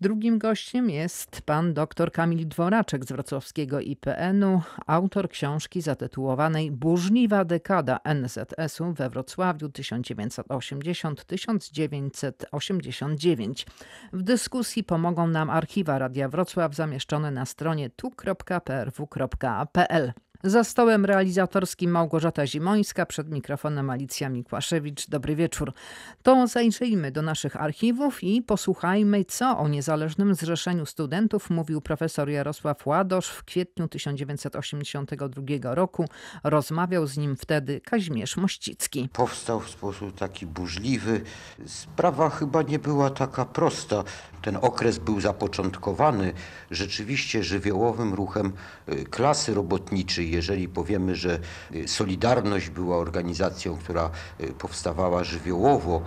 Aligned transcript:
Drugim 0.01 0.39
gościem 0.39 0.89
jest 0.89 1.41
pan 1.41 1.73
dr 1.73 2.11
Kamil 2.11 2.47
Dworaczek 2.47 3.05
z 3.05 3.11
wrocławskiego 3.11 3.79
IPN-u, 3.79 4.61
autor 4.87 5.29
książki 5.29 5.81
zatytułowanej 5.81 6.71
Burzliwa 6.71 7.45
dekada 7.45 7.99
NZS-u 8.05 8.93
we 8.93 9.09
Wrocławiu 9.09 9.69
1980-1989. 10.79 13.65
W 14.13 14.21
dyskusji 14.21 14.83
pomogą 14.83 15.27
nam 15.27 15.49
archiwa 15.49 15.99
Radia 15.99 16.29
Wrocław 16.29 16.75
zamieszczone 16.75 17.31
na 17.31 17.45
stronie 17.45 17.89
tu.prw.pl. 17.89 18.91
Za 20.43 20.63
stołem 20.63 21.05
realizatorskim 21.05 21.91
Małgorzata 21.91 22.47
Zimońska, 22.47 23.05
przed 23.05 23.29
mikrofonem 23.29 23.89
Alicja 23.89 24.29
Mikłaszewicz. 24.29 25.09
Dobry 25.09 25.35
wieczór. 25.35 25.73
To 26.23 26.47
zajrzyjmy 26.47 27.11
do 27.11 27.21
naszych 27.21 27.61
archiwów 27.61 28.23
i 28.23 28.41
posłuchajmy, 28.41 29.25
co 29.25 29.57
o 29.57 29.67
Niezależnym 29.67 30.35
Zrzeszeniu 30.35 30.85
Studentów 30.85 31.49
mówił 31.49 31.81
profesor 31.81 32.29
Jarosław 32.29 32.87
Ładosz 32.87 33.27
w 33.27 33.43
kwietniu 33.43 33.87
1982 33.87 35.75
roku. 35.75 36.05
Rozmawiał 36.43 37.07
z 37.07 37.17
nim 37.17 37.35
wtedy 37.35 37.81
Kazimierz 37.81 38.37
Mościcki. 38.37 39.09
Powstał 39.13 39.59
w 39.59 39.69
sposób 39.69 40.15
taki 40.17 40.45
burzliwy. 40.45 41.21
Sprawa 41.65 42.29
chyba 42.29 42.61
nie 42.61 42.79
była 42.79 43.09
taka 43.09 43.45
prosta. 43.45 44.03
Ten 44.41 44.57
okres 44.61 44.97
był 44.97 45.21
zapoczątkowany 45.21 46.33
rzeczywiście 46.71 47.43
żywiołowym 47.43 48.13
ruchem 48.13 48.53
y, 48.89 49.05
klasy 49.05 49.53
robotniczej. 49.53 50.26
Jeżeli 50.31 50.67
powiemy, 50.67 51.15
że 51.15 51.39
y, 51.75 51.87
Solidarność 51.87 52.69
była 52.69 52.97
organizacją, 52.97 53.77
która 53.77 54.09
y, 54.41 54.53
powstawała 54.53 55.23
żywiołowo, 55.23 56.01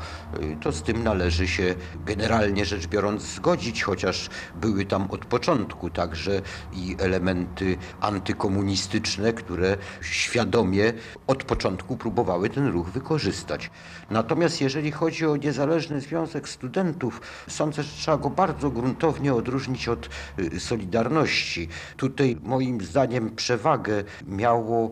to 0.60 0.72
z 0.72 0.82
tym 0.82 1.02
należy 1.04 1.48
się 1.48 1.74
generalnie 2.06 2.64
rzecz 2.64 2.86
biorąc 2.86 3.22
zgodzić, 3.22 3.82
chociaż 3.82 4.28
były 4.54 4.84
tam 4.84 5.10
od 5.10 5.24
początku 5.24 5.90
także 5.90 6.42
i 6.72 6.96
elementy 6.98 7.76
antykomunistyczne, 8.00 9.32
które 9.32 9.76
świadomie 10.00 10.92
od 11.26 11.44
początku 11.44 11.96
próbowały 11.96 12.50
ten 12.50 12.66
ruch 12.66 12.88
wykorzystać. 12.88 13.70
Natomiast 14.10 14.60
jeżeli 14.60 14.92
chodzi 14.92 15.26
o 15.26 15.36
Niezależny 15.36 16.00
Związek 16.00 16.48
Studentów, 16.48 17.20
sądzę, 17.48 17.82
że 17.82 17.92
trzeba 17.92 18.18
go 18.18 18.30
bardzo 18.30 18.70
gruntownie 18.70 19.34
odróżnić 19.34 19.88
od 19.88 20.08
y, 20.38 20.60
Solidarności. 20.60 21.68
Tutaj 21.96 22.36
moim 22.42 22.80
zdaniem 22.80 23.36
przewagę 23.36 24.04
miało 24.26 24.90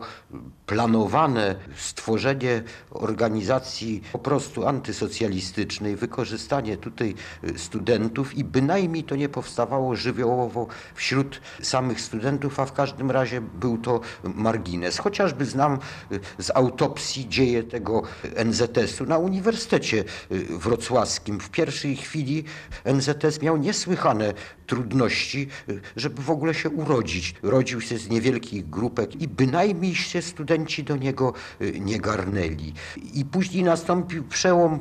planowane 0.65 1.55
stworzenie 1.77 2.63
organizacji 2.91 4.01
po 4.11 4.19
prostu 4.19 4.67
antysocjalistycznej, 4.67 5.95
wykorzystanie 5.95 6.77
tutaj 6.77 7.15
y, 7.43 7.59
studentów 7.59 8.37
i 8.37 8.43
bynajmniej 8.43 9.03
to 9.03 9.15
nie 9.15 9.29
powstawało 9.29 9.95
żywiołowo 9.95 10.67
wśród 10.95 11.41
samych 11.61 12.01
studentów, 12.01 12.59
a 12.59 12.65
w 12.65 12.73
każdym 12.73 13.11
razie 13.11 13.41
był 13.41 13.77
to 13.77 14.01
margines. 14.23 14.97
Chociażby 14.97 15.45
znam 15.45 15.79
y, 16.11 16.19
z 16.39 16.51
autopsji 16.55 17.29
dzieje 17.29 17.63
tego 17.63 18.01
NZS-u 18.45 19.05
na 19.05 19.17
Uniwersytecie 19.17 20.03
Wrocławskim. 20.49 21.39
W 21.39 21.49
pierwszej 21.49 21.95
chwili 21.95 22.43
NZS 22.85 23.41
miał 23.41 23.57
niesłychane 23.57 24.33
trudności, 24.67 25.47
żeby 25.95 26.21
w 26.21 26.31
ogóle 26.31 26.53
się 26.53 26.69
urodzić. 26.69 27.35
Rodził 27.43 27.81
się 27.81 27.97
z 27.97 28.09
niewielkich 28.09 28.69
grupek 28.69 29.08
i 29.15 29.27
bynajmniej 29.27 29.95
się 29.95 30.21
studenci 30.21 30.83
do 30.83 30.95
niego 30.95 31.33
y, 31.61 31.79
nie 31.79 31.99
garnęli. 31.99 32.73
I 33.13 33.25
później 33.25 33.63
nastąpił 33.63 34.23
przełom, 34.23 34.79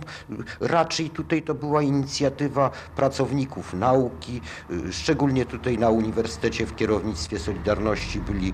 raczej 0.60 1.10
tutaj 1.10 1.42
to 1.42 1.54
była 1.54 1.82
inicjatywa 1.82 2.70
pracowników 2.96 3.74
nauki, 3.74 4.40
y, 4.70 4.92
szczególnie 4.92 5.46
tutaj 5.46 5.78
na 5.78 5.90
Uniwersytecie 5.90 6.66
w 6.66 6.76
kierownictwie 6.76 7.38
Solidarności 7.38 8.20
byli 8.20 8.48
y, 8.48 8.52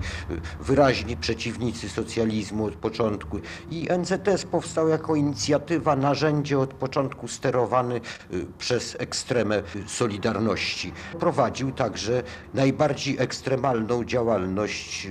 wyraźni 0.63 1.17
przeciwnicy 1.17 1.89
socjalizmu 1.89 2.65
od 2.65 2.75
początku. 2.75 3.39
I 3.71 3.87
NZS 3.97 4.45
powstał 4.45 4.87
jako 4.87 5.15
inicjatywa, 5.15 5.95
narzędzie 5.95 6.59
od 6.59 6.73
początku 6.73 7.27
sterowany 7.27 8.01
przez 8.57 8.95
ekstremę 8.99 9.63
Solidarności. 9.87 10.91
Prowadził 11.19 11.71
także 11.71 12.23
najbardziej 12.53 13.15
ekstremalną 13.19 14.03
działalność, 14.03 15.07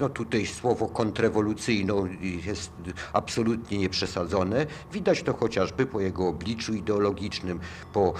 no 0.00 0.08
tutaj 0.08 0.46
słowo 0.46 0.88
kontrrewolucyjną 0.88 2.08
jest 2.46 2.70
absolutnie 3.12 3.78
nieprzesadzone. 3.78 4.66
Widać 4.92 5.22
to 5.22 5.34
chociażby 5.34 5.86
po 5.86 6.00
jego 6.00 6.28
obliczu 6.28 6.74
ideologicznym, 6.74 7.60
po 7.92 8.14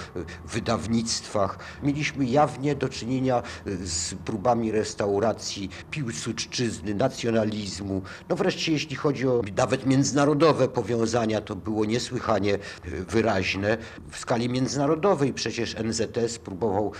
wydawnictwach. 0.45 1.59
Mieliśmy 1.83 2.25
jawnie 2.25 2.75
do 2.75 2.89
czynienia 2.89 3.43
z 3.65 4.13
próbami 4.13 4.71
restauracji 4.71 5.69
piłsudczyzny, 5.91 6.95
nacjonalizmu. 6.95 8.01
No 8.29 8.35
wreszcie 8.35 8.71
jeśli 8.71 8.95
chodzi 8.95 9.27
o 9.27 9.41
nawet 9.57 9.85
międzynarodowe 9.85 10.67
powiązania, 10.67 11.41
to 11.41 11.55
było 11.55 11.85
niesłychanie 11.85 12.57
wyraźne. 12.83 13.77
W 14.11 14.17
skali 14.17 14.49
międzynarodowej 14.49 15.33
przecież 15.33 15.75
NZS 15.83 16.39
próbował 16.39 16.91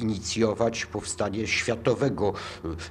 inicjować 0.00 0.86
powstanie 0.86 1.46
Światowego 1.46 2.32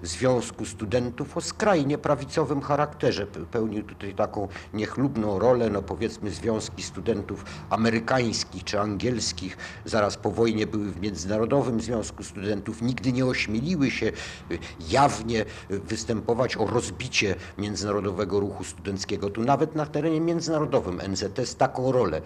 Związku 0.03 0.65
Studentów 0.65 1.00
o 1.35 1.41
skrajnie 1.41 1.97
prawicowym 1.97 2.61
charakterze. 2.61 3.27
Pełnił 3.27 3.83
tutaj 3.83 4.13
taką 4.13 4.47
niechlubną 4.73 5.39
rolę, 5.39 5.69
no 5.69 5.81
powiedzmy 5.81 6.31
związki 6.31 6.83
studentów 6.83 7.45
amerykańskich 7.69 8.63
czy 8.63 8.79
angielskich, 8.79 9.57
zaraz 9.85 10.17
po 10.17 10.31
wojnie 10.31 10.67
były 10.67 10.91
w 10.91 11.01
Międzynarodowym 11.01 11.81
Związku 11.81 12.23
Studentów, 12.23 12.81
nigdy 12.81 13.11
nie 13.11 13.25
ośmieliły 13.25 13.91
się 13.91 14.05
y, 14.05 14.59
jawnie 14.89 15.45
występować 15.69 16.57
o 16.57 16.65
rozbicie 16.65 17.35
międzynarodowego 17.57 18.39
ruchu 18.39 18.63
studenckiego. 18.63 19.29
Tu 19.29 19.43
nawet 19.43 19.75
na 19.75 19.85
terenie 19.85 20.21
międzynarodowym 20.21 21.01
NZS 21.07 21.55
taką 21.55 21.91
rolę 21.91 22.21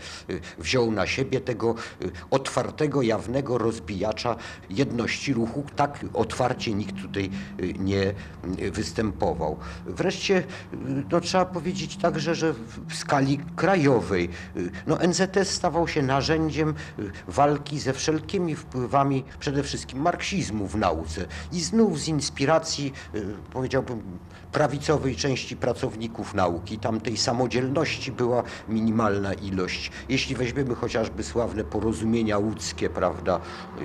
wziął 0.57 0.91
na 0.91 1.07
siebie 1.07 1.41
tego 1.41 1.75
otwartego, 2.31 3.01
jawnego 3.01 3.57
rozbijacza 3.57 4.35
jedności 4.69 5.33
ruchu. 5.33 5.63
Tak 5.75 6.05
otwarcie 6.13 6.73
nikt 6.73 7.01
tutaj 7.01 7.29
y, 7.59 7.73
nie 7.79 8.13
y, 8.59 8.64
występował. 8.71 9.57
Wreszcie 9.85 10.37
y, 10.37 10.43
no, 11.11 11.21
trzeba 11.21 11.45
powiedzieć 11.45 11.97
także, 11.97 12.35
że 12.35 12.53
w 12.87 12.95
skali 12.95 13.39
krajowej 13.55 14.29
no, 14.87 14.97
NZS 15.07 15.49
stawał 15.49 15.87
się 15.87 16.01
narzędziem 16.01 16.73
walki 17.27 17.79
ze 17.79 17.93
wszelkimi 17.93 18.55
wpływami 18.55 19.23
przede 19.39 19.63
wszystkim 19.63 20.01
marksizmu 20.01 20.67
w 20.67 20.75
nauce 20.75 21.25
i 21.51 21.61
znów 21.61 21.99
z 21.99 22.07
inspiracji 22.07 22.93
powiedziałbym 23.53 24.01
prawicowej 24.55 25.15
części 25.15 25.55
pracowników 25.55 26.33
nauki. 26.33 26.77
Tam 26.77 27.01
tej 27.01 27.17
samodzielności 27.17 28.11
była 28.11 28.43
minimalna 28.69 29.33
ilość. 29.33 29.91
Jeśli 30.09 30.35
weźmiemy 30.35 30.75
chociażby 30.75 31.23
sławne 31.23 31.63
porozumienia 31.63 32.37
łódzkie, 32.37 32.89
prawda, 32.89 33.39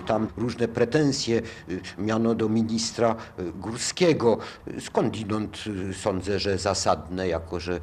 tam 0.06 0.28
różne 0.37 0.69
pretensje, 0.69 1.43
y, 1.69 1.81
miano 1.99 2.34
do 2.34 2.49
ministra 2.49 3.17
y, 3.38 3.52
Górskiego. 3.52 4.38
Skądinąd 4.81 5.64
y, 5.90 5.94
sądzę, 5.94 6.38
że 6.38 6.58
zasadne, 6.58 7.28
jako 7.28 7.61
że 7.61 7.81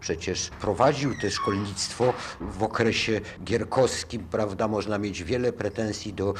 przecież 0.00 0.50
prowadził 0.60 1.14
te 1.22 1.30
szkolnictwo 1.30 2.14
w 2.40 2.62
okresie 2.62 3.20
gierkowskim, 3.44 4.24
prawda, 4.30 4.68
można 4.68 4.98
mieć 4.98 5.24
wiele 5.24 5.52
pretensji 5.52 6.12
do 6.12 6.34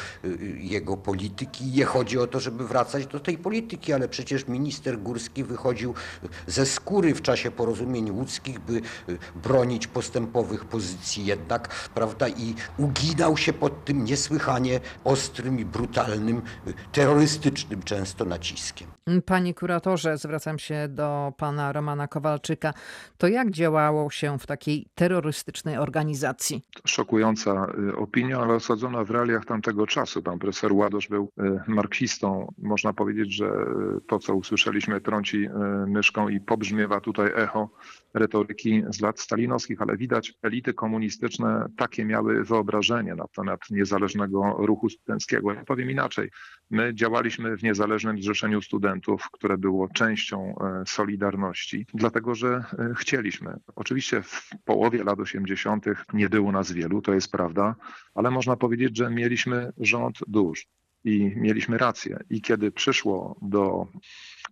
jego 0.57 0.97
polityki. 0.97 1.65
Nie 1.65 1.85
chodzi 1.85 2.19
o 2.19 2.27
to, 2.27 2.41
żeby 2.41 2.69
wracać 2.69 3.07
do 3.07 3.21
tej 3.21 3.39
polityki, 3.39 3.93
ale 3.93 4.09
przecież 4.09 4.49
minister 4.49 4.99
Górski 4.99 5.45
wychodził 5.45 5.90
ze 6.47 6.67
skóry 6.67 7.15
w 7.15 7.23
czasie 7.23 7.51
porozumień 7.51 8.11
łódzkich, 8.11 8.59
by 8.59 8.73
y, 9.09 9.19
bronić 9.35 9.87
postępowych 9.87 10.65
pozycji 10.65 11.27
jednak, 11.27 11.91
prawda, 11.95 12.29
i 12.29 12.55
uginał 12.79 13.37
się 13.37 13.53
pod 13.53 13.85
tym 13.85 14.05
niesłychanie 14.05 14.81
ostrym 15.05 15.59
i 15.59 15.65
brutalnym, 15.65 16.43
y, 16.67 16.75
terrorystycznym 16.93 17.83
często 17.83 18.25
naciskiem. 18.25 18.89
Panie 19.27 19.55
kuratorze, 19.55 20.19
zwracam 20.19 20.59
się 20.59 20.89
do 20.89 21.33
pana 21.37 21.73
Romana 21.73 22.09
Kowalczyka. 22.09 22.75
To 23.19 23.29
jak 23.29 23.51
działało 23.51 24.11
się 24.11 24.39
w 24.39 24.47
takiej 24.47 24.87
terrorystycznej 24.95 25.79
organizacji? 25.79 26.63
szokująca 26.85 27.67
y, 27.91 27.97
opinia, 27.97 28.39
ale 28.39 28.55
osadzona 28.55 29.05
w 29.05 29.11
realiach 29.11 29.45
tamtego 29.45 29.87
czasu. 29.87 30.23
Pan 30.23 30.39
profesor 30.39 30.73
Ładosz 30.73 31.09
był 31.09 31.31
marksistą. 31.67 32.53
Można 32.59 32.93
powiedzieć, 32.93 33.35
że 33.35 33.51
to, 34.07 34.19
co 34.19 34.35
usłyszeliśmy, 34.35 35.01
trąci 35.01 35.49
myszką 35.87 36.29
i 36.29 36.41
pobrzmiewa 36.41 37.01
tutaj 37.01 37.31
echo 37.35 37.71
retoryki 38.15 38.83
z 38.89 39.01
lat 39.01 39.21
stalinowskich, 39.21 39.83
ale 39.83 39.97
widać, 39.97 40.35
elity 40.43 40.75
komunistyczne 40.75 41.67
takie 41.77 42.05
miały 42.05 42.45
wyobrażenie 42.45 43.15
na 43.15 43.25
temat 43.37 43.61
niezależnego 43.71 44.57
ruchu 44.59 44.89
studenckiego. 44.89 45.53
Ja 45.53 45.65
powiem 45.65 45.91
inaczej. 45.91 46.31
My 46.71 46.95
działaliśmy 46.95 47.57
w 47.57 47.63
niezależnym 47.63 48.23
zrzeszeniu 48.23 48.63
studentów, 48.63 49.29
które 49.33 49.59
było 49.59 49.89
częścią 49.89 50.55
e, 50.61 50.83
Solidarności, 50.87 51.87
dlatego 51.95 52.35
że 52.35 52.65
e, 52.79 52.95
chcieliśmy. 52.95 53.57
Oczywiście 53.77 54.23
w 54.23 54.51
połowie 54.65 55.05
lat 55.05 55.21
80. 55.21 55.87
nie 56.13 56.29
było 56.29 56.53
nas 56.53 56.73
wielu, 56.73 57.03
to 57.03 57.15
jest 57.15 57.33
prawda, 57.33 57.75
ale 58.15 58.31
można 58.31 58.57
powiedzieć, 58.57 58.97
że 58.97 59.11
mieliśmy 59.11 59.73
rząd 59.79 60.19
dusz 60.27 60.67
i 61.05 61.33
mieliśmy 61.37 61.79
rację. 61.79 62.19
I 62.31 62.41
kiedy 62.41 62.73
przyszło 62.73 63.37
do 63.43 63.87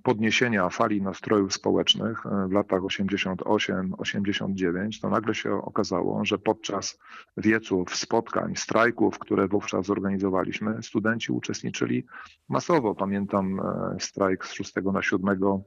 podniesienia 0.03 0.69
fali 0.69 1.03
nastrojów 1.03 1.55
społecznych 1.55 2.27
e, 2.27 2.49
w 2.49 2.53
latach 2.53 2.83
88-89, 2.83 5.01
to 5.01 5.11
nagle 5.11 5.35
się 5.35 5.53
okazało, 5.53 6.25
że 6.25 6.39
podczas 6.39 6.99
wieców, 7.37 7.97
spotkań, 7.97 8.57
strajków, 8.57 9.19
które 9.19 9.49
wówczas 9.49 9.87
zorganizowaliśmy, 9.87 10.83
studenci 10.83 11.33
uczestniczyli 11.33 12.07
masowo. 12.49 12.95
Pamiętam 12.95 13.61
e, 13.61 13.97
strajk 14.01 14.47
z 14.47 14.53
6 14.53 14.73
na 14.93 15.03
7 15.03 15.63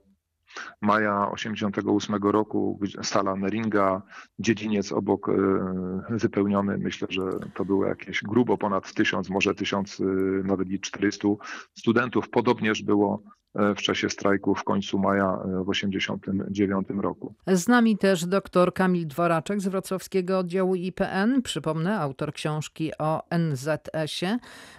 maja 0.82 1.32
88 1.32 2.16
roku, 2.16 2.80
sala 3.02 3.36
Neringa, 3.36 4.02
dziedziniec 4.40 4.92
obok 4.92 5.30
e, 5.30 5.34
wypełniony, 6.10 6.78
myślę, 6.78 7.08
że 7.12 7.22
to 7.54 7.66
było 7.66 7.86
jakieś 7.86 8.22
grubo 8.22 8.58
ponad 8.58 8.94
tysiąc, 8.94 9.30
może 9.30 9.56
tysiąc, 9.56 10.00
e, 10.00 10.04
nawet 10.44 10.70
i 10.70 10.80
400 10.80 11.28
studentów. 11.78 12.30
Podobnież 12.30 12.84
było 12.84 13.24
w 13.56 13.82
czasie 13.82 14.10
strajku 14.10 14.56
w 14.56 14.64
końcu 14.64 15.00
maja 15.00 15.40
e, 15.46 15.64
w 15.64 15.70
89 15.70 16.88
roku. 17.02 17.34
Z 17.48 17.68
nami 17.68 17.98
też 17.98 18.26
dr 18.26 18.74
Kamil 18.74 19.08
Dworaczek 19.08 19.62
z 19.62 19.68
wrocławskiego 19.68 20.40
oddziału 20.40 20.76
IPN. 20.76 21.42
Przypomnę, 21.42 22.00
autor 22.00 22.34
książki 22.34 22.92
o 23.00 23.22
NZS-ie. 23.32 24.38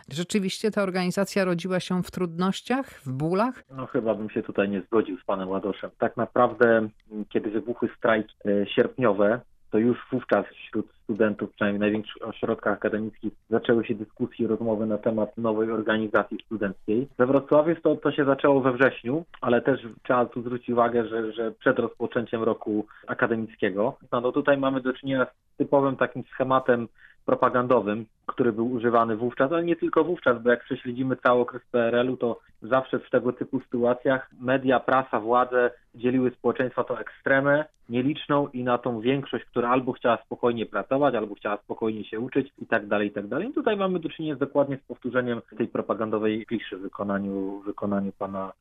Rzeczywiście 0.09 0.71
ta 0.71 0.83
organizacja 0.83 1.45
rodziła 1.45 1.81
się 1.81 2.03
w 2.03 2.11
trudnościach, 2.11 2.91
w 2.91 3.13
bólach? 3.13 3.65
No 3.77 3.87
chyba 3.87 4.15
bym 4.15 4.31
się 4.31 4.43
tutaj 4.43 4.69
nie 4.69 4.83
zgodził 4.83 5.19
z 5.19 5.25
panem 5.25 5.49
Ładoszem. 5.49 5.91
Tak 5.99 6.17
naprawdę, 6.17 6.89
m, 7.11 7.25
kiedy 7.29 7.51
wybuchły 7.51 7.89
strajki 7.99 8.35
e, 8.45 8.67
sierpniowe, 8.67 9.41
to 9.73 9.79
już 9.79 9.99
wówczas 10.13 10.47
wśród 10.47 10.87
studentów, 11.05 11.51
przynajmniej 11.51 11.79
w 11.79 11.81
największych 11.81 12.29
ośrodkach 12.29 12.73
akademickich, 12.73 13.33
zaczęły 13.51 13.85
się 13.85 13.95
dyskusje, 13.95 14.49
rozmowy 14.49 14.87
na 14.87 14.99
temat 14.99 15.39
nowej 15.39 15.71
organizacji 15.71 16.39
studenckiej. 16.47 17.09
We 17.19 17.27
Wrocławiu 17.27 17.75
to, 17.83 17.97
to 17.97 18.13
się 18.13 18.25
zaczęło 18.25 18.61
we 18.61 18.73
wrześniu, 18.73 19.25
ale 19.41 19.63
też 19.63 19.81
trzeba 20.03 20.27
tu 20.27 20.41
zwrócić 20.41 20.71
uwagę, 20.71 21.09
że, 21.09 21.33
że 21.33 21.53
przed 21.53 21.79
rozpoczęciem 21.79 22.43
roku 22.43 22.87
akademickiego. 23.07 23.97
No, 24.13 24.21
no 24.21 24.33
tutaj 24.33 24.59
mamy 24.59 24.81
do 24.81 24.93
czynienia 24.93 25.27
z 25.55 25.57
typowym 25.57 25.97
takim 25.97 26.25
schematem 26.25 26.89
propagandowym, 27.27 28.07
który 28.27 28.53
był 28.53 28.73
używany 28.73 29.17
wówczas, 29.17 29.53
ale 29.53 29.65
nie 29.65 29.77
tylko 29.77 30.05
wówczas, 30.05 30.43
bo 30.43 30.51
jak 30.51 30.65
prześledzimy 30.65 31.17
cały 31.17 31.41
okres 31.41 31.63
PRL-u, 31.71 32.17
to 32.17 32.41
zawsze 32.63 32.99
w 32.99 33.11
tego 33.11 33.33
typu 33.33 33.61
sytuacjach 33.61 34.31
media, 34.41 34.81
prasa, 34.81 35.21
władze 35.21 35.71
dzieliły 35.95 36.31
społeczeństwo 36.31 36.85
to 36.85 37.01
ekstremę, 37.01 37.65
nieliczną 37.89 38.49
i 38.49 38.65
na 38.65 38.79
tą 38.79 39.01
większość, 39.01 39.45
która 39.45 39.69
albo 39.69 39.93
chciała 39.93 40.19
spokojnie 40.25 40.67
pracować, 40.67 41.15
albo 41.15 41.35
chciała 41.35 41.57
spokojnie 41.57 42.05
się 42.05 42.21
uczyć 42.21 42.53
i 42.59 42.67
tak 42.67 42.87
dalej, 42.87 43.09
i 43.09 43.11
tak 43.11 43.27
dalej. 43.27 43.49
I 43.49 43.53
tutaj 43.53 43.77
mamy 43.77 43.99
do 43.99 44.09
czynienia 44.09 44.37
dokładnie 44.37 44.77
z 44.77 44.89
powtórzeniem 44.89 45.41
tej 45.59 45.69
propagandowej 45.69 46.47
kliszy 46.47 46.77
w 46.77 46.81
wykonaniu, 46.81 47.61
w 47.61 47.65
wykonaniu 47.65 48.13
pana 48.19 48.53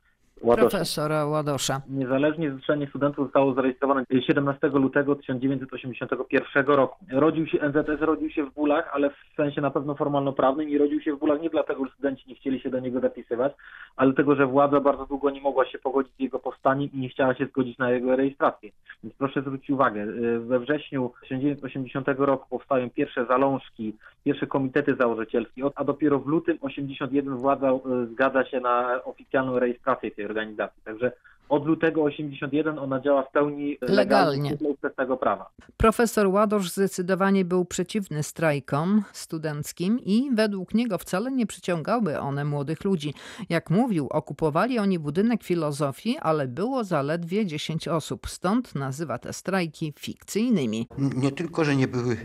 Ładosza. 0.44 0.70
Profesora 0.70 1.26
Ładosza. 1.26 1.82
Niezależnie 1.90 2.52
Zrzeszenie 2.52 2.88
Studentów 2.88 3.26
zostało 3.26 3.54
zarejestrowane 3.54 4.04
17 4.28 4.68
lutego 4.68 5.16
1981 5.16 6.66
roku. 6.66 7.06
Rodził 7.12 7.48
się, 7.48 7.58
NZS 7.70 8.02
rodził 8.02 8.30
się 8.30 8.44
w 8.44 8.54
bólach, 8.54 8.90
ale 8.94 9.10
w 9.10 9.36
sensie 9.36 9.62
na 9.62 9.72
pewno 9.72 9.96
formalno-prawnym 9.96 10.70
i 10.70 10.78
rodził 10.78 11.02
się 11.02 11.16
w 11.16 11.20
bólach 11.20 11.42
nie 11.42 11.50
dlatego, 11.50 11.86
że 11.86 11.92
studenci 11.92 12.24
nie 12.28 12.36
chcieli 12.36 12.60
się 12.60 12.70
do 12.70 12.80
niego 12.80 13.00
zapisywać, 13.00 13.54
ale 13.96 14.12
dlatego, 14.12 14.36
że 14.36 14.48
władza 14.48 14.80
bardzo 14.80 15.06
długo 15.06 15.30
nie 15.30 15.42
mogła 15.42 15.66
się 15.66 15.80
pogodzić 15.80 16.14
z 16.16 16.20
jego 16.20 16.40
powstaniem 16.40 16.90
i 16.94 16.98
nie 16.98 17.10
chciała 17.10 17.36
się 17.36 17.46
zgodzić 17.46 17.78
na 17.78 17.92
jego 17.92 18.16
rejestrację. 18.16 18.72
Więc 19.04 19.16
proszę 19.16 19.42
zwrócić 19.42 19.70
uwagę, 19.70 20.02
y, 20.02 20.40
we 20.40 20.60
wrześniu 20.60 21.12
1980 21.22 22.08
roku 22.26 22.46
powstają 22.50 22.90
pierwsze 22.90 23.26
zalążki, 23.26 23.96
pierwsze 24.24 24.48
komitety 24.48 24.96
założycielskie, 24.96 25.64
a 25.76 25.84
dopiero 25.84 26.20
w 26.20 26.28
lutym 26.28 26.58
81 26.62 27.38
władza 27.38 27.72
y, 27.72 28.08
zgadza 28.12 28.46
się 28.46 28.60
na 28.60 29.04
oficjalną 29.04 29.60
rejestrację 29.60 30.12
tej 30.22 30.26
organizacji. 30.26 30.84
Także 30.84 31.12
od 31.52 31.66
lutego 31.66 32.04
81 32.04 32.80
ona 32.80 33.00
działa 33.00 33.24
w 33.24 33.32
pełni 33.32 33.78
Legalnie. 33.82 34.58
z 34.92 34.96
tego 34.96 35.18
prawa. 35.18 35.50
Profesor 35.78 36.28
Ładosz 36.28 36.70
zdecydowanie 36.70 37.46
był 37.46 37.66
przeciwny 37.66 38.24
strajkom 38.24 39.04
studenckim 39.14 40.00
i 40.00 40.30
według 40.34 40.74
niego 40.74 40.98
wcale 40.98 41.32
nie 41.32 41.46
przyciągały 41.46 42.20
one 42.20 42.46
młodych 42.46 42.84
ludzi. 42.84 43.14
Jak 43.50 43.70
mówił, 43.70 44.08
okupowali 44.10 44.80
oni 44.80 45.00
budynek 45.00 45.44
filozofii, 45.44 46.18
ale 46.18 46.48
było 46.48 46.84
zaledwie 46.84 47.46
10 47.46 47.88
osób, 47.88 48.28
stąd 48.28 48.76
nazywa 48.76 49.18
te 49.18 49.34
strajki 49.34 49.94
fikcyjnymi. 50.00 50.88
nie 50.98 51.32
tylko, 51.32 51.66
że 51.66 51.76
nie 51.76 51.88
były 51.88 52.18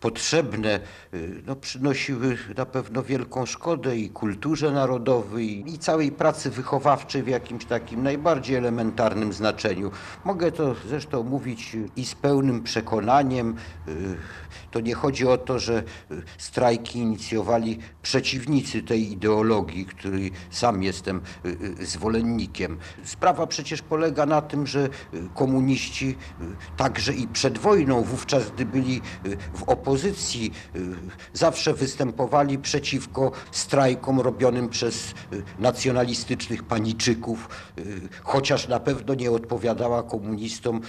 potrzebne, 0.00 0.80
y, 1.14 1.42
no, 1.46 1.56
przynosiły 1.56 2.36
na 2.56 2.66
pewno 2.66 3.02
wielką 3.02 3.46
szkodę 3.46 3.96
i 3.96 4.10
kulturze 4.10 4.70
narodowej, 4.70 5.64
i 5.74 5.78
całej 5.78 6.12
pracy 6.12 6.50
wychowawczej 6.50 7.22
w 7.22 7.28
jakimś 7.28 7.64
takim 7.64 8.02
najbardziej 8.02 8.56
elementarnym 8.56 8.71
znaczeniu. 9.32 9.90
Mogę 10.24 10.52
to 10.52 10.74
zresztą 10.88 11.22
mówić 11.22 11.74
y, 11.74 11.88
i 11.96 12.04
z 12.04 12.14
pełnym 12.14 12.62
przekonaniem. 12.62 13.56
To 14.72 14.80
nie 14.80 14.94
chodzi 14.94 15.26
o 15.26 15.38
to, 15.38 15.58
że 15.58 15.82
y, 16.10 16.22
strajki 16.38 16.98
inicjowali 16.98 17.78
przeciwnicy 18.02 18.82
tej 18.82 19.12
ideologii, 19.12 19.86
której 19.86 20.32
sam 20.50 20.82
jestem 20.82 21.20
y, 21.44 21.48
y, 21.80 21.86
zwolennikiem. 21.86 22.78
Sprawa 23.04 23.46
przecież 23.46 23.82
polega 23.82 24.26
na 24.26 24.42
tym, 24.42 24.66
że 24.66 24.88
komuniści 25.34 26.16
także 26.76 27.12
i 27.12 27.28
przed 27.28 27.58
wojną, 27.58 28.02
wówczas 28.02 28.50
gdy 28.50 28.66
byli 28.66 29.00
w 29.54 29.62
opozycji, 29.62 30.52
zawsze 31.32 31.74
występowali 31.74 32.58
przeciwko 32.58 33.32
strajkom 33.50 34.20
robionym 34.20 34.68
przez 34.68 35.14
nacjonalistycznych 35.58 36.62
paniczyków, 36.62 37.48
chociaż 38.22 38.68
na 38.68 38.80
pewno 38.80 39.14
nie 39.14 39.30
odpowiadała 39.30 40.02
komunistom 40.02 40.80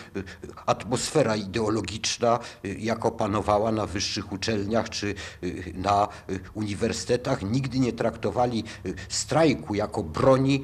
atmosfera 0.66 1.36
ideologiczna, 1.36 2.40
y, 2.66 2.76
jaka 2.80 3.12
panowała 3.12 3.72
na 3.74 3.86
wyższych 3.86 4.32
uczelniach 4.32 4.90
czy 4.90 5.16
y, 5.44 5.74
na 5.76 6.08
y, 6.30 6.40
uniwersytetach. 6.54 7.42
Nigdy 7.42 7.80
nie 7.80 7.94
traktowali 7.94 8.64
y, 8.86 8.94
strajku 9.10 9.76
jako 9.76 10.04
broni 10.04 10.64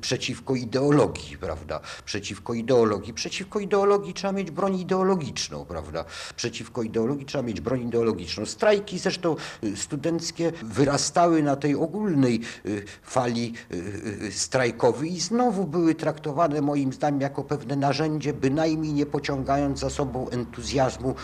przeciwko 0.00 0.54
ideologii, 0.54 1.38
prawda? 1.38 1.80
Przeciwko 2.04 2.54
ideologii. 2.54 3.14
Przeciwko 3.14 3.60
ideologii 3.60 4.14
trzeba 4.14 4.32
mieć 4.32 4.50
broń 4.50 4.78
ideologiczną, 4.78 5.64
prawda? 5.64 6.04
Przeciwko 6.36 6.82
ideologii 6.82 7.26
trzeba 7.26 7.44
mieć 7.44 7.60
broń 7.60 7.80
ideologiczną. 7.80 8.46
Strajki 8.46 8.98
zresztą 8.98 9.36
studenckie 9.76 10.52
wyrastały 10.62 11.42
na 11.42 11.56
tej 11.56 11.74
ogólnej 11.74 12.40
fali 13.02 13.52
strajkowej 14.30 15.12
i 15.12 15.20
znowu 15.20 15.66
były 15.66 15.94
traktowane 15.94 16.60
moim 16.62 16.92
zdaniem 16.92 17.20
jako 17.20 17.44
pewne 17.44 17.76
narzędzie, 17.76 18.32
bynajmniej 18.32 18.92
nie 18.92 19.06
pociągając 19.06 19.78
za 19.78 19.90
sobą 19.90 20.28
entuzjazmu 20.28 21.14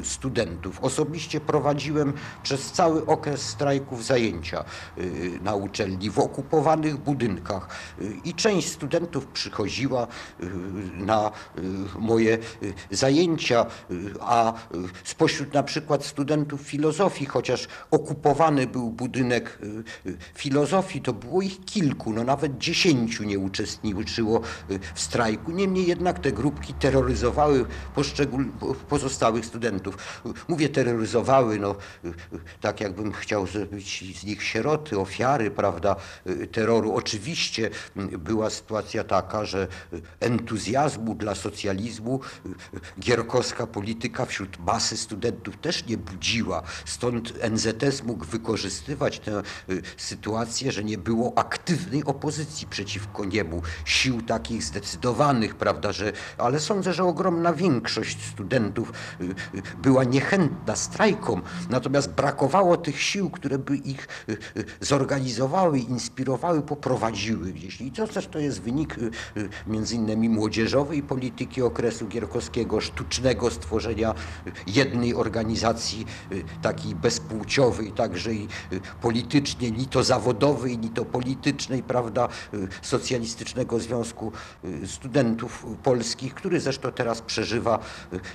y, 0.00 0.04
studentów. 0.38 0.84
Osobiście 0.84 1.40
prowadziłem 1.40 2.12
przez 2.42 2.72
cały 2.72 3.06
okres 3.06 3.42
strajków 3.42 4.04
zajęcia 4.04 4.64
y, 4.98 5.38
na 5.42 5.54
uczelni 5.54 6.10
w 6.10 6.18
okupowanych 6.18 6.96
budynkach 6.96 7.68
y, 8.00 8.12
i 8.24 8.34
część 8.34 8.68
studentów 8.68 9.26
przychodziła 9.26 10.06
na 10.94 11.30
moje 11.98 12.38
zajęcia, 12.90 13.66
a 14.20 14.52
spośród 15.04 15.54
na 15.54 15.62
przykład 15.62 16.04
studentów 16.04 16.60
filozofii, 16.60 17.26
chociaż 17.26 17.68
okupowany 17.90 18.66
był 18.66 18.90
budynek 18.90 19.58
filozofii, 20.34 21.00
to 21.00 21.12
było 21.12 21.42
ich 21.42 21.64
kilku, 21.64 22.12
no 22.12 22.24
nawet 22.24 22.58
dziesięciu 22.58 23.24
nie 23.24 23.38
uczestniczyło 23.38 24.40
w 24.94 25.00
strajku. 25.00 25.52
Niemniej 25.52 25.86
jednak 25.86 26.18
te 26.18 26.32
grupki 26.32 26.74
terroryzowały 26.74 27.66
pozostałych 28.88 29.46
studentów. 29.46 30.22
Mówię 30.48 30.68
terroryzowały, 30.68 31.58
no 31.58 31.74
tak 32.60 32.80
jakbym 32.80 33.12
chciał 33.12 33.46
zrobić 33.46 34.18
z 34.20 34.24
nich 34.24 34.42
sieroty, 34.42 34.98
ofiary, 34.98 35.50
prawda, 35.50 35.96
terroru. 36.52 36.94
Oczywiście 36.94 37.70
była 37.96 38.50
sytuacja 38.50 39.04
taka, 39.04 39.44
że 39.44 39.68
entuzjazmu 40.20 41.14
dla 41.14 41.34
socjalizmu 41.34 42.20
gierkowska 43.00 43.66
polityka 43.66 44.26
wśród 44.26 44.58
masy 44.58 44.96
studentów 44.96 45.56
też 45.56 45.86
nie 45.86 45.96
budziła. 45.96 46.62
Stąd 46.84 47.34
NZS 47.50 48.02
mógł 48.02 48.24
wykorzystywać 48.24 49.18
tę 49.18 49.42
sytuację, 49.96 50.72
że 50.72 50.84
nie 50.84 50.98
było 50.98 51.38
aktywnej 51.38 52.04
opozycji 52.04 52.66
przeciwko 52.66 53.24
niemu, 53.24 53.62
sił 53.84 54.22
takich 54.22 54.62
zdecydowanych, 54.62 55.54
prawda, 55.54 55.92
że, 55.92 56.12
ale 56.38 56.60
sądzę, 56.60 56.92
że 56.92 57.04
ogromna 57.04 57.52
większość 57.52 58.24
studentów 58.24 58.92
była 59.82 60.04
niechętna 60.18 60.76
strajkom, 60.76 61.42
natomiast 61.70 62.10
brakowało 62.12 62.76
tych 62.76 63.02
sił, 63.02 63.30
które 63.30 63.58
by 63.58 63.76
ich 63.76 64.08
zorganizowały, 64.80 65.78
inspirowały, 65.78 66.62
poprowadziły 66.62 67.52
gdzieś. 67.52 67.80
I 67.80 67.92
to 67.92 68.08
też 68.08 68.26
to 68.26 68.38
jest 68.38 68.62
wynik 68.62 68.96
między 69.66 69.94
innymi 69.94 70.28
młodzieżowej 70.28 71.02
polityki 71.02 71.62
okresu 71.62 72.06
gierkowskiego, 72.06 72.80
sztucznego 72.80 73.50
stworzenia 73.50 74.14
jednej 74.66 75.14
organizacji 75.14 76.06
takiej 76.62 76.94
bezpłciowej, 76.94 77.92
także 77.92 78.34
i 78.34 78.48
politycznie, 79.00 79.70
ni 79.70 79.86
to 79.86 80.04
zawodowej, 80.04 80.78
ni 80.78 80.90
to 80.90 81.04
politycznej, 81.04 81.82
prawda, 81.82 82.28
socjalistycznego 82.82 83.80
Związku 83.80 84.32
Studentów 84.86 85.66
Polskich, 85.82 86.34
który 86.34 86.60
zresztą 86.60 86.92
teraz 86.92 87.22
przeżywa 87.22 87.78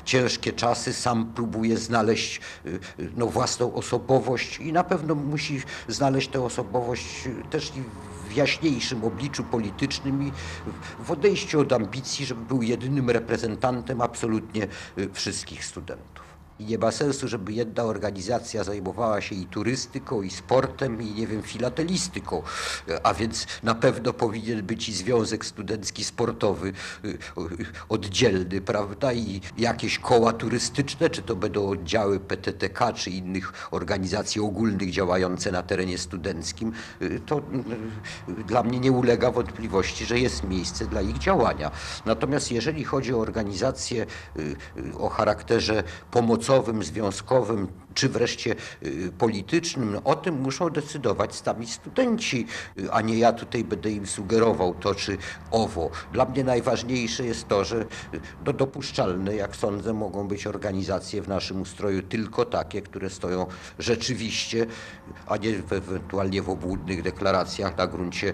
ciężkie 0.06 0.54
czasy, 0.54 0.94
sam 0.94 1.34
próbuje 1.34 1.73
znaleźć 1.78 2.42
no, 3.18 3.28
własną 3.28 3.74
osobowość 3.74 4.60
i 4.60 4.74
na 4.74 4.84
pewno 4.84 5.16
musi 5.16 5.62
znaleźć 5.88 6.28
tę 6.28 6.46
osobowość 6.46 7.30
też 7.50 7.70
i 7.76 7.84
w 8.30 8.36
jaśniejszym 8.36 9.04
obliczu 9.04 9.44
politycznym 9.44 10.28
i 10.28 10.32
w 11.04 11.12
odejściu 11.12 11.60
od 11.60 11.74
ambicji, 11.74 12.26
żeby 12.26 12.46
był 12.46 12.62
jedynym 12.62 13.10
reprezentantem 13.10 14.02
absolutnie 14.02 14.68
wszystkich 15.14 15.66
studentów. 15.66 16.23
I 16.60 16.66
nie 16.66 16.78
ma 16.78 16.92
sensu, 16.92 17.28
żeby 17.28 17.54
jedna 17.54 17.84
organizacja 17.84 18.64
zajmowała 18.64 19.22
się 19.22 19.36
i 19.36 19.46
turystyką, 19.46 20.22
i 20.22 20.30
sportem, 20.30 21.02
i 21.02 21.14
nie 21.14 21.28
wiem, 21.28 21.44
filatelistyką. 21.44 22.44
A 23.04 23.14
więc 23.14 23.48
na 23.64 23.76
pewno 23.76 24.14
powinien 24.14 24.66
być 24.66 24.90
i 24.90 24.94
Związek 24.94 25.46
Studencki 25.46 26.04
Sportowy 26.04 26.74
y, 27.06 27.18
oddzielny, 27.90 28.62
prawda? 28.62 29.14
I 29.14 29.42
jakieś 29.58 30.00
koła 30.00 30.34
turystyczne, 30.34 31.10
czy 31.10 31.22
to 31.22 31.36
będą 31.36 31.70
oddziały 31.70 32.20
PTTK, 32.20 32.94
czy 32.94 33.10
innych 33.10 33.68
organizacji 33.72 34.42
ogólnych 34.42 34.92
działające 34.92 35.52
na 35.52 35.64
terenie 35.64 35.98
studenckim, 35.98 36.72
y, 37.02 37.22
to 37.26 37.42
y, 38.30 38.44
dla 38.44 38.64
mnie 38.64 38.80
nie 38.80 38.92
ulega 38.92 39.32
wątpliwości, 39.32 40.06
że 40.06 40.20
jest 40.20 40.44
miejsce 40.44 40.86
dla 40.86 41.02
ich 41.02 41.18
działania. 41.18 41.72
Natomiast 42.06 42.52
jeżeli 42.52 42.84
chodzi 42.84 43.14
o 43.14 43.20
organizacje 43.20 44.06
o 44.98 45.10
charakterze 45.10 45.84
pomocowym, 46.12 46.43
związkowym, 46.82 47.68
czy 47.94 48.10
wreszcie 48.10 48.56
y, 48.84 49.12
politycznym, 49.18 49.92
no, 49.92 50.04
o 50.04 50.16
tym 50.16 50.42
muszą 50.42 50.70
decydować 50.70 51.36
sami 51.36 51.68
studenci, 51.68 52.48
y, 52.80 52.92
a 52.92 53.02
nie 53.02 53.18
ja 53.18 53.34
tutaj 53.34 53.64
będę 53.64 53.92
im 53.92 54.08
sugerował 54.08 54.74
to 54.74 54.96
czy 54.96 55.18
owo. 55.52 55.90
Dla 56.14 56.26
mnie 56.26 56.44
najważniejsze 56.44 57.26
jest 57.26 57.48
to, 57.48 57.66
że 57.66 57.78
y, 57.82 57.86
no, 58.46 58.54
dopuszczalne, 58.54 59.36
jak 59.36 59.56
sądzę, 59.56 59.94
mogą 59.94 60.28
być 60.28 60.48
organizacje 60.48 61.22
w 61.22 61.28
naszym 61.28 61.62
ustroju 61.62 62.02
tylko 62.02 62.46
takie, 62.46 62.82
które 62.82 63.10
stoją 63.10 63.46
rzeczywiście, 63.80 64.66
a 65.28 65.38
nie 65.38 65.52
w, 65.52 65.74
ewentualnie 65.74 66.42
w 66.42 66.50
obłudnych 66.50 67.02
deklaracjach 67.02 67.78
na 67.78 67.88
gruncie 67.88 68.34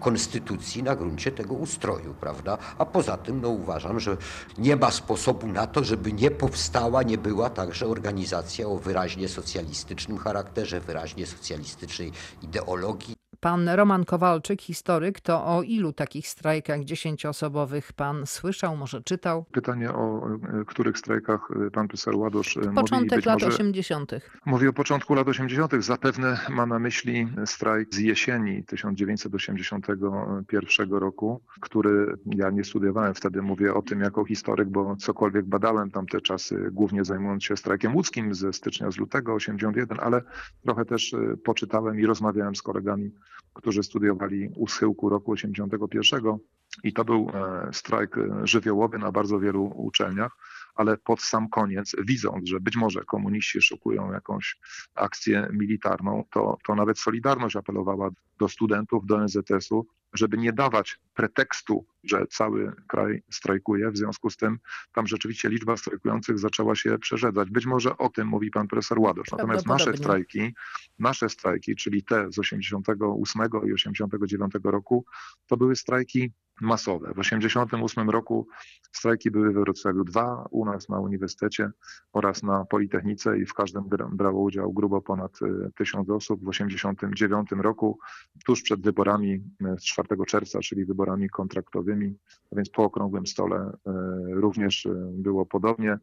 konstytucji, 0.00 0.82
na 0.82 0.96
gruncie 0.96 1.32
tego 1.32 1.54
ustroju, 1.54 2.14
prawda? 2.20 2.58
A 2.78 2.84
poza 2.84 3.16
tym 3.16 3.40
no, 3.40 3.48
uważam, 3.48 4.00
że 4.00 4.16
nie 4.58 4.76
ma 4.76 4.90
sposobu 4.90 5.46
na 5.46 5.66
to, 5.66 5.84
żeby 5.84 6.12
nie 6.12 6.30
powstała, 6.30 7.02
nie 7.02 7.18
była 7.18 7.39
także 7.48 7.86
organizacja 7.86 8.66
o 8.66 8.76
wyraźnie 8.76 9.28
socjalistycznym 9.28 10.18
charakterze, 10.18 10.80
wyraźnie 10.80 11.26
socjalistycznej 11.26 12.12
ideologii. 12.42 13.14
Pan 13.40 13.68
Roman 13.68 14.04
Kowalczyk, 14.04 14.62
historyk, 14.62 15.20
to 15.20 15.46
o 15.46 15.62
ilu 15.62 15.92
takich 15.92 16.28
strajkach 16.28 16.84
dziesięcioosobowych 16.84 17.92
pan 17.92 18.26
słyszał, 18.26 18.76
może 18.76 19.02
czytał? 19.02 19.44
Pytanie 19.52 19.92
o 19.92 20.28
e, 20.28 20.64
których 20.66 20.98
strajkach 20.98 21.48
e, 21.66 21.70
pan 21.70 21.88
profesor 21.88 22.16
Ładosz 22.16 22.56
e, 22.56 22.60
Początek 22.60 23.18
mówi. 23.18 23.28
lat 23.28 23.42
80. 23.42 24.12
Mówi 24.46 24.68
o 24.68 24.72
początku 24.72 25.14
lat 25.14 25.28
80. 25.28 25.72
Zapewne 25.78 26.40
ma 26.48 26.66
na 26.66 26.78
myśli 26.78 27.28
strajk 27.44 27.94
z 27.94 27.98
jesieni 27.98 28.64
1981 28.64 30.90
roku, 30.90 31.40
który 31.60 32.14
ja 32.26 32.50
nie 32.50 32.64
studiowałem 32.64 33.14
wtedy, 33.14 33.42
mówię 33.42 33.74
o 33.74 33.82
tym 33.82 34.00
jako 34.00 34.24
historyk, 34.24 34.68
bo 34.68 34.96
cokolwiek 34.96 35.46
badałem 35.46 35.90
tamte 35.90 36.20
czasy, 36.20 36.68
głównie 36.72 37.04
zajmując 37.04 37.44
się 37.44 37.56
strajkiem 37.56 37.96
łódzkim 37.96 38.34
ze 38.34 38.52
stycznia, 38.52 38.90
z 38.90 38.96
lutego 38.96 39.34
81, 39.34 39.98
ale 40.00 40.22
trochę 40.64 40.84
też 40.84 41.14
poczytałem 41.44 42.00
i 42.00 42.06
rozmawiałem 42.06 42.56
z 42.56 42.62
kolegami 42.62 43.10
którzy 43.54 43.82
studiowali 43.82 44.50
u 44.56 44.68
schyłku 44.68 45.08
roku 45.08 45.32
81 45.32 46.38
i 46.84 46.92
to 46.92 47.04
był 47.04 47.30
e, 47.34 47.68
strajk 47.72 48.18
e, 48.18 48.46
żywiołowy 48.46 48.98
na 48.98 49.12
bardzo 49.12 49.40
wielu 49.40 49.72
uczelniach, 49.76 50.36
ale 50.74 50.96
pod 50.96 51.22
sam 51.22 51.48
koniec, 51.48 51.96
widząc, 52.04 52.48
że 52.48 52.60
być 52.60 52.76
może 52.76 53.04
komuniści 53.04 53.62
szukują 53.62 54.12
jakąś 54.12 54.58
akcję 54.94 55.48
militarną, 55.52 56.24
to, 56.30 56.58
to 56.66 56.74
nawet 56.74 56.98
Solidarność 56.98 57.56
apelowała 57.56 58.10
do 58.38 58.48
studentów, 58.48 59.06
do 59.06 59.24
NZS-u, 59.24 59.86
żeby 60.12 60.38
nie 60.38 60.52
dawać 60.52 61.00
pretekstu, 61.20 61.86
że 62.04 62.26
cały 62.26 62.72
kraj 62.88 63.22
strajkuje. 63.30 63.90
W 63.90 63.96
związku 63.96 64.30
z 64.30 64.36
tym 64.36 64.58
tam 64.92 65.06
rzeczywiście 65.06 65.48
liczba 65.48 65.76
strajkujących 65.76 66.38
zaczęła 66.38 66.74
się 66.74 66.98
przerzedzać. 66.98 67.50
Być 67.50 67.66
może 67.66 67.98
o 67.98 68.08
tym 68.08 68.28
mówi 68.28 68.50
pan 68.50 68.68
profesor 68.68 69.00
Ładosz. 69.00 69.30
Natomiast 69.32 69.66
nasze 69.66 69.96
strajki, 69.96 70.54
nasze 70.98 71.28
strajki, 71.28 71.76
czyli 71.76 72.04
te 72.04 72.32
z 72.32 72.38
88 72.38 73.42
i 73.68 73.72
89 73.72 74.52
roku, 74.64 75.04
to 75.46 75.56
były 75.56 75.76
strajki 75.76 76.32
masowe. 76.60 77.08
W 77.08 77.20
1988 77.20 78.10
roku 78.10 78.48
strajki 78.92 79.30
były 79.30 79.52
we 79.52 79.60
Wrocławiu 79.60 80.04
dwa, 80.04 80.46
u 80.50 80.64
nas 80.64 80.88
na 80.88 81.00
Uniwersytecie 81.00 81.70
oraz 82.12 82.42
na 82.42 82.64
Politechnice 82.64 83.38
i 83.38 83.46
w 83.46 83.54
każdym 83.54 83.84
brało 84.12 84.42
udział 84.42 84.72
grubo 84.72 85.00
ponad 85.00 85.32
e, 85.42 85.70
tysiąc 85.76 86.10
osób. 86.10 86.40
W 86.40 86.50
1989 86.50 87.50
roku, 87.62 87.98
tuż 88.46 88.62
przed 88.62 88.82
wyborami 88.82 89.32
e, 89.64 89.76
z 89.78 89.84
4 89.84 90.08
czerwca, 90.26 90.60
czyli 90.60 90.84
wyborami 90.84 91.09
kontraktowymi, 91.32 92.14
a 92.52 92.56
więc 92.56 92.70
po 92.70 92.84
okrągłym 92.84 93.26
stole 93.26 93.56
e, 93.56 93.92
również 94.28 94.88
było 95.12 95.46
podobnie. 95.46 95.98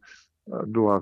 Była 0.67 1.01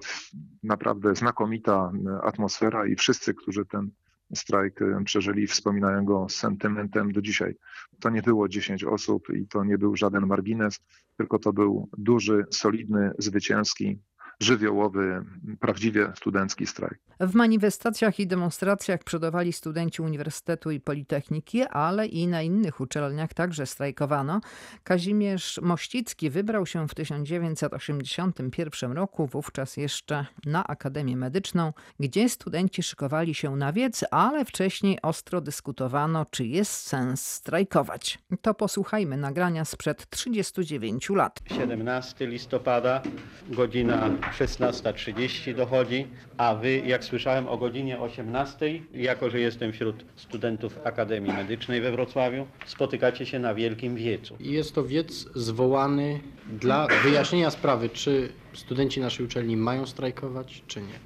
naprawdę 0.64 1.16
znakomita 1.16 1.92
atmosfera 2.24 2.88
i 2.88 2.96
wszyscy, 2.96 3.34
którzy 3.34 3.66
ten 3.66 3.92
strajk 4.36 4.80
przeżyli, 5.06 5.48
wspominają 5.48 6.06
go 6.06 6.30
z 6.30 6.36
sentymentem 6.36 7.12
do 7.12 7.22
dzisiaj. 7.22 7.56
To 8.00 8.10
nie 8.10 8.22
było 8.22 8.50
10 8.50 8.84
osób 8.84 9.30
i 9.30 9.48
to 9.48 9.64
nie 9.64 9.78
był 9.78 9.96
żaden 9.96 10.26
margines, 10.26 10.80
tylko 11.18 11.40
to 11.40 11.54
był 11.54 11.90
duży, 11.98 12.46
solidny, 12.52 13.12
zwycięski 13.18 14.00
żywiołowy, 14.40 15.26
prawdziwie 15.60 16.12
studencki 16.16 16.68
strajk. 16.68 17.00
W 17.20 17.36
manifestacjach 17.36 18.20
i 18.20 18.28
demonstracjach 18.28 19.04
przodowali 19.04 19.54
studenci 19.54 20.02
Uniwersytetu 20.02 20.72
i 20.72 20.80
Politechniki, 20.80 21.64
ale 21.64 22.08
i 22.08 22.28
na 22.28 22.42
innych 22.42 22.80
uczelniach 22.82 23.34
także 23.34 23.66
strajkowano. 23.66 24.42
Kazimierz 24.84 25.60
Mościcki 25.62 26.30
wybrał 26.30 26.66
się 26.66 26.88
w 26.88 26.96
1981 26.96 28.92
roku, 28.92 29.28
wówczas 29.28 29.78
jeszcze 29.78 30.26
na 30.46 30.68
Akademię 30.68 31.18
Medyczną, 31.18 31.74
gdzie 32.00 32.30
studenci 32.30 32.84
szykowali 32.84 33.36
się 33.36 33.56
na 33.56 33.74
wiec, 33.74 34.06
ale 34.12 34.46
wcześniej 34.46 35.02
ostro 35.02 35.42
dyskutowano, 35.42 36.26
czy 36.32 36.46
jest 36.46 36.72
sens 36.72 37.26
strajkować. 37.26 38.20
To 38.42 38.54
posłuchajmy 38.54 39.18
nagrania 39.18 39.66
sprzed 39.66 40.10
39 40.10 41.10
lat. 41.10 41.40
17 41.58 42.28
listopada, 42.28 43.02
godzina 43.50 44.10
16.30 44.32 45.56
dochodzi, 45.56 46.08
a 46.38 46.56
wy, 46.56 46.78
jak 46.78 47.04
słyszałem, 47.04 47.48
o 47.48 47.58
godzinie 47.58 48.00
18, 48.00 48.80
jako 48.94 49.30
że 49.30 49.40
jestem 49.40 49.72
wśród 49.72 50.06
studentów 50.16 50.80
Akademii 50.84 51.34
Medycznej 51.34 51.82
we 51.82 51.92
Wrocławiu, 51.92 52.48
spotykacie 52.66 53.26
się 53.26 53.40
na 53.40 53.54
Wielkim 53.54 53.96
Wiecu. 53.96 54.38
Jest 54.40 54.76
to 54.76 54.84
wiec 54.84 55.26
zwołany 55.36 56.20
dla 56.50 56.88
wyjaśnienia 57.04 57.52
sprawy, 57.52 57.90
czy 57.90 58.30
studenci 58.54 59.00
naszej 59.00 59.26
uczelni 59.26 59.58
mają 59.58 59.86
strajkować, 59.86 60.64
czy 60.68 60.82
nie. 60.82 61.00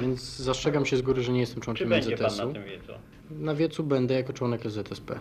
Więc 0.00 0.36
zastrzegam 0.36 0.86
się 0.86 0.96
z 0.96 1.02
góry, 1.02 1.22
że 1.22 1.32
nie 1.32 1.40
jestem 1.40 1.60
Czy 1.60 1.64
członkiem 1.64 1.88
będzie 1.88 2.16
pan 2.16 2.36
na 2.36 2.52
tym 2.52 2.64
wiecu? 2.64 2.92
Na 3.30 3.54
wiecu 3.54 3.84
będę 3.84 4.14
jako 4.14 4.32
członek 4.32 4.70
ZSP. 4.70 5.18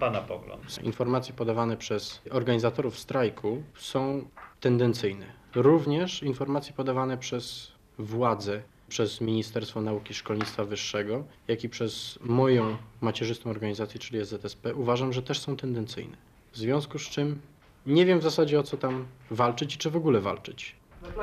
Pana 0.00 0.20
pogląd? 0.20 0.82
Informacje 0.82 1.34
podawane 1.34 1.76
przez 1.76 2.22
organizatorów 2.30 2.98
strajku 2.98 3.62
są 3.74 4.24
tendencyjne. 4.60 5.41
Również 5.54 6.22
informacje 6.22 6.72
podawane 6.72 7.18
przez 7.18 7.72
władze, 7.98 8.62
przez 8.88 9.20
Ministerstwo 9.20 9.80
Nauki 9.80 10.10
i 10.12 10.14
Szkolnictwa 10.14 10.64
Wyższego, 10.64 11.24
jak 11.48 11.64
i 11.64 11.68
przez 11.68 12.18
moją 12.22 12.76
macierzystą 13.00 13.50
organizację, 13.50 14.00
czyli 14.00 14.24
ZSP, 14.24 14.74
uważam, 14.74 15.12
że 15.12 15.22
też 15.22 15.40
są 15.40 15.56
tendencyjne. 15.56 16.16
W 16.52 16.56
związku 16.56 16.98
z 16.98 17.02
czym 17.02 17.40
nie 17.86 18.06
wiem 18.06 18.18
w 18.18 18.22
zasadzie 18.22 18.60
o 18.60 18.62
co 18.62 18.76
tam 18.76 19.06
walczyć 19.30 19.74
i 19.74 19.78
czy 19.78 19.90
w 19.90 19.96
ogóle 19.96 20.20
walczyć. 20.20 20.76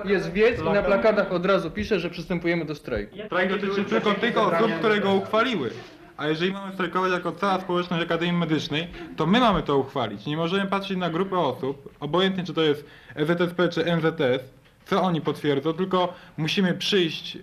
Jest 0.05 0.31
wiec 0.31 0.61
i 0.61 0.63
na 0.63 0.83
plakatach 0.83 1.31
od 1.31 1.45
razu 1.45 1.71
pisze, 1.71 1.99
że 1.99 2.09
przystępujemy 2.09 2.65
do 2.65 2.75
strajku. 2.75 3.15
Strajk 3.25 3.49
dotyczy 3.49 3.83
tylko 3.85 4.13
tych 4.13 4.37
osób, 4.37 4.71
które 4.79 4.99
go 4.99 5.13
uchwaliły. 5.13 5.71
A 6.19 6.27
jeżeli 6.27 6.53
mamy 6.53 6.73
strajkować 6.73 7.11
jako 7.11 7.31
cała 7.31 7.61
społeczność 7.61 8.03
Akademii 8.03 8.39
Medycznej, 8.39 8.87
to 9.15 9.25
my 9.25 9.39
mamy 9.39 9.63
to 9.63 9.77
uchwalić. 9.77 10.25
Nie 10.25 10.37
możemy 10.37 10.65
patrzeć 10.65 10.97
na 10.97 11.09
grupę 11.09 11.37
osób, 11.37 11.89
obojętnie 11.99 12.43
czy 12.43 12.53
to 12.53 12.61
jest 12.61 12.85
EZSP 13.15 13.69
czy 13.69 13.85
NZS, 13.97 14.53
co 14.85 15.01
oni 15.01 15.21
potwierdzą, 15.21 15.73
tylko 15.73 16.13
musimy 16.37 16.73
przyjść, 16.73 17.37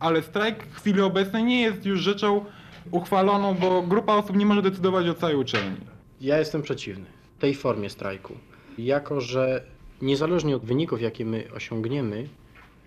ale 0.00 0.22
strajk 0.22 0.64
w 0.66 0.76
chwili 0.76 1.00
obecnej 1.00 1.44
nie 1.44 1.62
jest 1.62 1.86
już 1.86 2.00
rzeczą 2.00 2.44
uchwaloną, 2.90 3.54
bo 3.54 3.82
grupa 3.82 4.14
osób 4.14 4.36
nie 4.36 4.46
może 4.46 4.62
decydować 4.62 5.08
o 5.08 5.14
całej 5.14 5.36
uczelni. 5.36 5.80
Ja 6.20 6.38
jestem 6.38 6.62
przeciwny 6.62 7.04
tej 7.38 7.54
formie 7.54 7.90
strajku, 7.90 8.34
jako 8.78 9.20
że 9.20 9.64
niezależnie 10.02 10.56
od 10.56 10.64
wyników, 10.64 11.02
jakie 11.02 11.24
my 11.24 11.48
osiągniemy, 11.56 12.28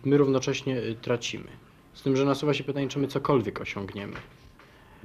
my 0.05 0.17
równocześnie 0.17 0.77
y, 0.77 0.95
tracimy. 1.01 1.47
Z 1.93 2.01
tym, 2.01 2.17
że 2.17 2.25
nasuwa 2.25 2.53
się 2.53 2.63
pytanie, 2.63 2.87
czy 2.87 2.99
my 2.99 3.07
cokolwiek 3.07 3.61
osiągniemy. 3.61 4.15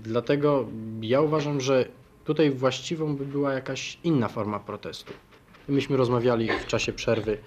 Dlatego 0.02 0.66
ja 1.02 1.20
uważam, 1.20 1.60
że 1.60 1.84
tutaj 2.24 2.50
właściwą 2.50 3.16
by 3.16 3.26
była 3.26 3.52
jakaś 3.52 3.98
inna 4.04 4.28
forma 4.28 4.60
protestu. 4.60 5.12
Myśmy 5.68 5.96
rozmawiali 5.96 6.48
w 6.48 6.66
czasie 6.66 6.92
przerwy, 6.92 7.38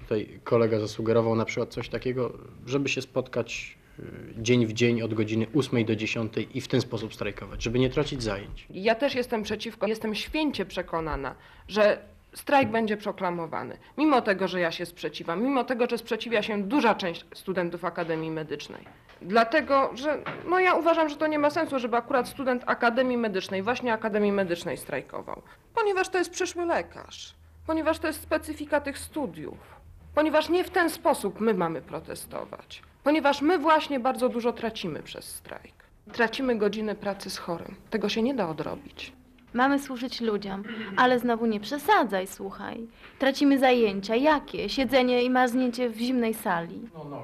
tutaj 0.00 0.40
kolega 0.44 0.80
zasugerował 0.80 1.36
na 1.36 1.44
przykład 1.44 1.68
coś 1.68 1.88
takiego, 1.88 2.32
żeby 2.66 2.88
się 2.88 3.02
spotkać 3.02 3.78
y, 3.98 4.02
dzień 4.38 4.66
w 4.66 4.72
dzień 4.72 5.02
od 5.02 5.14
godziny 5.14 5.46
8 5.54 5.84
do 5.84 5.96
10 5.96 6.32
i 6.54 6.60
w 6.60 6.68
ten 6.68 6.80
sposób 6.80 7.14
strajkować, 7.14 7.62
żeby 7.62 7.78
nie 7.78 7.90
tracić 7.90 8.22
zajęć. 8.22 8.66
Ja 8.70 8.94
też 8.94 9.14
jestem 9.14 9.42
przeciwko, 9.42 9.86
jestem 9.86 10.14
święcie 10.14 10.66
przekonana, 10.66 11.34
że 11.68 11.98
strajk 12.34 12.70
będzie 12.70 12.96
proklamowany. 12.96 13.78
Mimo 13.98 14.20
tego, 14.22 14.48
że 14.48 14.60
ja 14.60 14.70
się 14.70 14.86
sprzeciwam, 14.86 15.42
mimo 15.42 15.64
tego, 15.64 15.86
że 15.90 15.98
sprzeciwia 15.98 16.42
się 16.42 16.62
duża 16.62 16.94
część 16.94 17.24
studentów 17.34 17.84
Akademii 17.84 18.30
Medycznej. 18.30 18.84
Dlatego, 19.22 19.90
że 19.94 20.18
no 20.50 20.58
ja 20.58 20.74
uważam, 20.74 21.08
że 21.08 21.16
to 21.16 21.26
nie 21.26 21.38
ma 21.38 21.50
sensu, 21.50 21.78
żeby 21.78 21.96
akurat 21.96 22.28
student 22.28 22.62
Akademii 22.66 23.16
Medycznej, 23.16 23.62
właśnie 23.62 23.92
Akademii 23.92 24.32
Medycznej 24.32 24.76
strajkował. 24.76 25.42
Ponieważ 25.74 26.08
to 26.08 26.18
jest 26.18 26.30
przyszły 26.30 26.66
lekarz. 26.66 27.34
Ponieważ 27.66 27.98
to 27.98 28.06
jest 28.06 28.22
specyfika 28.22 28.80
tych 28.80 28.98
studiów. 28.98 29.80
Ponieważ 30.14 30.48
nie 30.48 30.64
w 30.64 30.70
ten 30.70 30.90
sposób 30.90 31.40
my 31.40 31.54
mamy 31.54 31.82
protestować. 31.82 32.82
Ponieważ 33.04 33.42
my 33.42 33.58
właśnie 33.58 34.00
bardzo 34.00 34.28
dużo 34.28 34.52
tracimy 34.52 35.02
przez 35.02 35.24
strajk. 35.24 35.74
Tracimy 36.12 36.56
godziny 36.56 36.94
pracy 36.94 37.30
z 37.30 37.38
chorym. 37.38 37.74
Tego 37.90 38.08
się 38.08 38.22
nie 38.22 38.34
da 38.34 38.48
odrobić. 38.48 39.12
Mamy 39.54 39.78
służyć 39.78 40.20
ludziom, 40.20 40.62
ale 40.96 41.18
znowu 41.18 41.46
nie 41.46 41.60
przesadzaj, 41.60 42.26
słuchaj. 42.26 42.86
Tracimy 43.18 43.58
zajęcia. 43.58 44.16
Jakie? 44.16 44.68
Siedzenie 44.68 45.22
i 45.22 45.30
marznięcie 45.30 45.88
w 45.90 45.96
zimnej 45.98 46.34
sali. 46.34 46.80
No 46.94 47.22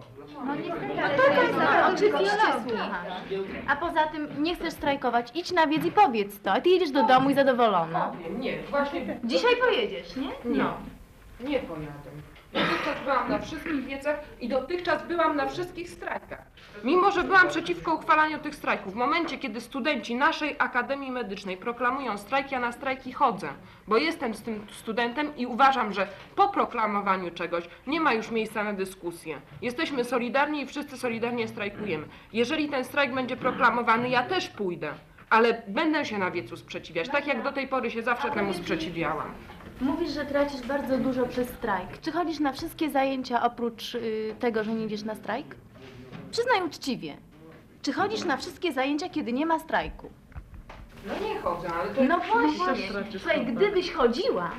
to 1.17 1.95
oczywiście, 1.95 2.37
słuchaj. 2.69 3.11
A 3.69 3.77
poza 3.77 4.07
tym 4.07 4.29
nie 4.43 4.57
chcesz 4.57 4.73
strajkować, 4.73 5.31
idź 5.35 5.53
na 5.53 5.67
wiec 5.67 5.85
i 5.85 5.93
powiedz 5.93 6.41
to. 6.41 6.53
A 6.53 6.61
ty 6.61 6.69
jedziesz 6.69 6.91
do 6.91 7.03
domu 7.03 7.31
i 7.31 7.35
zadowolona. 7.35 8.13
Nie, 8.39 8.59
właśnie 8.71 9.21
Dzisiaj 9.25 9.57
pojedziesz, 9.57 10.17
nie? 10.17 10.31
No. 10.45 10.75
Nie 11.41 11.59
pojadę. 11.59 12.11
Dotychczas 12.53 13.03
byłam 13.05 13.29
na 13.31 13.39
wszystkich 13.39 13.85
wiecach 13.85 14.21
i 14.41 14.49
dotychczas 14.49 15.07
byłam 15.07 15.37
na 15.37 15.47
wszystkich 15.49 15.91
strajkach. 15.91 16.43
Mimo, 16.85 17.11
że 17.11 17.25
byłam 17.25 17.49
przeciwko 17.49 17.95
uchwalaniu 17.95 18.39
tych 18.39 18.55
strajków, 18.55 18.93
w 18.93 18.97
momencie, 18.97 19.39
kiedy 19.39 19.61
studenci 19.61 20.15
naszej 20.15 20.57
Akademii 20.59 21.11
Medycznej 21.11 21.57
proklamują 21.57 22.19
strajk, 22.19 22.53
ja 22.53 22.61
na 22.61 22.73
strajki 22.73 23.13
chodzę, 23.13 23.49
bo 23.89 23.97
jestem 23.97 24.35
z 24.35 24.43
tym 24.43 24.67
studentem 24.71 25.37
i 25.37 25.47
uważam, 25.47 25.93
że 25.93 26.07
po 26.37 26.49
proklamowaniu 26.49 27.31
czegoś 27.31 27.69
nie 27.87 28.01
ma 28.01 28.13
już 28.13 28.31
miejsca 28.31 28.65
na 28.65 28.73
dyskusję. 28.73 29.41
Jesteśmy 29.63 30.05
solidarni 30.05 30.63
i 30.63 30.67
wszyscy 30.67 30.99
solidarnie 30.99 31.49
strajkujemy. 31.49 32.07
Jeżeli 32.33 32.69
ten 32.69 32.85
strajk 32.85 33.15
będzie 33.15 33.37
proklamowany, 33.37 34.09
ja 34.09 34.23
też 34.23 34.49
pójdę. 34.49 34.93
Ale 35.31 35.63
będę 35.69 36.05
się 36.05 36.19
na 36.19 36.31
wiecu 36.31 36.57
sprzeciwiać, 36.57 37.09
tak 37.09 37.27
jak 37.27 37.43
do 37.43 37.53
tej 37.53 37.69
pory 37.69 37.91
się 37.91 38.03
zawsze 38.03 38.31
temu 38.31 38.55
sprzeciwiałam. 38.55 39.29
Mówisz, 39.81 40.11
że 40.11 40.25
tracisz 40.25 40.63
bardzo 40.67 40.99
dużo 40.99 41.27
przez 41.27 41.49
strajk. 41.49 42.01
Czy 42.01 42.13
chodzisz 42.13 42.41
na 42.41 42.53
wszystkie 42.53 42.91
zajęcia 42.91 43.43
oprócz 43.43 43.95
y, 43.95 44.35
tego, 44.41 44.65
że 44.65 44.73
nie 44.75 44.85
idziesz 44.85 45.03
na 45.03 45.15
strajk? 45.15 45.47
Przyznaj 46.37 46.63
uczciwie. 46.63 47.17
Czy 47.83 47.93
chodzisz 47.93 48.25
na 48.25 48.37
wszystkie 48.37 48.73
zajęcia, 48.73 49.09
kiedy 49.09 49.33
nie 49.33 49.47
ma 49.47 49.59
strajku? 49.59 50.11
No 51.07 51.29
nie 51.29 51.41
chodzę, 51.41 51.69
ale 51.69 51.95
to 51.95 52.05
No 52.05 52.21
właśnie. 52.21 52.89
Słuchaj, 53.19 53.47
gdybyś 53.47 53.93
chodziła, 53.93 54.51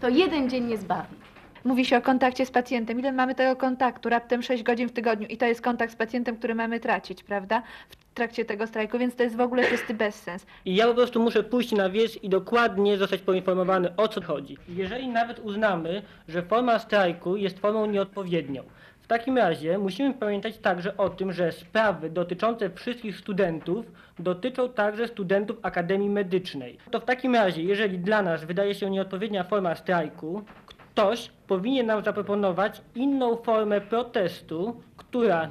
to 0.00 0.08
jeden 0.08 0.50
dzień 0.50 0.64
nie 0.64 0.76
zbawi. 0.76 1.16
Mówi 1.64 1.84
się 1.84 1.96
o 1.96 2.02
kontakcie 2.02 2.46
z 2.46 2.50
pacjentem. 2.50 3.00
Ile 3.00 3.12
mamy 3.12 3.34
tego 3.34 3.56
kontaktu? 3.56 4.08
Raptem 4.08 4.42
6 4.42 4.62
godzin 4.62 4.88
w 4.88 4.92
tygodniu. 4.92 5.26
I 5.28 5.36
to 5.36 5.46
jest 5.46 5.62
kontakt 5.62 5.92
z 5.92 5.96
pacjentem, 5.96 6.36
który 6.36 6.54
mamy 6.54 6.80
tracić, 6.80 7.22
prawda? 7.22 7.62
W 7.88 8.14
trakcie 8.14 8.44
tego 8.44 8.66
strajku, 8.66 8.98
więc 8.98 9.16
to 9.16 9.22
jest 9.22 9.36
w 9.36 9.40
ogóle 9.40 9.64
czysty 9.64 9.94
bezsens. 9.94 10.46
I 10.64 10.76
ja 10.76 10.86
po 10.86 10.94
prostu 10.94 11.22
muszę 11.22 11.42
pójść 11.42 11.72
na 11.72 11.90
wieś 11.90 12.18
i 12.22 12.28
dokładnie 12.28 12.98
zostać 12.98 13.20
poinformowany 13.20 13.96
o 13.96 14.08
co 14.08 14.22
chodzi. 14.22 14.56
Jeżeli 14.68 15.08
nawet 15.08 15.38
uznamy, 15.38 16.02
że 16.28 16.42
forma 16.42 16.78
strajku 16.78 17.36
jest 17.36 17.58
formą 17.58 17.86
nieodpowiednią, 17.86 18.62
takim 19.10 19.38
razie 19.38 19.78
musimy 19.78 20.14
pamiętać 20.14 20.58
także 20.58 20.96
o 20.96 21.08
tym, 21.08 21.32
że 21.32 21.52
sprawy 21.52 22.10
dotyczące 22.10 22.70
wszystkich 22.70 23.16
studentów 23.16 23.86
dotyczą 24.18 24.68
także 24.68 25.08
studentów 25.08 25.56
Akademii 25.62 26.10
Medycznej. 26.10 26.78
To 26.90 27.00
w 27.00 27.04
takim 27.04 27.34
razie, 27.34 27.62
jeżeli 27.62 27.98
dla 27.98 28.22
nas 28.22 28.44
wydaje 28.44 28.74
się 28.74 28.90
nieodpowiednia 28.90 29.44
forma 29.44 29.74
strajku, 29.74 30.42
ktoś 30.66 31.30
powinien 31.46 31.86
nam 31.86 32.04
zaproponować 32.04 32.80
inną 32.94 33.36
formę 33.36 33.80
protestu, 33.80 34.80
która 34.96 35.50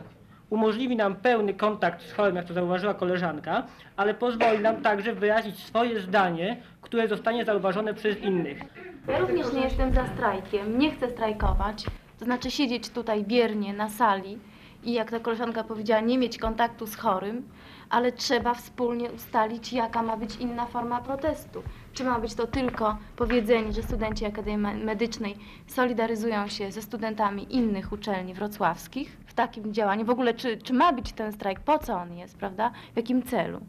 umożliwi 0.49 0.95
nam 0.95 1.15
pełny 1.15 1.53
kontakt 1.53 2.01
z 2.01 2.13
chorym, 2.13 2.35
jak 2.35 2.45
to 2.45 2.53
zauważyła 2.53 2.93
koleżanka, 2.93 3.63
ale 3.97 4.13
pozwoli 4.13 4.59
nam 4.59 4.81
także 4.81 5.13
wyrazić 5.13 5.59
swoje 5.59 5.99
zdanie, 5.99 6.57
które 6.81 7.07
zostanie 7.07 7.45
zauważone 7.45 7.93
przez 7.93 8.17
innych. 8.17 8.59
Ja 9.07 9.19
również 9.19 9.53
nie 9.53 9.61
jestem 9.61 9.93
za 9.93 10.07
strajkiem, 10.07 10.79
nie 10.79 10.91
chcę 10.91 11.09
strajkować, 11.09 11.85
to 12.19 12.25
znaczy 12.25 12.51
siedzieć 12.51 12.89
tutaj 12.89 13.23
biernie 13.23 13.73
na 13.73 13.89
sali 13.89 14.39
i 14.83 14.93
jak 14.93 15.11
ta 15.11 15.19
koleżanka 15.19 15.63
powiedziała, 15.63 16.01
nie 16.01 16.17
mieć 16.17 16.37
kontaktu 16.37 16.87
z 16.87 16.95
chorym, 16.95 17.43
ale 17.89 18.11
trzeba 18.11 18.53
wspólnie 18.53 19.11
ustalić, 19.11 19.73
jaka 19.73 20.03
ma 20.03 20.17
być 20.17 20.35
inna 20.35 20.65
forma 20.65 21.01
protestu. 21.01 21.63
Czy 21.93 22.03
ma 22.03 22.19
być 22.19 22.33
to 22.33 22.47
tylko 22.47 22.97
powiedzenie, 23.15 23.73
że 23.73 23.83
studenci 23.83 24.25
Akademii 24.25 24.57
Me- 24.57 24.73
Medycznej 24.77 25.37
solidaryzują 25.67 26.47
się 26.47 26.71
ze 26.71 26.81
studentami 26.81 27.55
innych 27.55 27.91
uczelni 27.91 28.33
wrocławskich 28.33 29.17
w 29.25 29.33
takim 29.33 29.73
działaniu? 29.73 30.05
W 30.05 30.09
ogóle, 30.09 30.33
czy, 30.33 30.57
czy 30.57 30.73
ma 30.73 30.93
być 30.93 31.13
ten 31.13 31.31
strajk? 31.31 31.59
Po 31.59 31.79
co 31.79 31.93
on 31.93 32.13
jest, 32.13 32.37
prawda? 32.37 32.71
W 32.93 32.97
jakim 32.97 33.23
celu? 33.23 33.59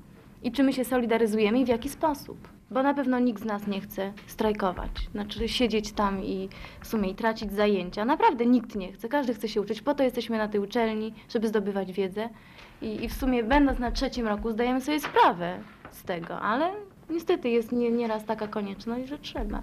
I 0.42 0.52
czy 0.52 0.62
my 0.62 0.72
się 0.72 0.84
solidaryzujemy 0.84 1.60
i 1.60 1.64
w 1.64 1.68
jaki 1.68 1.88
sposób? 1.88 2.48
Bo 2.70 2.82
na 2.82 2.94
pewno 2.94 3.18
nikt 3.18 3.42
z 3.42 3.44
nas 3.44 3.66
nie 3.66 3.80
chce 3.80 4.12
strajkować. 4.26 4.90
Znaczy 5.12 5.48
siedzieć 5.48 5.92
tam 5.92 6.24
i 6.24 6.48
w 6.80 6.86
sumie 6.86 7.10
i 7.10 7.14
tracić 7.14 7.52
zajęcia. 7.52 8.04
Naprawdę 8.04 8.46
nikt 8.46 8.74
nie 8.74 8.92
chce. 8.92 9.08
Każdy 9.08 9.34
chce 9.34 9.48
się 9.48 9.60
uczyć. 9.60 9.82
Po 9.82 9.94
to 9.94 10.02
jesteśmy 10.02 10.38
na 10.38 10.48
tej 10.48 10.60
uczelni, 10.60 11.14
żeby 11.28 11.48
zdobywać 11.48 11.92
wiedzę. 11.92 12.28
I, 12.82 13.04
i 13.04 13.08
w 13.08 13.12
sumie 13.12 13.42
będąc 13.44 13.78
na 13.78 13.90
trzecim 13.90 14.26
roku 14.26 14.50
zdajemy 14.52 14.80
sobie 14.80 15.00
sprawę 15.00 15.58
z 15.90 16.02
tego, 16.02 16.40
ale 16.40 16.72
niestety 17.10 17.48
jest 17.48 17.72
nie, 17.72 17.90
nieraz 17.90 18.24
taka 18.24 18.48
konieczność, 18.48 19.08
że 19.08 19.18
trzeba. 19.18 19.62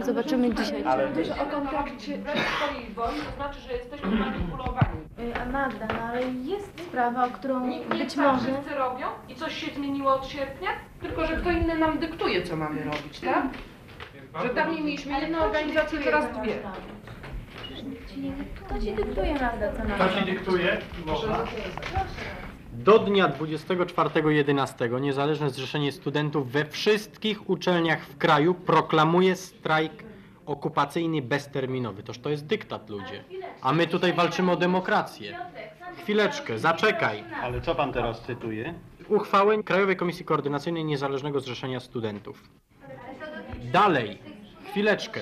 Zobaczymy 0.00 0.54
dzisiaj. 0.54 0.84
Ale 0.84 1.24
że 1.24 1.32
o 1.42 1.46
kontrakcie 1.46 2.18
swojej 2.56 2.94
woli, 2.94 3.16
to 3.30 3.36
znaczy, 3.36 3.60
że 3.60 3.72
jesteśmy 3.72 4.10
manipulowani. 4.10 5.00
Y, 5.18 5.34
A 5.42 5.44
Magda, 5.44 5.86
no 5.86 6.00
ale 6.08 6.22
jest 6.22 6.80
sprawa, 6.88 7.26
o 7.26 7.30
którą 7.30 7.66
Nikt 7.66 7.92
nie 7.92 7.98
być 7.98 8.16
może... 8.16 8.38
wszyscy 8.40 8.74
robią 8.74 9.06
i 9.28 9.34
coś 9.34 9.54
się 9.54 9.74
zmieniło 9.74 10.14
od 10.14 10.26
sierpnia, 10.26 10.70
tylko 11.00 11.26
że 11.26 11.36
kto 11.36 11.50
inny 11.50 11.78
nam 11.78 11.98
dyktuje, 11.98 12.42
co 12.42 12.56
mamy 12.56 12.84
robić, 12.84 13.20
tak? 13.20 13.44
Że 14.42 14.48
tam 14.48 14.74
nie 14.74 14.80
mieliśmy 14.82 15.20
jedną 15.20 15.38
organizację, 15.38 15.98
teraz 16.00 16.24
dwie. 16.38 16.54
To 18.68 18.80
ci 18.80 18.92
dyktuje 18.92 19.32
Magda, 19.32 19.72
co 19.72 19.84
nam 19.84 19.98
To 19.98 20.08
ci 20.08 20.24
dyktuje? 20.24 20.78
Do 22.84 22.98
dnia 22.98 23.28
24.11 23.28 25.00
Niezależne 25.00 25.50
Zrzeszenie 25.50 25.92
Studentów 25.92 26.52
we 26.52 26.64
wszystkich 26.64 27.50
uczelniach 27.50 28.06
w 28.06 28.18
kraju 28.18 28.54
proklamuje 28.54 29.36
strajk 29.36 29.92
okupacyjny 30.46 31.22
bezterminowy. 31.22 32.02
Toż 32.02 32.18
to 32.18 32.30
jest 32.30 32.46
dyktat, 32.46 32.90
ludzie. 32.90 33.24
A 33.62 33.72
my 33.72 33.86
tutaj 33.86 34.12
walczymy 34.12 34.52
o 34.52 34.56
demokrację. 34.56 35.38
Chwileczkę, 36.02 36.58
zaczekaj. 36.58 37.24
Ale 37.42 37.60
co 37.60 37.74
pan 37.74 37.92
teraz 37.92 38.20
cytuje? 38.20 38.74
Uchwałę 39.08 39.62
Krajowej 39.62 39.96
Komisji 39.96 40.24
Koordynacyjnej 40.24 40.84
Niezależnego 40.84 41.40
Zrzeszenia 41.40 41.80
Studentów. 41.80 42.42
Dalej, 43.72 44.18
chwileczkę. 44.70 45.20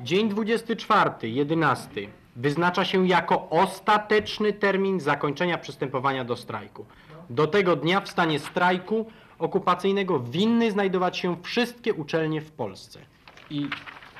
Dzień 0.00 0.28
24, 0.28 1.10
11 1.22 1.90
wyznacza 2.36 2.84
się 2.84 3.06
jako 3.06 3.50
ostateczny 3.50 4.52
termin 4.52 5.00
zakończenia 5.00 5.58
przystępowania 5.58 6.24
do 6.24 6.36
strajku. 6.36 6.86
Do 7.30 7.46
tego 7.46 7.76
dnia 7.76 8.00
w 8.00 8.08
stanie 8.08 8.38
strajku 8.38 9.06
okupacyjnego 9.38 10.20
winny 10.20 10.70
znajdować 10.70 11.18
się 11.18 11.36
wszystkie 11.42 11.94
uczelnie 11.94 12.40
w 12.40 12.50
Polsce. 12.50 12.98
I 13.50 13.68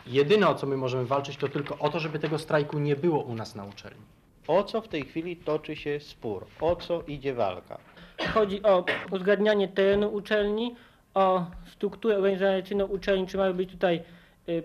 jedyne 0.06 0.48
o 0.48 0.54
co 0.54 0.66
my 0.66 0.76
możemy 0.76 1.06
walczyć 1.06 1.36
to 1.36 1.48
tylko 1.48 1.78
o 1.78 1.88
to, 1.88 2.00
żeby 2.00 2.18
tego 2.18 2.38
strajku 2.38 2.78
nie 2.78 2.96
było 2.96 3.22
u 3.22 3.34
nas 3.34 3.54
na 3.54 3.64
uczelni. 3.64 4.02
O 4.46 4.64
co 4.64 4.80
w 4.80 4.88
tej 4.88 5.04
chwili 5.04 5.36
toczy 5.36 5.76
się 5.76 6.00
spór? 6.00 6.46
O 6.60 6.76
co 6.76 7.02
idzie 7.02 7.34
walka? 7.34 7.78
Chodzi 8.34 8.62
o 8.62 8.84
uzgadnianie 9.10 9.68
terenu 9.68 10.14
uczelni, 10.14 10.74
o 11.14 11.44
strukturę 11.72 12.16
organizacyjną 12.16 12.84
uczelni, 12.84 13.26
czy 13.26 13.36
ma 13.36 13.52
być 13.52 13.70
tutaj 13.70 14.02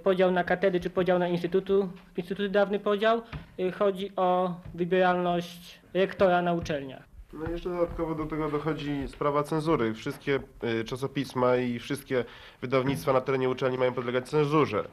podział 0.03 0.31
na 0.31 0.43
katedry, 0.43 0.79
czy 0.79 0.89
podział 0.89 1.19
na 1.19 1.27
instytutu, 1.27 1.89
instytuty 2.17 2.49
dawny 2.49 2.79
podział. 2.79 3.21
Y, 3.59 3.71
Chodzi 3.71 4.11
o 4.15 4.55
wybieralność 4.73 5.79
rektora 5.93 6.41
na 6.41 6.53
uczelniach. 6.53 7.03
No 7.33 7.49
jeszcze 7.51 7.69
dodatkowo 7.69 8.15
do 8.15 8.25
tego 8.25 8.49
dochodzi 8.49 9.07
sprawa 9.07 9.43
cenzury. 9.43 9.93
Wszystkie 9.93 10.39
y, 10.63 10.83
czasopisma 10.83 11.55
i 11.55 11.79
wszystkie 11.79 12.25
wydawnictwa 12.61 13.13
na 13.13 13.21
terenie 13.21 13.49
uczelni 13.49 13.77
mają 13.77 13.93
podlegać 13.93 14.29
cenzurze. 14.29 14.87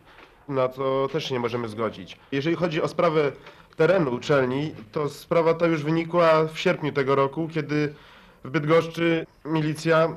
Na 0.48 0.68
to 0.68 1.08
też 1.12 1.24
się 1.24 1.34
nie 1.34 1.40
możemy 1.40 1.68
zgodzić. 1.68 2.16
Jeżeli 2.32 2.56
chodzi 2.56 2.82
o 2.82 2.88
sprawę 2.88 3.32
terenu 3.76 4.14
uczelni, 4.14 4.74
to 4.92 5.08
sprawa 5.08 5.54
ta 5.54 5.66
już 5.66 5.84
wynikła 5.84 6.44
w 6.44 6.58
sierpniu 6.58 6.92
tego 6.92 7.14
roku, 7.14 7.48
kiedy 7.54 7.94
w 8.44 8.50
Bydgoszczy 8.50 9.26
milicja 9.44 10.08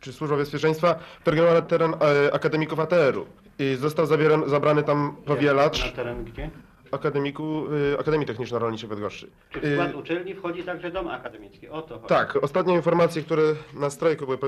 czy 0.00 0.12
Służba 0.12 0.36
Bezpieczeństwa 0.36 0.98
wtargnęła 1.20 1.54
na 1.54 1.62
teren 1.62 1.94
akademików 2.32 2.80
ATR-u. 2.80 3.26
I 3.58 3.74
został 3.80 4.06
zabieran, 4.06 4.48
zabrany 4.48 4.82
tam 4.82 5.16
powielacz 5.24 5.84
Na 5.86 5.92
teren 5.92 6.24
gdzie? 6.24 6.50
akademiku, 6.92 7.66
y, 7.94 7.98
Akademii 8.00 8.26
Techniczno-Rolniczej 8.26 8.86
w 8.86 8.90
Bydgoszczy. 8.90 9.30
Czy 9.50 9.60
w 9.60 9.64
Y, 9.64 9.74
skład 9.74 9.94
uczelni 9.94 10.34
wchodzi 10.34 10.62
także 10.62 10.90
dom 10.90 11.08
akademicki? 11.08 11.68
O 11.68 11.82
to 11.82 11.94
chodzi. 11.94 12.06
tak, 12.08 12.36
ostatnie 12.42 12.74
informacje, 12.74 13.22
które 13.22 13.42
na 13.74 13.90
strajku 13.90 14.26
były 14.26 14.38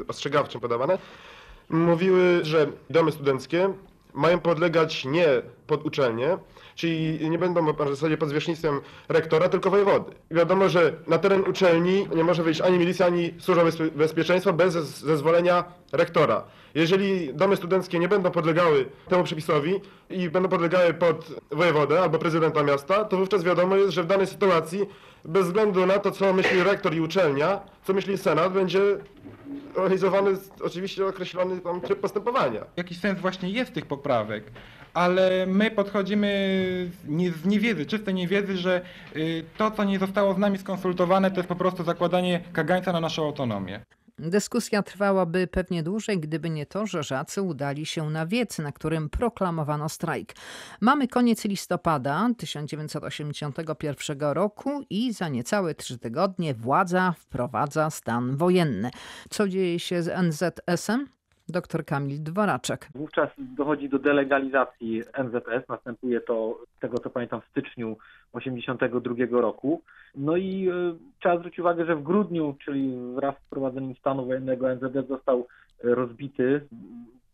y, 0.00 0.06
ostrzegawczym 0.08 0.60
podawane, 0.60 0.98
mówiły, 1.70 2.40
że 2.42 2.66
domy 2.90 3.12
studenckie 3.12 3.72
mają 4.14 4.38
podlegać 4.40 5.04
nie 5.04 5.26
pod 5.66 5.86
uczelnię, 5.86 6.38
czyli 6.78 7.30
nie 7.30 7.38
będą 7.38 7.72
w 7.72 7.88
zasadzie 7.88 8.16
pod 8.16 8.28
zwierzchnictwem 8.28 8.80
rektora, 9.08 9.48
tylko 9.48 9.70
wojewody. 9.70 10.12
I 10.30 10.34
wiadomo, 10.34 10.68
że 10.68 10.92
na 11.06 11.18
teren 11.18 11.40
uczelni 11.48 12.08
nie 12.16 12.24
może 12.24 12.42
wejść 12.42 12.60
ani 12.60 12.78
milicja, 12.78 13.06
ani 13.06 13.34
służba 13.38 13.64
bezpie- 13.64 13.90
bezpieczeństwa 13.90 14.52
bez 14.52 14.74
zez- 14.74 15.04
zezwolenia 15.06 15.64
rektora. 15.92 16.44
Jeżeli 16.74 17.34
domy 17.34 17.56
studenckie 17.56 17.98
nie 17.98 18.08
będą 18.08 18.30
podlegały 18.30 18.86
temu 19.08 19.24
przepisowi 19.24 19.80
i 20.10 20.30
będą 20.30 20.48
podlegały 20.48 20.94
pod 20.94 21.26
wojewodę 21.50 22.00
albo 22.00 22.18
prezydenta 22.18 22.62
miasta, 22.62 23.04
to 23.04 23.16
wówczas 23.16 23.44
wiadomo 23.44 23.76
jest, 23.76 23.90
że 23.92 24.02
w 24.02 24.06
danej 24.06 24.26
sytuacji, 24.26 24.80
bez 25.24 25.46
względu 25.46 25.86
na 25.86 25.98
to, 25.98 26.10
co 26.10 26.32
myśli 26.32 26.62
rektor 26.62 26.94
i 26.94 27.00
uczelnia, 27.00 27.60
co 27.84 27.92
myśli 27.92 28.18
senat, 28.18 28.52
będzie 28.52 28.80
realizowany 29.76 30.30
oczywiście 30.64 31.06
określony 31.06 31.60
tam 31.60 31.80
tryb 31.80 32.00
postępowania. 32.00 32.64
Jakiś 32.76 33.00
sens 33.00 33.20
właśnie 33.20 33.50
jest 33.50 33.72
tych 33.74 33.86
poprawek, 33.86 34.44
ale 34.94 35.46
my 35.46 35.70
podchodzimy 35.70 36.28
z, 37.04 37.08
nie, 37.08 37.32
z 37.32 37.44
niewiedzy, 37.44 37.86
czystej 37.86 38.14
niewiedzy, 38.14 38.56
że 38.56 38.80
y, 39.16 39.44
to, 39.56 39.70
co 39.70 39.84
nie 39.84 39.98
zostało 39.98 40.34
z 40.34 40.38
nami 40.38 40.58
skonsultowane, 40.58 41.30
to 41.30 41.36
jest 41.36 41.48
po 41.48 41.56
prostu 41.56 41.84
zakładanie 41.84 42.40
kagańca 42.52 42.92
na 42.92 43.00
naszą 43.00 43.24
autonomię. 43.24 43.80
Dyskusja 44.18 44.82
trwałaby 44.82 45.46
pewnie 45.46 45.82
dłużej, 45.82 46.20
gdyby 46.20 46.50
nie 46.50 46.66
to, 46.66 46.86
że 46.86 47.02
Żacy 47.02 47.42
udali 47.42 47.86
się 47.86 48.10
na 48.10 48.26
wiec, 48.26 48.58
na 48.58 48.72
którym 48.72 49.10
proklamowano 49.10 49.88
strajk. 49.88 50.32
Mamy 50.80 51.08
koniec 51.08 51.44
listopada 51.44 52.28
1981 52.38 54.20
roku 54.20 54.82
i 54.90 55.12
za 55.12 55.28
niecałe 55.28 55.74
trzy 55.74 55.98
tygodnie 55.98 56.54
władza 56.54 57.14
wprowadza 57.18 57.90
stan 57.90 58.36
wojenny. 58.36 58.90
Co 59.30 59.48
dzieje 59.48 59.78
się 59.78 60.02
z 60.02 60.08
NZS-em? 60.08 61.17
Dr 61.48 61.84
Kamil 61.84 62.22
Dworaczek. 62.22 62.88
Wówczas 62.94 63.30
dochodzi 63.38 63.88
do 63.88 63.98
delegalizacji 63.98 65.02
NZS. 65.24 65.68
Następuje 65.68 66.20
to, 66.20 66.58
z 66.76 66.80
tego 66.80 66.98
co 66.98 67.10
pamiętam, 67.10 67.40
w 67.40 67.50
styczniu 67.50 67.96
1982 68.32 69.40
roku. 69.40 69.82
No 70.14 70.36
i 70.36 70.68
e, 70.68 70.72
trzeba 71.20 71.38
zwrócić 71.38 71.58
uwagę, 71.58 71.86
że 71.86 71.96
w 71.96 72.02
grudniu, 72.02 72.56
czyli 72.64 72.96
wraz 73.14 73.34
z 73.34 73.46
wprowadzeniem 73.46 73.94
stanu 73.94 74.26
wojennego, 74.26 74.74
NZS 74.74 75.08
został 75.08 75.46
e, 75.84 75.94
rozbity. 75.94 76.66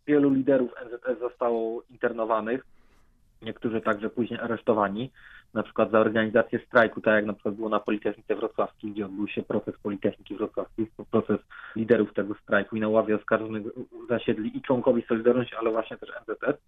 Wielu 0.07 0.31
liderów 0.31 0.71
NZS 0.87 1.19
zostało 1.21 1.83
internowanych, 1.91 2.67
niektórzy 3.43 3.81
także 3.81 4.11
później 4.11 4.41
aresztowani, 4.41 5.11
na 5.55 5.63
przykład 5.63 5.91
za 5.91 6.01
organizację 6.01 6.59
strajku, 6.67 7.01
tak 7.01 7.15
jak 7.15 7.27
na 7.27 7.33
przykład 7.33 7.55
było 7.55 7.69
na 7.69 7.81
Politechnice 7.81 8.35
Wrocławskiej, 8.37 8.91
gdzie 8.91 9.07
odbył 9.07 9.29
się 9.29 9.43
proces 9.43 9.75
Politechniki 9.83 10.37
Wrocławskiej, 10.37 10.87
proces 11.11 11.39
liderów 11.77 12.15
tego 12.15 12.35
strajku 12.35 12.77
i 12.77 12.81
na 12.81 12.89
ławie 12.89 13.17
oskarżonych 13.17 13.63
zasiedli 14.09 14.57
i 14.57 14.63
członkowie 14.63 15.03
Solidarności, 15.09 15.55
ale 15.57 15.71
właśnie 15.71 15.97
też 15.97 16.11
NZS. 16.29 16.61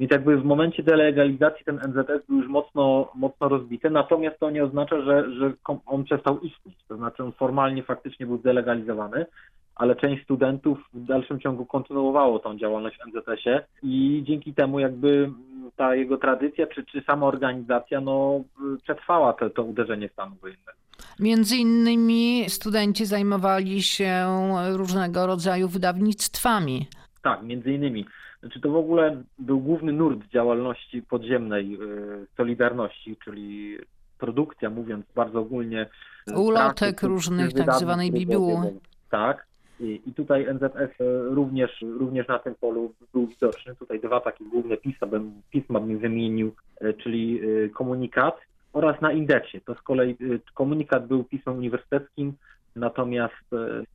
Więc 0.00 0.12
jakby 0.12 0.36
w 0.36 0.44
momencie 0.44 0.82
delegalizacji 0.82 1.64
ten 1.64 1.76
NZS 1.76 2.26
był 2.28 2.38
już 2.38 2.48
mocno, 2.48 3.12
mocno 3.14 3.48
rozbity, 3.48 3.90
natomiast 3.90 4.38
to 4.38 4.50
nie 4.50 4.64
oznacza, 4.64 5.02
że, 5.02 5.34
że 5.34 5.52
on 5.86 6.04
przestał 6.04 6.40
istnieć. 6.40 6.78
To 6.88 6.96
znaczy 6.96 7.24
on 7.24 7.32
formalnie 7.32 7.82
faktycznie 7.82 8.26
był 8.26 8.38
zdelegalizowany, 8.38 9.26
ale 9.74 9.96
część 9.96 10.24
studentów 10.24 10.78
w 10.92 11.04
dalszym 11.04 11.40
ciągu 11.40 11.66
kontynuowało 11.66 12.38
tą 12.38 12.58
działalność 12.58 12.98
w 12.98 13.06
NZS-ie 13.06 13.66
i 13.82 14.22
dzięki 14.26 14.54
temu 14.54 14.80
jakby 14.80 15.30
ta 15.76 15.94
jego 15.94 16.16
tradycja 16.18 16.66
czy, 16.66 16.84
czy 16.84 17.02
sama 17.06 17.26
organizacja 17.26 18.00
no, 18.00 18.40
przetrwała 18.82 19.32
to, 19.32 19.50
to 19.50 19.62
uderzenie 19.62 20.08
stanu 20.08 20.36
wojennego. 20.40 20.72
Między 21.20 21.56
innymi 21.56 22.44
studenci 22.48 23.06
zajmowali 23.06 23.82
się 23.82 24.26
różnego 24.72 25.26
rodzaju 25.26 25.68
wydawnictwami. 25.68 26.86
Tak, 27.22 27.42
między 27.42 27.72
innymi. 27.72 28.06
Znaczy 28.40 28.60
to 28.60 28.70
w 28.70 28.76
ogóle 28.76 29.22
był 29.38 29.60
główny 29.60 29.92
nurt 29.92 30.28
działalności 30.28 31.02
podziemnej 31.02 31.74
y, 31.74 32.26
Solidarności, 32.36 33.16
czyli 33.24 33.78
produkcja, 34.18 34.70
mówiąc 34.70 35.06
bardzo 35.14 35.40
ogólnie. 35.40 35.86
y, 36.30 36.38
Ulotek 36.38 37.02
różnych, 37.02 37.52
tak 37.52 37.74
zwanej 37.74 38.12
bibuły. 38.12 38.74
Tak. 39.10 39.46
I, 39.82 40.02
I 40.06 40.14
tutaj 40.14 40.46
NZS 40.54 41.00
y, 41.00 41.34
również, 41.34 41.70
również 41.82 42.28
na 42.28 42.38
tym 42.38 42.54
polu 42.54 42.94
był 43.12 43.26
widoczny. 43.26 43.76
Tutaj 43.76 44.00
dwa 44.00 44.20
takie 44.20 44.44
główne 44.44 44.76
pisma, 44.76 45.06
bym, 45.06 45.42
pisma 45.50 45.80
bym 45.80 45.98
wymienił, 45.98 46.54
y, 46.82 46.94
czyli 46.94 47.40
y, 47.42 47.70
komunikat 47.74 48.36
oraz 48.72 49.00
na 49.00 49.12
indeksie. 49.12 49.60
To 49.60 49.74
z 49.74 49.82
kolei 49.82 50.16
komunikat 50.54 51.06
był 51.06 51.24
pismem 51.24 51.56
uniwersyteckim, 51.56 52.32
natomiast 52.76 53.44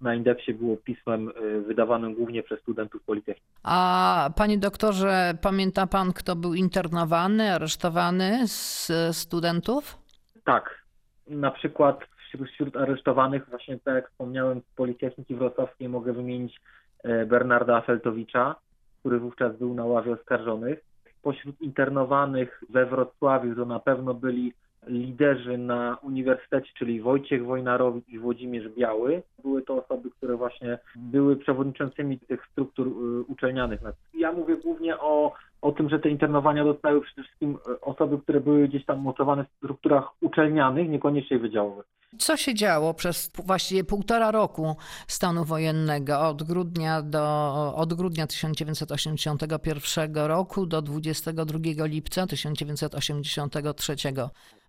na 0.02 0.16
indeksie 0.16 0.54
było 0.54 0.78
pismem 0.78 1.32
wydawanym 1.68 2.14
głównie 2.14 2.44
przez 2.44 2.60
studentów 2.60 3.04
Politechniki. 3.04 3.52
A 3.64 4.30
panie 4.36 4.58
doktorze, 4.58 5.34
pamięta 5.42 5.88
pan, 5.88 6.14
kto 6.14 6.36
był 6.36 6.54
internowany, 6.54 7.54
aresztowany 7.54 8.48
z 8.48 8.92
studentów? 9.12 9.98
Tak. 10.44 10.84
Na 11.28 11.52
przykład 11.52 12.00
wśród, 12.38 12.50
wśród 12.50 12.78
aresztowanych, 12.78 13.50
właśnie 13.50 13.80
tak 13.80 13.96
jak 13.96 14.10
wspomniałem, 14.10 14.62
z 14.62 14.76
Politechniki 14.76 15.36
Wrocławskiej 15.36 15.90
mogę 15.90 16.14
wymienić 16.14 16.60
e, 17.04 17.26
Bernarda 17.26 17.82
Feltowicza, 17.82 18.56
który 19.00 19.20
wówczas 19.20 19.58
był 19.58 19.74
na 19.74 19.86
ławie 19.86 20.14
oskarżonych. 20.14 20.80
Pośród 21.22 21.62
internowanych 21.62 22.64
we 22.70 22.86
Wrocławiu 22.86 23.56
to 23.56 23.66
na 23.66 23.80
pewno 23.80 24.14
byli 24.14 24.54
liderzy 24.88 25.58
na 25.58 25.98
uniwersytecie, 26.02 26.72
czyli 26.78 27.02
Wojciech 27.02 27.46
Wojnarowicz 27.46 28.10
i 28.10 28.20
Włodzimierz 28.20 28.70
Biały. 28.70 29.24
Były 29.44 29.62
to 29.62 29.86
osoby, 29.86 30.10
które 30.12 30.38
właśnie 30.38 30.80
były 30.96 31.36
przewodniczącymi 31.36 32.20
tych 32.20 32.46
struktur 32.52 32.88
y, 32.88 32.92
uczelnianych. 33.22 33.80
Ja 34.14 34.32
mówię 34.32 34.58
głównie 34.58 35.00
o, 35.00 35.34
o 35.68 35.72
tym, 35.72 35.90
że 35.90 36.00
te 36.00 36.10
internowania 36.10 36.64
dostały 36.64 37.02
przede 37.02 37.24
wszystkim 37.24 37.58
y, 37.68 37.82
osoby, 37.82 38.18
które 38.18 38.40
były 38.40 38.68
gdzieś 38.68 38.86
tam 38.86 39.00
mocowane 39.00 39.44
w 39.44 39.58
strukturach 39.58 40.04
uczelnianych, 40.22 40.90
niekoniecznie 40.90 41.40
wydziałowych. 41.40 41.86
Co 42.18 42.38
się 42.38 42.54
działo 42.54 42.94
przez 42.94 43.32
właściwie 43.46 43.84
półtora 43.84 44.32
roku 44.32 44.76
stanu 45.08 45.46
wojennego 45.46 46.20
od 46.20 46.44
grudnia, 46.44 47.02
do, 47.02 47.74
od 47.76 47.94
grudnia 47.94 48.28
1981 48.28 50.16
roku 50.16 50.66
do 50.66 50.82
22 50.82 51.60
lipca 51.86 52.28
1983? 52.28 53.96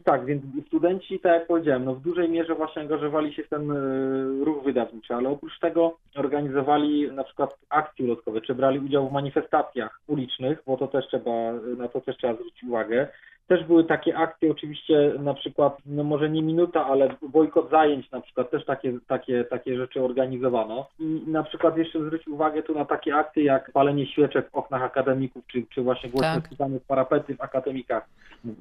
Tak, 0.09 0.25
więc 0.25 0.43
studenci, 0.67 1.21
tak 1.21 1.33
jak 1.33 1.47
powiedziałem, 1.47 1.85
no 1.85 1.95
w 1.95 2.01
dużej 2.01 2.29
mierze 2.29 2.55
właśnie 2.55 2.83
angażowali 2.83 3.35
się 3.35 3.43
w 3.43 3.49
ten 3.49 3.71
y, 3.71 4.45
ruch 4.45 4.65
wydawniczy, 4.65 5.15
ale 5.15 5.29
oprócz 5.29 5.59
tego 5.59 5.97
organizowali 6.17 7.13
na 7.13 7.25
przykład 7.25 7.59
akcje 7.69 8.05
ulotkowe, 8.05 8.41
czy 8.41 8.55
brali 8.55 8.79
udział 8.79 9.09
w 9.09 9.13
manifestacjach 9.13 10.01
ulicznych, 10.07 10.63
bo 10.67 10.77
to 10.77 10.87
też 10.89 11.07
trzeba, 11.07 11.53
na 11.77 11.89
to 11.89 12.01
też 12.01 12.17
trzeba 12.17 12.35
zwrócić 12.35 12.65
uwagę. 12.65 13.09
Też 13.49 13.65
były 13.65 13.85
takie 13.85 14.17
akcje, 14.17 14.51
oczywiście 14.51 15.13
na 15.19 15.35
przykład, 15.35 15.79
no 15.87 16.05
może 16.05 16.31
nie 16.31 16.43
minuta, 16.43 16.87
ale 16.87 17.17
bojkot 17.23 17.71
zajęć 17.71 18.11
na 18.11 18.21
przykład, 18.21 18.51
też 18.51 18.65
takie, 18.65 18.99
takie, 19.07 19.45
takie 19.45 19.77
rzeczy 19.77 20.03
organizowano. 20.03 20.87
I 20.99 21.23
na 21.27 21.43
przykład 21.43 21.77
jeszcze 21.77 22.01
zwrócić 22.01 22.29
uwagę 22.29 22.63
tu 22.63 22.75
na 22.75 22.85
takie 22.85 23.15
akcje 23.15 23.45
jak 23.45 23.73
palenie 23.73 24.07
świeczek 24.07 24.51
w 24.51 24.55
oknach 24.55 24.83
akademików, 24.83 25.47
czy, 25.47 25.63
czy 25.71 25.83
właśnie 25.83 26.11
głośne 26.11 26.43
Tak. 26.43 26.49
tak. 26.59 26.69
parapety 26.89 27.37
w 27.37 27.41
akademikach. 27.41 28.07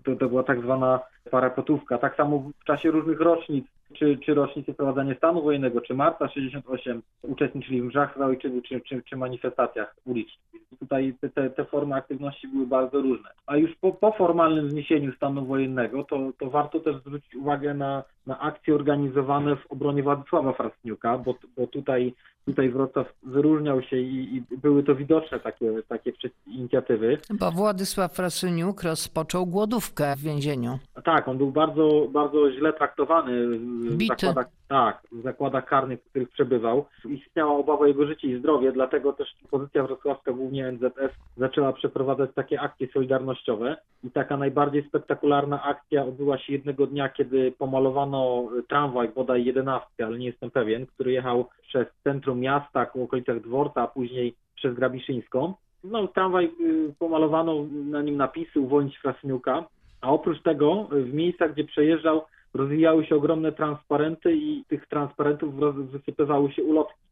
To, 0.05 0.15
to 0.15 0.29
była 0.29 0.43
tak 0.43 0.61
zwana 0.61 0.99
parapetówka. 1.31 1.97
Tak 1.97 2.15
samo 2.15 2.39
w 2.59 2.63
czasie 2.63 2.91
różnych 2.91 3.19
rocznic, 3.19 3.65
czy, 3.93 4.17
czy 4.25 4.33
rocznicy 4.33 4.73
wprowadzania 4.73 5.15
stanu 5.15 5.43
wojennego, 5.43 5.81
czy 5.81 5.93
marca 5.93 6.29
68, 6.29 7.01
uczestniczyli 7.21 7.81
w 7.81 7.85
mrzach 7.85 8.17
za 8.17 8.25
ojczyzny, 8.25 8.61
czy, 8.61 8.81
czy, 8.81 9.03
czy 9.03 9.15
manifestacjach 9.15 9.95
ulicznych. 10.05 10.47
Tutaj 10.79 11.13
te, 11.21 11.29
te, 11.29 11.49
te 11.49 11.65
formy 11.65 11.95
aktywności 11.95 12.47
były 12.47 12.67
bardzo 12.67 13.01
różne. 13.01 13.29
A 13.45 13.57
już 13.57 13.75
po, 13.75 13.91
po 13.91 14.11
formalnym 14.11 14.69
zniesieniu 14.69 15.13
stanu 15.13 15.45
wojennego, 15.45 16.03
to, 16.03 16.31
to 16.39 16.49
warto 16.49 16.79
też 16.79 16.95
zwrócić 16.95 17.35
uwagę 17.35 17.73
na, 17.73 18.03
na 18.25 18.39
akcje 18.39 18.75
organizowane 18.75 19.55
w 19.55 19.71
obronie 19.71 20.03
Władysława 20.03 20.53
Frasyniuka, 20.53 21.17
bo, 21.17 21.35
bo 21.57 21.67
tutaj, 21.67 22.13
tutaj 22.45 22.69
Wrocław 22.69 23.07
wyróżniał 23.23 23.81
się 23.81 23.97
i, 23.97 24.35
i 24.35 24.57
były 24.57 24.83
to 24.83 24.95
widoczne 24.95 25.39
takie, 25.39 25.83
takie 25.87 26.11
inicjatywy. 26.47 27.17
Bo 27.39 27.51
Władysław 27.51 28.13
Frasyniuk 28.13 28.83
rozpoczął 28.83 29.45
głodówkę 29.45 30.15
w 30.15 30.21
więzieniu. 30.21 30.79
Tak, 31.03 31.27
on 31.27 31.37
był 31.37 31.51
bardzo, 31.51 32.07
bardzo 32.11 32.51
źle 32.51 32.73
traktowany 32.73 33.59
Bity. 33.97 34.15
zakładach, 34.25 34.47
tak, 34.67 35.01
w 35.11 35.23
zakładach 35.23 35.65
karnych, 35.65 36.01
w 36.01 36.09
których 36.09 36.29
przebywał. 36.29 36.85
Istniała 37.05 37.57
obawa 37.57 37.79
o 37.79 37.85
jego 37.85 38.07
życie 38.07 38.27
i 38.27 38.39
zdrowie, 38.39 38.71
dlatego 38.71 39.13
też 39.13 39.35
pozycja 39.51 39.83
wrocławska, 39.83 40.31
głównie 40.31 40.71
NZS, 40.71 41.11
zaczęła 41.37 41.73
przeprowadzać 41.73 42.29
takie 42.35 42.61
akcje 42.61 42.87
solidarnościowe. 42.87 43.77
I 44.03 44.11
taka 44.11 44.37
najbardziej 44.37 44.87
spektakularna 44.87 45.63
akcja 45.63 46.05
odbyła 46.05 46.37
się 46.37 46.53
jednego 46.53 46.87
dnia, 46.87 47.09
kiedy 47.09 47.51
pomalowano 47.51 48.49
tramwaj, 48.69 49.09
bodaj 49.09 49.45
11, 49.45 49.87
ale 50.05 50.19
nie 50.19 50.25
jestem 50.25 50.51
pewien, 50.51 50.85
który 50.85 51.11
jechał 51.11 51.49
przez 51.67 51.87
centrum 52.03 52.39
miasta, 52.39 52.85
ku 52.85 53.03
okolicach 53.03 53.41
dworca, 53.41 53.81
a 53.81 53.87
później 53.87 54.35
przez 54.55 54.75
Grabiszyńską. 54.75 55.53
No, 55.83 56.07
tramwaj 56.07 56.45
y, 56.45 56.93
pomalowano 56.99 57.65
na 57.71 58.01
nim 58.01 58.17
napisy 58.17 58.59
uwolnić 58.59 58.97
Frasyniuka, 58.97 59.63
a 60.01 60.11
oprócz 60.11 60.41
tego 60.41 60.87
y, 60.93 61.03
w 61.03 61.13
miejscach, 61.13 61.53
gdzie 61.53 61.63
przejeżdżał, 61.63 62.21
rozwijały 62.57 63.05
się 63.05 63.15
ogromne 63.15 63.51
transparenty 63.51 64.35
i 64.35 64.63
tych 64.67 64.87
transparentów 64.87 65.55
wysypywały 65.91 66.51
się 66.51 66.63
ulotki. 66.63 67.07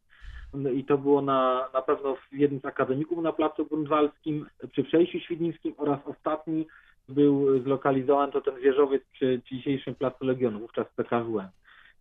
No 0.54 0.70
I 0.70 0.84
to 0.84 0.98
było 0.98 1.22
na, 1.22 1.68
na 1.74 1.82
pewno 1.82 2.16
w 2.16 2.32
jednym 2.32 2.60
z 2.60 2.64
akademików 2.64 3.22
na 3.22 3.32
Placu 3.32 3.66
Grunwaldzkim, 3.66 4.46
przy 4.72 4.84
przejściu 4.84 5.20
świdnickim 5.20 5.74
oraz 5.76 5.98
ostatni 6.06 6.66
był 7.08 7.62
zlokalizowany 7.62 8.32
to 8.32 8.40
ten 8.40 8.60
wieżowiec 8.60 9.02
przy 9.12 9.40
dzisiejszym 9.50 9.94
Placu 9.94 10.24
Legionów, 10.24 10.62
wówczas 10.62 10.86
PKWM. 10.96 11.48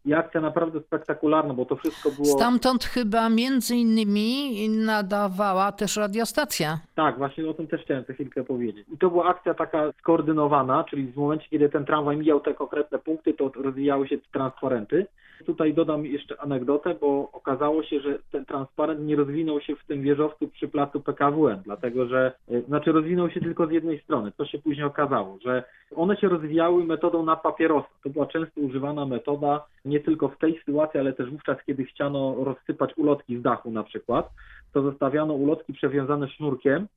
I 0.05 0.13
akcja 0.13 0.41
naprawdę 0.41 0.79
spektakularna, 0.79 1.53
bo 1.53 1.65
to 1.65 1.75
wszystko 1.75 2.09
było... 2.11 2.25
Stamtąd 2.25 2.83
chyba 2.83 3.29
między 3.29 3.75
innymi 3.75 4.69
nadawała 4.69 5.71
też 5.71 5.97
radiostacja. 5.97 6.79
Tak, 6.95 7.17
właśnie 7.17 7.49
o 7.49 7.53
tym 7.53 7.67
też 7.67 7.81
chciałem 7.81 8.03
za 8.07 8.13
chwilkę 8.13 8.43
powiedzieć. 8.43 8.87
I 8.93 8.97
to 8.97 9.09
była 9.09 9.25
akcja 9.25 9.53
taka 9.53 9.91
skoordynowana, 9.99 10.83
czyli 10.83 11.07
w 11.07 11.15
momencie, 11.15 11.47
kiedy 11.49 11.69
ten 11.69 11.85
tramwaj 11.85 12.17
mijał 12.17 12.39
te 12.39 12.53
konkretne 12.53 12.99
punkty, 12.99 13.33
to 13.33 13.51
rozwijały 13.55 14.07
się 14.07 14.17
transparenty. 14.31 15.05
Tutaj 15.45 15.73
dodam 15.73 16.05
jeszcze 16.05 16.41
anegdotę, 16.41 16.95
bo 17.01 17.29
okazało 17.33 17.83
się, 17.83 17.99
że 17.99 18.19
ten 18.31 18.45
transparent 18.45 18.99
nie 18.99 19.15
rozwinął 19.15 19.61
się 19.61 19.75
w 19.75 19.85
tym 19.85 20.01
wieżowcu 20.01 20.47
przy 20.47 20.67
placu 20.67 21.01
PKWN, 21.01 21.61
dlatego 21.65 22.05
że, 22.05 22.31
y, 22.51 22.61
znaczy 22.67 22.91
rozwinął 22.91 23.29
się 23.29 23.41
tylko 23.41 23.67
z 23.67 23.71
jednej 23.71 24.01
strony. 24.01 24.31
Co 24.37 24.45
się 24.45 24.59
później 24.59 24.85
okazało, 24.85 25.37
że 25.45 25.63
one 25.95 26.17
się 26.17 26.29
rozwijały 26.29 26.85
metodą 26.85 27.25
na 27.25 27.35
papierosa. 27.35 27.87
To 28.03 28.09
była 28.09 28.25
często 28.25 28.61
używana 28.61 29.05
metoda 29.05 29.65
nie 29.85 29.99
tylko 29.99 30.27
w 30.27 30.37
tej 30.37 30.59
sytuacji, 30.59 30.99
ale 30.99 31.13
też 31.13 31.29
wówczas, 31.29 31.57
kiedy 31.65 31.85
chciano 31.85 32.35
rozsypać 32.43 32.97
ulotki 32.97 33.37
z 33.37 33.41
dachu 33.41 33.71
na 33.71 33.83
przykład, 33.83 34.29
to 34.73 34.81
zostawiano 34.81 35.33
ulotki 35.33 35.73
przewiązane 35.73 36.27
sznurkiem 36.29 36.87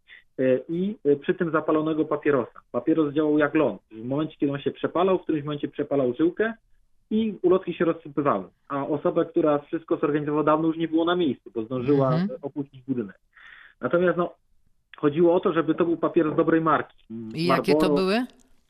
y, 0.40 0.62
i 0.68 0.96
y, 1.06 1.16
przy 1.16 1.34
tym 1.34 1.50
zapalonego 1.50 2.04
papierosa. 2.04 2.60
Papieros 2.72 3.14
działał 3.14 3.38
jak 3.38 3.54
ląd. 3.54 3.80
W 3.90 4.04
momencie, 4.04 4.36
kiedy 4.36 4.52
on 4.52 4.58
się 4.60 4.70
przepalał, 4.70 5.18
w 5.18 5.22
którymś 5.22 5.44
momencie 5.44 5.68
przepalał 5.68 6.14
żyłkę 6.14 6.52
i 7.10 7.34
ulotki 7.42 7.74
się 7.74 7.84
rozsypywały. 7.84 8.44
A 8.68 8.86
osoba, 8.86 9.24
która 9.24 9.58
wszystko 9.58 9.96
zorganizowała 9.96 10.44
dawno 10.44 10.68
już 10.68 10.76
nie 10.76 10.88
było 10.88 11.04
na 11.04 11.16
miejscu, 11.16 11.50
bo 11.54 11.62
zdążyła 11.62 12.08
Mhm. 12.12 12.38
opuścić 12.42 12.82
budynek. 12.88 13.18
Natomiast 13.80 14.18
no, 14.18 14.30
chodziło 14.96 15.34
o 15.34 15.40
to, 15.40 15.52
żeby 15.52 15.74
to 15.74 15.84
był 15.84 15.96
papieros 15.96 16.36
dobrej 16.36 16.60
marki. 16.60 16.94
I 17.34 17.46
jakie 17.46 17.72
to 17.74 17.78
Marlboro- 17.78 17.94
były? 17.96 18.26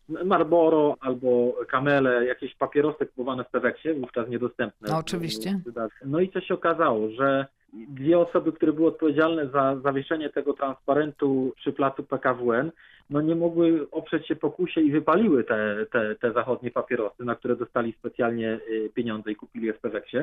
Marlboro 0.08 0.96
albo 1.00 1.54
Kamele, 1.68 2.26
jakieś 2.26 2.54
papierosy 2.54 3.06
kupowane 3.06 3.44
w 3.44 3.50
Peweksie, 3.50 3.94
wówczas 3.94 4.28
niedostępne. 4.28 4.88
No, 4.88 4.98
oczywiście. 4.98 5.60
No 6.04 6.20
i 6.20 6.30
co 6.30 6.40
się 6.40 6.54
okazało, 6.54 7.10
że 7.10 7.46
dwie 7.72 8.18
osoby, 8.18 8.52
które 8.52 8.72
były 8.72 8.88
odpowiedzialne 8.88 9.48
za 9.48 9.76
zawieszenie 9.84 10.30
tego 10.30 10.52
transparentu 10.52 11.52
przy 11.56 11.72
placu 11.72 12.02
PKWN, 12.02 12.70
no 13.10 13.20
nie 13.20 13.34
mogły 13.34 13.86
oprzeć 13.90 14.26
się 14.26 14.36
pokusie 14.36 14.80
i 14.80 14.92
wypaliły 14.92 15.44
te, 15.44 15.86
te, 15.92 16.14
te 16.14 16.32
zachodnie 16.32 16.70
papierosy, 16.70 17.24
na 17.24 17.34
które 17.34 17.56
dostali 17.56 17.94
specjalnie 17.98 18.60
y, 18.70 18.90
pieniądze 18.94 19.32
i 19.32 19.36
kupili 19.36 19.66
je 19.66 19.72
w 19.72 19.80
Peweksie. 19.80 20.16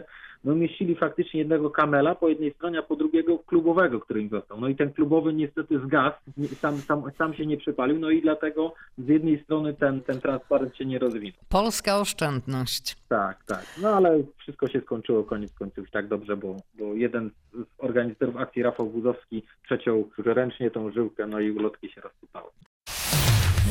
No 0.43 0.54
umieścili 0.54 0.95
faktycznie 0.95 1.39
jednego 1.39 1.69
kamela 1.69 2.15
po 2.15 2.30
jednej 2.30 2.54
stronie, 2.54 2.80
a 2.80 2.82
po 2.82 2.95
drugiego 2.95 3.39
klubowego, 3.39 4.00
który 4.00 4.21
im 4.21 4.30
został. 4.30 4.62
No 4.62 4.67
i 4.67 4.76
ten 4.76 4.93
klubowy 4.93 5.34
niestety 5.34 5.80
zgasł, 5.80 6.17
sam, 6.60 6.78
sam, 6.78 7.04
sam 7.17 7.34
się 7.34 7.45
nie 7.45 7.58
przypalił, 7.58 8.00
no 8.00 8.10
i 8.10 8.21
dlatego 8.21 8.74
z 8.98 9.08
jednej 9.08 9.43
strony 9.43 9.74
ten, 9.74 10.02
ten 10.02 10.21
transparent 10.21 10.76
się 10.76 10.86
nie 10.86 11.00
rozwinął. 11.00 11.39
Polska 11.50 12.00
oszczędność. 12.00 12.95
Tak, 13.10 13.43
tak. 13.43 13.65
No 13.82 13.89
ale 13.89 14.24
wszystko 14.38 14.67
się 14.67 14.82
skończyło 14.82 15.24
koniec 15.24 15.54
końców 15.54 15.91
tak 15.91 16.08
dobrze, 16.08 16.38
bo, 16.38 16.56
bo 16.74 16.93
jeden 16.93 17.32
z 17.54 17.65
organizatorów 17.78 18.38
akcji, 18.38 18.63
Rafał 18.63 18.86
Buzowski, 18.86 19.43
przeciął 19.63 20.10
ręcznie 20.17 20.71
tą 20.71 20.91
żyłkę, 20.91 21.28
no 21.28 21.39
i 21.39 21.52
ulotki 21.52 21.89
się 21.89 22.02
rozsypały. 22.02 22.50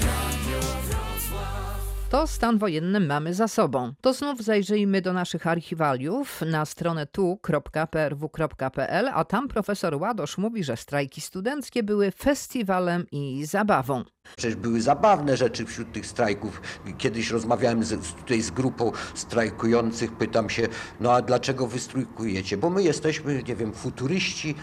Radio 0.02 0.61
Wrocław. 0.61 1.84
To 2.14 2.27
stan 2.27 2.59
wojenny 2.59 3.00
mamy 3.00 3.35
za 3.35 3.48
sobą. 3.48 3.92
To 4.00 4.12
znów 4.12 4.42
zajrzyjmy 4.42 5.03
do 5.03 5.12
naszych 5.12 5.46
archiwaliów 5.46 6.40
na 6.46 6.64
stronę 6.64 7.07
tu.prw.pl, 7.07 9.09
a 9.14 9.24
tam 9.24 9.48
profesor 9.48 9.96
Ładosz 9.96 10.38
mówi, 10.38 10.64
że 10.64 10.77
strajki 10.77 11.20
studenckie 11.20 11.83
były 11.83 12.11
festiwalem 12.11 13.07
i 13.12 13.46
zabawą. 13.46 14.05
Przecież 14.37 14.57
były 14.57 14.81
zabawne 14.81 15.37
rzeczy 15.37 15.66
wśród 15.66 15.92
tych 15.92 16.07
strajków. 16.07 16.62
Kiedyś 16.98 17.31
rozmawiałem 17.31 17.85
z, 17.85 18.14
tutaj 18.14 18.42
z 18.42 18.50
grupą 18.50 18.92
strajkujących, 19.14 20.12
pytam 20.12 20.50
się, 20.50 20.68
no 21.00 21.12
a 21.12 21.22
dlaczego 21.22 21.66
wy 21.66 21.79
strajkujecie? 21.79 22.57
Bo 22.57 22.70
my 22.70 22.83
jesteśmy, 22.83 23.42
nie 23.42 23.57
wiem, 23.57 23.72
futuryści, 23.72 24.55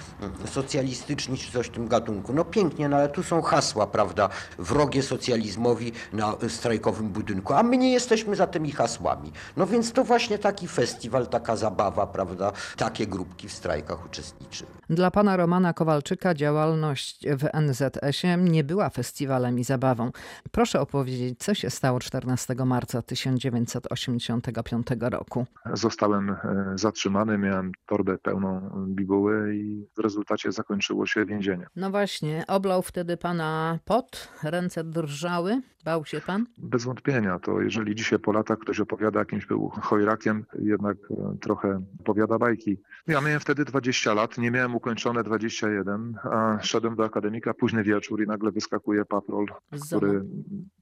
socjalistyczni 0.46 1.38
czy 1.38 1.52
coś 1.52 1.68
w 1.68 1.70
tym 1.70 1.88
gatunku. 1.88 2.34
No 2.34 2.46
pięknie, 2.46 2.90
no 2.90 2.98
ale 2.98 3.10
tu 3.10 3.24
są 3.24 3.42
hasła, 3.42 3.88
prawda, 3.88 4.30
wrogie 4.58 5.04
socjalizmowi 5.04 5.92
na 6.14 6.36
strajkowym 6.48 7.10
budynku. 7.10 7.41
Budynku, 7.42 7.54
a 7.54 7.64
my 7.64 7.78
nie 7.78 7.92
jesteśmy 7.94 8.36
za 8.36 8.48
tymi 8.48 8.72
hasłami. 8.72 9.32
No 9.58 9.68
więc 9.68 9.92
to 9.92 10.04
właśnie 10.04 10.38
taki 10.38 10.68
festiwal, 10.68 11.28
taka 11.28 11.56
zabawa, 11.56 12.08
prawda, 12.08 12.52
takie 12.78 13.08
grupki 13.08 13.48
w 13.48 13.52
strajkach 13.52 14.06
uczestniczyły. 14.06 14.72
Dla 14.90 15.12
pana 15.12 15.38
Romana 15.38 15.74
Kowalczyka 15.74 16.34
działalność 16.34 17.26
w 17.28 17.48
NZS-ie 17.54 18.38
nie 18.38 18.64
była 18.64 18.90
festiwalem 18.90 19.60
i 19.60 19.64
zabawą. 19.64 20.12
Proszę 20.52 20.82
opowiedzieć, 20.82 21.40
co 21.40 21.54
się 21.54 21.70
stało 21.70 22.00
14 22.00 22.56
marca 22.66 23.02
1985 23.02 24.88
roku. 25.02 25.46
Zostałem 25.74 26.30
e, 26.30 26.38
zatrzymany, 26.76 27.38
miałem 27.38 27.72
torbę 27.86 28.18
pełną 28.18 28.70
bibuły 28.88 29.56
i 29.56 29.88
w 29.98 30.00
rezultacie 30.00 30.52
zakończyło 30.52 31.06
się 31.06 31.26
więzienie. 31.26 31.68
No 31.76 31.92
właśnie, 31.92 32.44
oblał 32.48 32.82
wtedy 32.82 33.18
pana 33.18 33.80
pot, 33.86 34.28
ręce 34.44 34.84
drżały, 34.84 35.62
bał 35.84 36.06
się 36.06 36.22
pan? 36.22 36.46
Bez 36.58 36.84
wątpienia, 36.84 37.40
to 37.40 37.62
jeżeli 37.62 37.96
dzisiaj 37.96 38.20
po 38.20 38.32
latach 38.32 38.60
ktoś 38.60 38.80
opowiada 38.80 39.20
jakimś 39.20 39.46
był 39.46 39.70
chojrakiem, 39.70 40.46
jednak 40.60 40.98
e, 41.12 41.38
trochę 41.42 41.82
opowiada 42.00 42.40
bajki. 42.40 42.78
Ja 43.08 43.22
miałem 43.22 43.40
wtedy 43.40 43.66
20 43.66 44.14
lat, 44.14 44.38
nie 44.38 44.52
miałem 44.52 44.76
ukończone 44.76 45.24
21, 45.24 46.16
a 46.24 46.60
szedłem 46.62 46.96
do 46.96 47.06
akademika, 47.06 47.54
późny 47.54 47.84
wieczór 47.84 48.24
i 48.24 48.28
nagle 48.28 48.52
wyskakuje 48.52 49.06
patrol, 49.06 49.46
który 49.88 50.26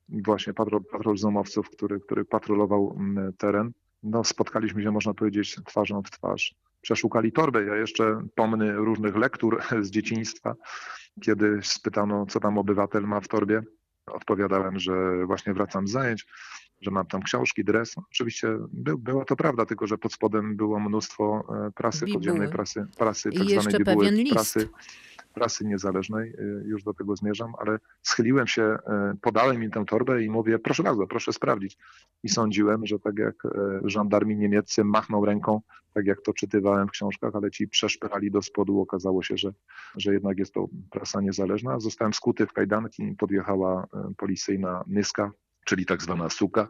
właśnie 0.10 0.54
patrol, 0.54 0.82
patrol 0.92 1.18
zomowców, 1.18 1.70
który, 1.70 2.00
który 2.00 2.26
patrolował 2.26 2.96
mm, 3.00 3.34
teren. 3.34 3.72
No, 4.04 4.24
spotkaliśmy 4.24 4.84
się, 4.84 4.92
można 4.92 5.14
powiedzieć, 5.14 5.60
twarzą 5.66 6.02
w 6.04 6.12
twarz. 6.12 6.56
Przeszukali 6.82 7.32
torbę. 7.32 7.66
Ja 7.66 7.76
jeszcze 7.76 8.22
pomny 8.36 8.74
różnych 8.74 9.16
lektur 9.16 9.62
z 9.86 9.90
dzieciństwa, 9.90 10.56
kiedy 11.22 11.60
spytano, 11.64 12.26
co 12.26 12.40
tam 12.40 12.58
obywatel 12.58 13.04
ma 13.04 13.22
w 13.22 13.28
torbie. 13.28 13.62
Odpowiadałem, 14.14 14.80
że 14.80 15.26
właśnie 15.26 15.54
wracam 15.54 15.88
z 15.88 15.92
zajęć, 15.92 16.26
że 16.82 16.92
mam 16.92 17.06
tam 17.06 17.22
książki, 17.22 17.64
dres. 17.64 17.96
Oczywiście 17.98 18.48
by, 18.74 18.98
była 18.98 19.26
to 19.26 19.36
prawda, 19.36 19.66
tylko 19.66 19.88
że 19.88 19.98
pod 19.98 20.14
spodem 20.14 20.56
było 20.56 20.80
mnóstwo 20.80 21.44
e, 21.68 21.72
prasy, 21.72 22.06
Bibuły. 22.06 22.20
podziemnej 22.20 22.50
prasy, 22.50 22.86
prasy 22.98 23.30
I 23.30 23.38
tak 23.38 23.50
jeszcze 23.50 23.72
zwanej 23.72 23.86
bibuły, 23.86 24.12
list. 24.12 24.34
prasy, 24.34 24.70
prasy 25.40 25.66
niezależnej, 25.66 26.30
y, 26.30 26.64
już 26.66 26.84
do 26.84 26.94
tego 26.94 27.16
zmierzam, 27.16 27.54
ale 27.60 27.80
schyliłem 28.02 28.48
się, 28.48 28.64
y, 29.14 29.18
podałem 29.22 29.64
im 29.64 29.72
tę 29.72 29.86
torbę 29.86 30.24
i 30.24 30.30
mówię, 30.30 30.60
proszę 30.60 30.84
bardzo, 30.84 31.08
proszę 31.08 31.34
sprawdzić. 31.34 31.78
I 32.24 32.30
sądziłem, 32.30 32.86
że 32.86 33.00
tak 33.00 33.18
jak 33.18 33.46
y, 33.46 33.50
żandarmi 33.84 34.38
niemieccy 34.38 34.84
machną 34.84 35.26
ręką, 35.26 35.62
tak 35.94 36.06
jak 36.06 36.22
to 36.22 36.34
czytywałem 36.34 36.88
w 36.88 36.92
książkach, 36.92 37.36
ale 37.36 37.52
ci 37.52 37.68
przeszpychali 37.68 38.32
do 38.32 38.42
spodu, 38.42 38.82
okazało 38.82 39.24
się, 39.24 39.38
że, 39.38 39.54
że 39.98 40.14
jednak 40.14 40.40
jest 40.40 40.54
to 40.54 40.68
prasa 40.92 41.22
niezależna. 41.22 41.80
Zostałem 41.80 42.14
skuty 42.14 42.46
w 42.46 42.54
kajdanki, 42.54 43.16
podjechała 43.18 43.88
policyjna 44.18 44.84
nyska, 44.88 45.32
czyli 45.66 45.86
tak 45.86 46.02
zwana 46.02 46.30
suka. 46.30 46.68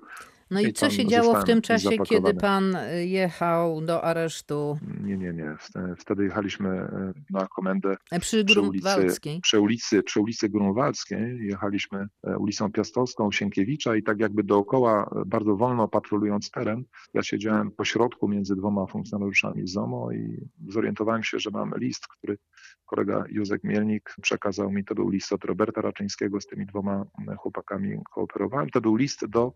No 0.52 0.60
i, 0.60 0.74
co 0.74 0.90
się 0.90 1.08
działo 1.08 1.42
w 1.42 1.44
tym 1.44 1.62
czasie, 1.62 1.98
kiedy 1.98 2.34
pan 2.34 2.76
y, 2.76 3.06
jechał 3.06 3.82
do 3.82 4.04
aresztu 4.04 4.80
Nie, 5.04 5.18
nie, 5.18 5.34
nie. 5.34 5.56
Wte- 5.60 5.96
Wtedy 5.98 6.24
jechaliśmy 6.24 6.70
e, 6.70 7.14
na 7.30 7.48
komendę 7.48 7.96
przy 8.20 8.20
przy 8.20 8.38
ulicy, 8.38 8.54
Grunwaldzkiej? 8.54 9.42
przy 9.42 9.60
ulicy, 9.60 10.04
przy 10.04 10.22
ulicy 10.22 10.50
Grunwaldzkiej. 10.50 11.48
Jechaliśmy 11.48 12.08
e, 12.28 12.38
ulicą 12.38 12.72
Piastowską, 12.72 13.32
Sienkiewicza 13.32 13.96
i 13.96 14.04
tak 14.04 14.20
jakby 14.20 14.44
dookoła, 14.44 15.10
e, 15.16 15.26
bardzo 15.26 15.56
wolno 15.56 15.88
patrolując 15.88 16.52
teren, 16.52 16.84
ja 17.14 17.24
siedziałem 17.24 17.72
po 17.72 17.86
środku 17.86 18.28
między 18.28 18.56
dwoma 18.56 18.86
funkcjonariuszami 18.86 19.68
ZOMO 19.68 20.12
i 20.12 20.48
zorientowałem 20.68 21.24
się, 21.24 21.40
że 21.40 21.50
mam 21.52 21.74
list, 21.78 22.08
który 22.08 22.38
kolega 22.86 23.24
Józek 23.30 23.64
Mielnik 23.64 24.16
przekazał 24.22 24.72
mi. 24.72 24.86
To 24.86 24.96
był 24.96 25.10
list 25.10 25.34
od 25.34 25.44
Roberta 25.46 25.82
Raczyńskiego, 25.82 26.42
z 26.42 26.46
tymi 26.48 26.66
dwoma 26.66 27.06
e, 27.32 27.36
chłopakami 27.36 27.98
kooperowałem. 28.14 28.70
To 28.70 28.82
był 28.82 28.96
list 28.96 29.26
do 29.26 29.54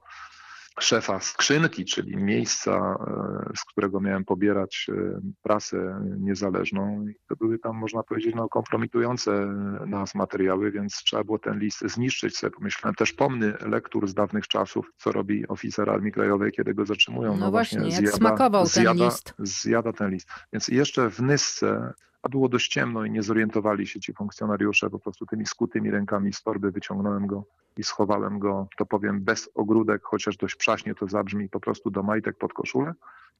szefa 0.79 1.19
skrzynki, 1.19 1.86
czyli 1.86 2.17
miejsca, 2.17 2.97
e, 3.51 3.57
z 3.57 3.65
którego 3.65 3.99
miałem 3.99 4.25
pobierać 4.25 4.88
e, 4.89 5.21
prasę 5.41 6.01
niezależną. 6.19 7.07
I 7.07 7.15
to 7.29 7.36
były 7.36 7.59
tam, 7.59 7.75
można 7.77 8.03
powiedzieć, 8.03 8.36
no, 8.36 8.49
kompromitujące 8.49 9.31
nas 9.88 10.15
materiały, 10.15 10.71
więc 10.71 10.95
trzeba 10.95 11.23
było 11.23 11.39
ten 11.39 11.59
list 11.59 11.81
zniszczyć. 11.81 12.38
Sobie 12.38 12.51
pomyślałem 12.51 12.95
też 12.95 13.13
pomny 13.13 13.53
lektur 13.62 14.07
z 14.07 14.13
dawnych 14.13 14.47
czasów, 14.47 14.91
co 14.97 15.12
robi 15.12 15.47
oficer 15.47 15.89
Armii 15.89 16.12
Krajowej, 16.12 16.51
kiedy 16.51 16.73
go 16.73 16.86
zatrzymują. 16.86 17.38
No 17.38 17.51
właśnie, 17.51 17.89
jak 17.89 18.09
smakował 18.09 18.63
ten 18.63 18.83
zjada, 18.83 19.05
list. 19.05 19.33
Zjada 19.39 19.93
ten 19.93 20.12
list. 20.12 20.29
Więc 20.53 20.67
jeszcze 20.67 21.09
w 21.09 21.19
Nysce 21.19 21.93
a 22.23 22.29
było 22.29 22.49
dość 22.49 22.71
ciemno 22.71 23.05
i 23.05 23.12
nie 23.12 23.23
zorientowali 23.23 23.88
się 23.88 23.99
ci 23.99 24.13
funkcjonariusze, 24.13 24.89
po 24.89 24.99
prostu 24.99 25.25
tymi 25.25 25.45
skutymi 25.45 25.91
rękami 25.91 26.33
z 26.33 26.43
torby 26.43 26.71
wyciągnąłem 26.71 27.27
go 27.27 27.45
i 27.77 27.83
schowałem 27.83 28.39
go, 28.39 28.67
to 28.77 28.86
powiem, 28.86 29.21
bez 29.21 29.49
ogródek, 29.55 30.01
chociaż 30.03 30.38
dość 30.38 30.55
przaśnie 30.55 30.95
to 30.95 31.07
zabrzmi, 31.07 31.49
po 31.49 31.59
prostu 31.59 31.91
do 31.91 32.03
majtek 32.03 32.38
pod 32.38 32.53
koszulę. 32.53 32.93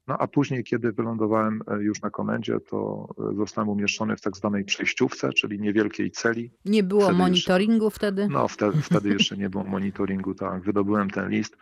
No 0.08 0.18
a 0.18 0.28
później, 0.28 0.64
kiedy 0.64 0.92
wylądowałem 0.92 1.62
e, 1.68 1.84
już 1.84 2.02
na 2.02 2.10
komendzie, 2.10 2.60
to 2.60 3.08
e, 3.32 3.36
zostałem 3.36 3.70
umieszczony 3.70 4.16
w 4.16 4.22
tak 4.22 4.38
zwanej 4.38 4.66
przejściówce, 4.66 5.34
czyli 5.34 5.60
niewielkiej 5.60 6.12
celi. 6.12 6.52
Nie 6.66 6.84
było 6.84 7.02
Wtedy 7.02 7.18
monitoringu 7.18 7.90
wtedy? 7.90 8.28
No 8.32 8.48
wtedy, 8.48 8.82
wtedy 8.82 9.10
jeszcze 9.10 9.38
nie 9.38 9.50
było 9.50 9.64
monitoringu, 9.64 10.36
tak. 10.36 10.64
Wydobyłem 10.64 11.10
ten 11.10 11.30
list. 11.30 11.58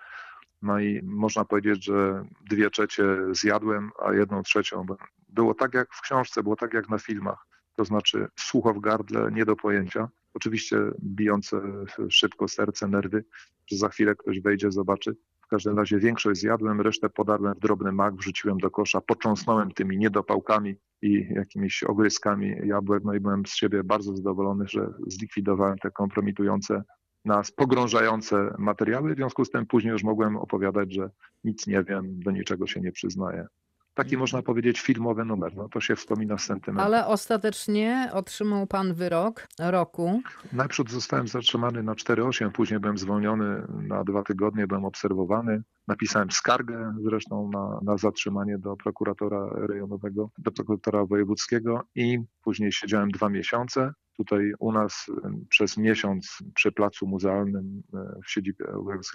No 0.61 0.79
i 0.79 1.01
można 1.03 1.45
powiedzieć, 1.45 1.85
że 1.85 2.25
dwie 2.49 2.69
trzecie 2.69 3.03
zjadłem, 3.31 3.91
a 4.05 4.13
jedną 4.13 4.43
trzecią. 4.43 4.85
Było 5.29 5.53
tak 5.53 5.73
jak 5.73 5.93
w 5.93 6.01
książce, 6.01 6.43
było 6.43 6.55
tak 6.55 6.73
jak 6.73 6.89
na 6.89 6.97
filmach. 6.97 7.47
To 7.75 7.85
znaczy 7.85 8.27
sucho 8.39 8.73
w 8.73 8.79
gardle, 8.79 9.31
nie 9.31 9.45
do 9.45 9.55
pojęcia. 9.55 10.09
Oczywiście 10.33 10.77
bijące 11.03 11.61
szybko 12.09 12.47
serce, 12.47 12.87
nerwy, 12.87 13.25
że 13.67 13.77
za 13.77 13.89
chwilę 13.89 14.15
ktoś 14.15 14.39
wejdzie, 14.39 14.71
zobaczy. 14.71 15.15
W 15.41 15.47
każdym 15.47 15.77
razie 15.77 15.99
większość 15.99 16.39
zjadłem, 16.39 16.81
resztę 16.81 17.09
podarłem 17.09 17.53
w 17.53 17.59
drobny 17.59 17.91
mak, 17.91 18.15
wrzuciłem 18.15 18.57
do 18.57 18.71
kosza, 18.71 19.01
począsnąłem 19.01 19.71
tymi 19.71 19.97
niedopałkami 19.97 20.75
i 21.01 21.27
jakimiś 21.29 21.83
ogryskami 21.83 22.55
jabłek, 22.63 23.03
no 23.05 23.13
i 23.13 23.19
byłem 23.19 23.45
z 23.45 23.55
siebie 23.55 23.83
bardzo 23.83 24.15
zadowolony, 24.15 24.65
że 24.67 24.93
zlikwidowałem 25.07 25.77
te 25.77 25.91
kompromitujące 25.91 26.83
nas 27.25 27.51
pogrążające 27.51 28.53
materiały. 28.57 29.13
W 29.13 29.17
związku 29.17 29.45
z 29.45 29.51
tym 29.51 29.65
później 29.65 29.91
już 29.91 30.03
mogłem 30.03 30.37
opowiadać, 30.37 30.93
że 30.93 31.09
nic 31.43 31.67
nie 31.67 31.83
wiem, 31.83 32.19
do 32.19 32.31
niczego 32.31 32.67
się 32.67 32.81
nie 32.81 32.91
przyznaję. 32.91 33.47
Taki 33.93 34.17
można 34.17 34.41
powiedzieć 34.41 34.81
filmowy 34.81 35.25
numer, 35.25 35.55
no 35.55 35.69
to 35.69 35.81
się 35.81 35.95
wspomina 35.95 36.37
z 36.37 36.43
sentymentem. 36.43 36.85
Ale 36.85 37.07
ostatecznie 37.07 38.09
otrzymał 38.13 38.67
pan 38.67 38.93
wyrok 38.93 39.47
roku. 39.59 40.21
Najpierw 40.53 40.91
zostałem 40.91 41.27
zatrzymany 41.27 41.83
na 41.83 41.93
4,8, 41.93 42.51
później 42.51 42.79
byłem 42.79 42.97
zwolniony 42.97 43.63
na 43.87 44.03
dwa 44.03 44.23
tygodnie, 44.23 44.67
byłem 44.67 44.85
obserwowany. 44.85 45.63
Napisałem 45.87 46.31
skargę 46.31 46.93
zresztą 47.03 47.49
na, 47.53 47.79
na 47.83 47.97
zatrzymanie 47.97 48.57
do 48.57 48.75
prokuratora 48.75 49.49
rejonowego, 49.53 50.29
do 50.37 50.51
prokuratora 50.51 51.05
wojewódzkiego 51.05 51.81
i 51.95 52.19
później 52.43 52.71
siedziałem 52.71 53.11
dwa 53.11 53.29
miesiące. 53.29 53.93
Tutaj 54.21 54.53
u 54.59 54.71
nas 54.71 55.11
przez 55.49 55.77
miesiąc 55.77 56.37
przy 56.53 56.71
placu 56.71 57.07
muzealnym 57.07 57.83
e, 57.93 58.19
w 58.25 58.31
siedzibie 58.31 58.65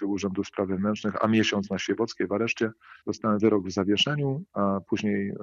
Urzędu 0.02 0.44
Spraw 0.44 0.68
Wewnętrznych, 0.68 1.24
a 1.24 1.28
miesiąc 1.28 1.70
na 1.70 1.78
Siewockiej 1.78 2.26
w 2.26 2.32
areszcie. 2.32 2.70
Dostałem 3.06 3.38
wyrok 3.38 3.66
w 3.66 3.70
zawieszeniu, 3.70 4.44
a 4.52 4.80
później 4.88 5.30
e, 5.30 5.34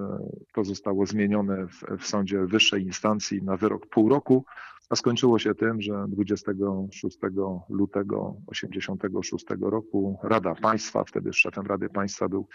to 0.54 0.63
zostało 0.63 1.06
zmienione 1.06 1.67
w, 1.67 1.84
w 1.99 2.08
sądzie 2.08 2.45
wyższej 2.45 2.84
instancji 2.84 3.43
na 3.43 3.58
wyrok 3.58 3.88
pół 3.88 4.10
roku. 4.10 4.45
A 4.89 4.95
skończyło 4.95 5.39
się 5.39 5.56
tym, 5.56 5.82
że 5.82 6.06
26 6.08 7.17
lutego 7.69 8.36
1986 8.49 9.45
roku 9.62 10.19
Rada 10.23 10.56
Państwa, 10.56 11.04
wtedy 11.04 11.34
szefem 11.34 11.65
Rady 11.65 11.89
Państwa 11.89 12.30
był 12.30 12.47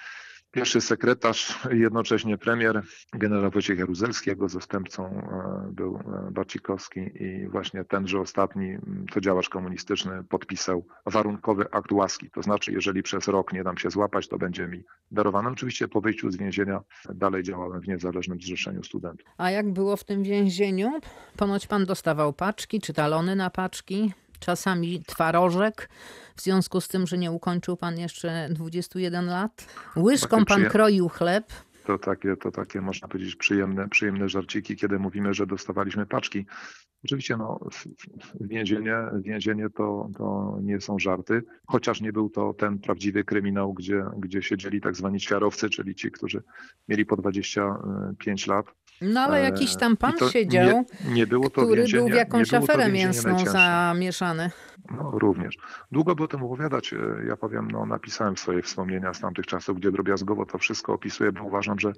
pierwszy 0.50 0.80
sekretarz, 0.80 1.58
jednocześnie 1.70 2.38
premier, 2.38 2.82
generał 3.12 3.50
Wojciech 3.50 3.78
Jaruzelski, 3.78 4.30
jego 4.30 4.48
zastępcą 4.48 5.06
e, 5.06 5.72
był 5.72 5.96
e, 5.96 6.30
Barcikowski 6.30 7.00
i 7.00 7.48
właśnie 7.48 7.84
tenże 7.84 8.20
ostatni, 8.20 8.76
to 9.12 9.20
działacz 9.20 9.48
komunistyczny, 9.48 10.24
podpisał 10.24 10.86
warunkowy 11.06 11.70
akt 11.70 11.92
łaski. 11.92 12.30
To 12.30 12.42
znaczy, 12.42 12.72
jeżeli 12.72 13.02
przez 13.02 13.28
rok 13.28 13.52
nie 13.52 13.64
dam 13.64 13.78
się 13.78 13.90
złapać, 13.90 14.28
to 14.28 14.38
będzie 14.38 14.68
mi 14.68 14.84
darowane. 15.10 15.50
Oczywiście 15.50 15.88
po 15.88 16.00
wyjściu 16.00 16.30
z 16.30 16.36
więzienia 16.36 16.80
dalej 17.14 17.42
działałem 17.42 17.80
w 17.80 17.88
Niezależnym 17.88 18.40
Zrzeszeniu 18.40 18.84
Studentów. 18.84 19.26
A 19.38 19.50
jak 19.50 19.72
było 19.72 19.96
w 19.96 20.04
tym 20.04 20.22
więzieniu? 20.22 21.00
Ponoć 21.36 21.66
pan 21.66 21.86
dostawał 21.86 22.32
paczki 22.32 22.80
czy 22.80 22.92
talony 22.92 23.36
na 23.36 23.50
paczki, 23.50 24.12
czasami 24.40 25.02
twarożek, 25.06 25.88
w 26.36 26.42
związku 26.42 26.80
z 26.80 26.88
tym, 26.88 27.06
że 27.06 27.18
nie 27.18 27.32
ukończył 27.32 27.76
pan 27.76 27.98
jeszcze 27.98 28.48
21 28.50 29.26
lat. 29.26 29.66
Łyżką 29.96 30.44
pan 30.44 30.64
kroił 30.64 31.08
chleb. 31.08 31.52
To 31.86 31.98
takie, 31.98 32.36
to 32.36 32.50
takie 32.50 32.80
można 32.80 33.08
powiedzieć 33.08 33.36
przyjemne, 33.36 33.88
przyjemne 33.88 34.28
żarciki, 34.28 34.76
kiedy 34.76 34.98
mówimy, 34.98 35.34
że 35.34 35.46
dostawaliśmy 35.46 36.06
paczki. 36.06 36.46
Oczywiście 37.04 37.36
no, 37.36 37.60
więzienie, 38.40 38.96
więzienie 39.22 39.70
to, 39.70 40.10
to 40.18 40.58
nie 40.62 40.80
są 40.80 40.98
żarty, 40.98 41.42
chociaż 41.66 42.00
nie 42.00 42.12
był 42.12 42.30
to 42.30 42.54
ten 42.54 42.78
prawdziwy 42.78 43.24
kryminał, 43.24 43.72
gdzie, 43.72 44.04
gdzie 44.18 44.42
siedzieli 44.42 44.80
tak 44.80 44.96
zwani 44.96 45.20
ćwiarowcy, 45.20 45.70
czyli 45.70 45.94
ci, 45.94 46.10
którzy 46.10 46.42
mieli 46.88 47.06
po 47.06 47.16
25 47.16 48.46
lat. 48.46 48.66
No 49.00 49.20
ale 49.20 49.38
E, 49.38 49.42
jakiś 49.42 49.76
tam 49.76 49.96
pan 49.96 50.12
to 50.12 50.30
siedział, 50.30 50.84
Nie, 51.04 51.14
nie 51.14 51.26
było 51.26 51.50
to 51.50 51.62
który 51.62 51.84
był 51.92 52.08
w 52.08 52.10
jakąś 52.14 52.54
aferę 52.54 52.88
mięsną 52.92 53.38
zamieszany. 53.46 54.50
No 54.90 55.10
również. 55.18 55.56
Długo 55.92 56.14
by 56.14 56.22
o 56.22 56.28
tym 56.28 56.42
opowiadać. 56.42 56.92
E, 56.92 56.96
Ja 57.28 57.36
powiem, 57.36 57.70
no 57.70 57.86
napisałem 57.86 58.36
swoje 58.36 58.62
wspomnienia 58.62 59.14
z 59.14 59.20
tamtych 59.20 59.46
czasów, 59.46 59.78
gdzie 59.78 59.92
drobiazgowo 59.92 60.46
to 60.46 60.58
wszystko 60.58 60.92
opisuję, 60.92 61.32
bo 61.32 61.44
uważam, 61.44 61.78
że 61.78 61.92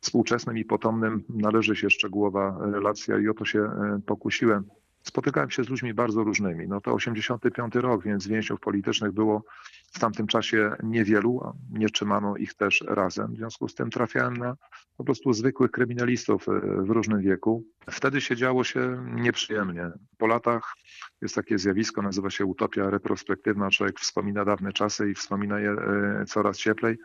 współczesnym 0.00 0.58
i 0.58 0.64
potomnym 0.64 1.24
należy 1.28 1.76
się 1.76 1.90
szczegółowa 1.90 2.58
relacja 2.72 3.18
i 3.18 3.28
o 3.28 3.34
to 3.34 3.44
się 3.44 3.58
e, 3.60 4.00
pokusiłem. 4.06 4.64
Spotykałem 5.02 5.50
się 5.50 5.64
z 5.64 5.68
ludźmi 5.68 5.94
bardzo 5.94 6.24
różnymi. 6.24 6.68
No 6.68 6.80
to 6.80 6.92
85 6.92 7.74
rok, 7.74 8.04
więc 8.04 8.26
więźniów 8.26 8.60
politycznych 8.60 9.12
było 9.12 9.44
w 9.92 9.98
tamtym 9.98 10.26
czasie 10.26 10.76
niewielu, 10.82 11.54
nie 11.70 11.88
trzymano 11.88 12.36
ich 12.36 12.54
też 12.54 12.84
razem. 12.88 13.32
W 13.32 13.36
związku 13.36 13.68
z 13.68 13.74
tym 13.74 13.90
trafiałem 13.90 14.36
na 14.36 14.56
po 14.96 15.04
prostu 15.04 15.32
zwykłych 15.32 15.70
kryminalistów 15.70 16.48
e, 16.48 16.60
w 16.82 16.90
różnym 16.90 17.20
wieku. 17.20 17.64
Wtedy 17.90 18.20
się 18.20 18.36
działo 18.36 18.64
się 18.64 19.06
nieprzyjemnie. 19.14 19.90
Po 20.18 20.26
latach 20.26 20.74
jest 21.22 21.34
takie 21.34 21.58
zjawisko, 21.58 22.02
nazywa 22.02 22.30
się 22.30 22.44
utopia 22.44 22.90
retrospektywna. 22.90 23.70
Człowiek 23.70 24.00
wspomina 24.00 24.44
dawne 24.44 24.72
czasy 24.72 25.10
i 25.10 25.14
wspomina 25.14 25.60
je 25.60 25.70
e, 25.70 26.24
coraz 26.26 26.58
cieplej, 26.58 26.98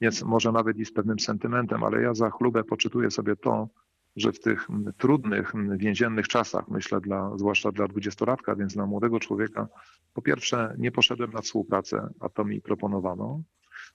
więc 0.00 0.22
może 0.22 0.52
nawet 0.52 0.76
i 0.76 0.84
z 0.84 0.92
pewnym 0.92 1.18
sentymentem, 1.18 1.84
ale 1.84 2.02
ja 2.02 2.14
za 2.14 2.30
chlubę 2.30 2.64
poczytuję 2.64 3.10
sobie 3.10 3.36
to, 3.36 3.68
że 4.16 4.32
w 4.32 4.40
tych 4.40 4.70
mm, 4.70 4.92
trudnych 4.96 5.54
mm, 5.54 5.78
więziennych 5.78 6.28
czasach, 6.28 6.68
myślę, 6.68 7.00
dla, 7.00 7.38
zwłaszcza 7.38 7.72
dla 7.72 7.88
dwudziestolatka, 7.88 8.56
więc 8.56 8.74
dla 8.74 8.86
młodego 8.86 9.20
człowieka, 9.20 9.68
po 10.14 10.22
pierwsze 10.22 10.74
nie 10.78 10.92
poszedłem 10.92 11.32
na 11.32 11.40
współpracę, 11.40 12.08
a 12.20 12.28
to 12.28 12.44
mi 12.44 12.60
proponowano, 12.60 13.42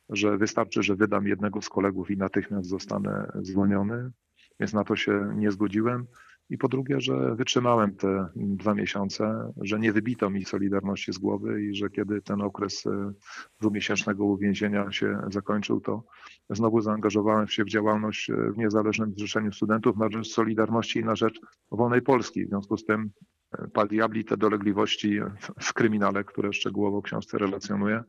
że 0.10 0.38
wystarczy, 0.38 0.84
że 0.84 0.96
wydam 0.96 1.28
jednego 1.28 1.62
z 1.62 1.70
kolegów 1.70 2.12
i 2.12 2.18
natychmiast 2.18 2.70
zostanę 2.70 3.32
zwolniony, 3.36 4.12
więc 4.60 4.74
na 4.74 4.84
to 4.84 4.96
się 4.96 5.34
nie 5.36 5.52
zgodziłem. 5.52 6.08
I 6.52 6.58
po 6.58 6.68
drugie, 6.68 7.02
że 7.02 7.36
wytrzymałem 7.36 7.96
te 7.96 8.28
dwa 8.36 8.74
miesiące, 8.74 9.54
że 9.62 9.80
nie 9.80 9.92
wybito 9.94 10.30
mi 10.30 10.46
Solidarności 10.46 11.14
z 11.14 11.18
głowy 11.18 11.64
i 11.64 11.76
że 11.76 11.90
kiedy 11.90 12.22
ten 12.22 12.42
okres 12.42 12.86
e, 12.88 13.12
dwumiesięcznego 13.60 14.26
uwięzienia 14.26 14.92
się 14.92 15.22
zakończył, 15.30 15.82
to 15.82 16.04
znowu 16.50 16.82
zaangażowałem 16.82 17.48
się 17.48 17.64
w 17.64 17.70
działalność 17.70 18.30
e, 18.30 18.34
w 18.52 18.58
Niezależnym 18.58 19.14
Zrzeszeniu 19.18 19.52
Studentów 19.54 19.98
na 19.98 20.10
rzecz 20.10 20.28
Solidarności 20.28 21.00
i 21.00 21.04
na 21.06 21.16
rzecz 21.16 21.40
wolnej 21.72 22.02
Polski. 22.02 22.46
W 22.46 22.50
związku 22.50 22.78
z 22.78 22.86
tym 22.86 23.12
e, 23.60 23.68
pal 23.68 23.88
diabli 23.88 24.26
te 24.26 24.38
dolegliwości 24.38 25.20
w- 25.62 25.74
kryminale, 25.74 26.24
które 26.24 26.54
szczegółowo 26.54 27.02
w 27.02 27.04
książce 27.04 27.38
relacjonuję, 27.38 28.04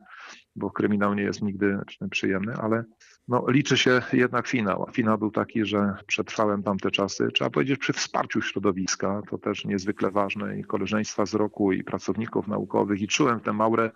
bo 0.55 0.71
kryminał 0.71 1.13
nie 1.13 1.23
jest 1.23 1.41
nigdy 1.41 1.77
przyjemny, 2.09 2.53
ale 2.53 2.83
no, 3.27 3.45
liczy 3.47 3.77
się 3.77 4.01
jednak 4.13 4.47
finał. 4.47 4.85
A 4.87 4.91
finał 4.91 5.17
był 5.17 5.31
taki, 5.31 5.65
że 5.65 5.95
przetrwałem 6.07 6.63
tamte 6.63 6.91
czasy. 6.91 7.27
Trzeba 7.33 7.49
powiedzieć, 7.49 7.79
przy 7.79 7.93
wsparciu 7.93 8.41
środowiska, 8.41 9.21
to 9.29 9.37
też 9.37 9.65
niezwykle 9.65 10.11
ważne, 10.11 10.59
i 10.59 10.63
koleżeństwa 10.63 11.25
z 11.25 11.33
roku, 11.33 11.71
i 11.71 11.83
pracowników 11.83 12.47
naukowych, 12.47 13.01
i 13.01 13.07
czułem 13.07 13.39
tę 13.39 13.53
maurę, 13.53 13.91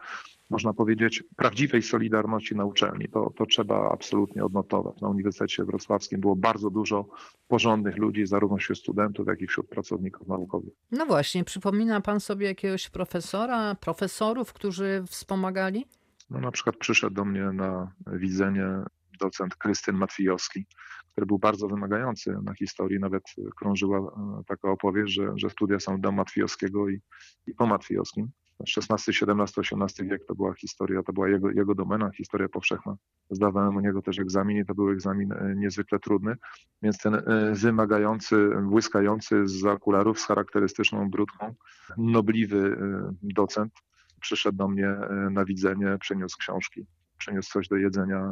można 0.50 0.74
powiedzieć, 0.74 1.24
prawdziwej 1.36 1.82
solidarności 1.82 2.56
na 2.56 2.66
uczelni. 2.66 3.08
To, 3.10 3.34
to 3.38 3.46
trzeba 3.46 3.92
absolutnie 3.92 4.46
odnotować. 4.46 5.02
Na 5.02 5.10
Uniwersytecie 5.10 5.66
Wrocławskim 5.66 6.22
było 6.22 6.36
bardzo 6.36 6.70
dużo 6.70 7.06
porządnych 7.48 7.98
ludzi, 7.98 8.26
zarówno 8.26 8.58
wśród 8.58 8.80
studentów, 8.80 9.28
jak 9.28 9.42
i 9.42 9.48
wśród 9.48 9.70
pracowników 9.70 10.28
naukowych. 10.28 10.74
No 10.92 11.06
właśnie, 11.06 11.44
przypomina 11.44 12.02
pan 12.02 12.20
sobie 12.20 12.48
jakiegoś 12.48 12.90
profesora, 12.90 13.76
profesorów, 13.76 14.54
którzy 14.54 15.04
wspomagali? 15.08 15.86
No, 16.30 16.40
na 16.40 16.52
przykład 16.52 16.78
przyszedł 16.78 17.16
do 17.16 17.26
mnie 17.26 17.44
na 17.44 17.92
widzenie 18.08 18.84
docent 19.20 19.56
Krystyn 19.56 19.96
Matwijowski, 19.96 20.66
który 21.12 21.28
był 21.28 21.40
bardzo 21.40 21.68
wymagający 21.68 22.38
na 22.44 22.54
historii. 22.54 23.00
Nawet 23.00 23.24
krążyła 23.60 24.00
e, 24.00 24.44
taka 24.48 24.72
opowieść, 24.72 25.14
że, 25.14 25.34
że 25.36 25.50
studia 25.50 25.80
są 25.80 26.02
do 26.02 26.12
Matwijowskiego 26.12 26.90
i, 26.90 27.02
i 27.48 27.54
po 27.54 27.66
Matwijowskim. 27.66 28.32
XVI, 28.78 28.94
XVII, 28.94 29.64
XVIII 29.72 30.10
wiek 30.10 30.26
to 30.26 30.36
była 30.36 30.54
historia, 30.54 31.04
to 31.04 31.14
była 31.14 31.30
jego, 31.30 31.52
jego 31.52 31.76
domena, 31.76 32.12
historia 32.12 32.50
powszechna. 32.50 32.96
Zdawałem 33.30 33.76
u 33.76 33.80
niego 33.80 34.02
też 34.02 34.20
egzamin 34.20 34.58
i 34.58 34.66
to 34.66 34.76
był 34.76 34.90
egzamin 34.90 35.32
e, 35.32 35.56
niezwykle 35.56 36.00
trudny, 36.00 36.36
więc 36.82 36.98
ten 36.98 37.16
e, 37.16 37.22
wymagający, 37.54 38.50
błyskający 38.70 39.48
z 39.48 39.66
okularów 39.66 40.20
z 40.20 40.26
charakterystyczną 40.26 41.10
brudką, 41.10 41.56
nobliwy 41.98 42.78
docent 43.22 43.74
przyszedł 44.22 44.58
do 44.58 44.68
mnie 44.68 44.88
e, 44.88 45.30
na 45.32 45.46
widzenie, 45.46 45.98
przyniósł 46.00 46.38
książki, 46.38 46.86
przyniósł 47.18 47.52
coś 47.52 47.68
do 47.68 47.76
jedzenia, 47.76 48.32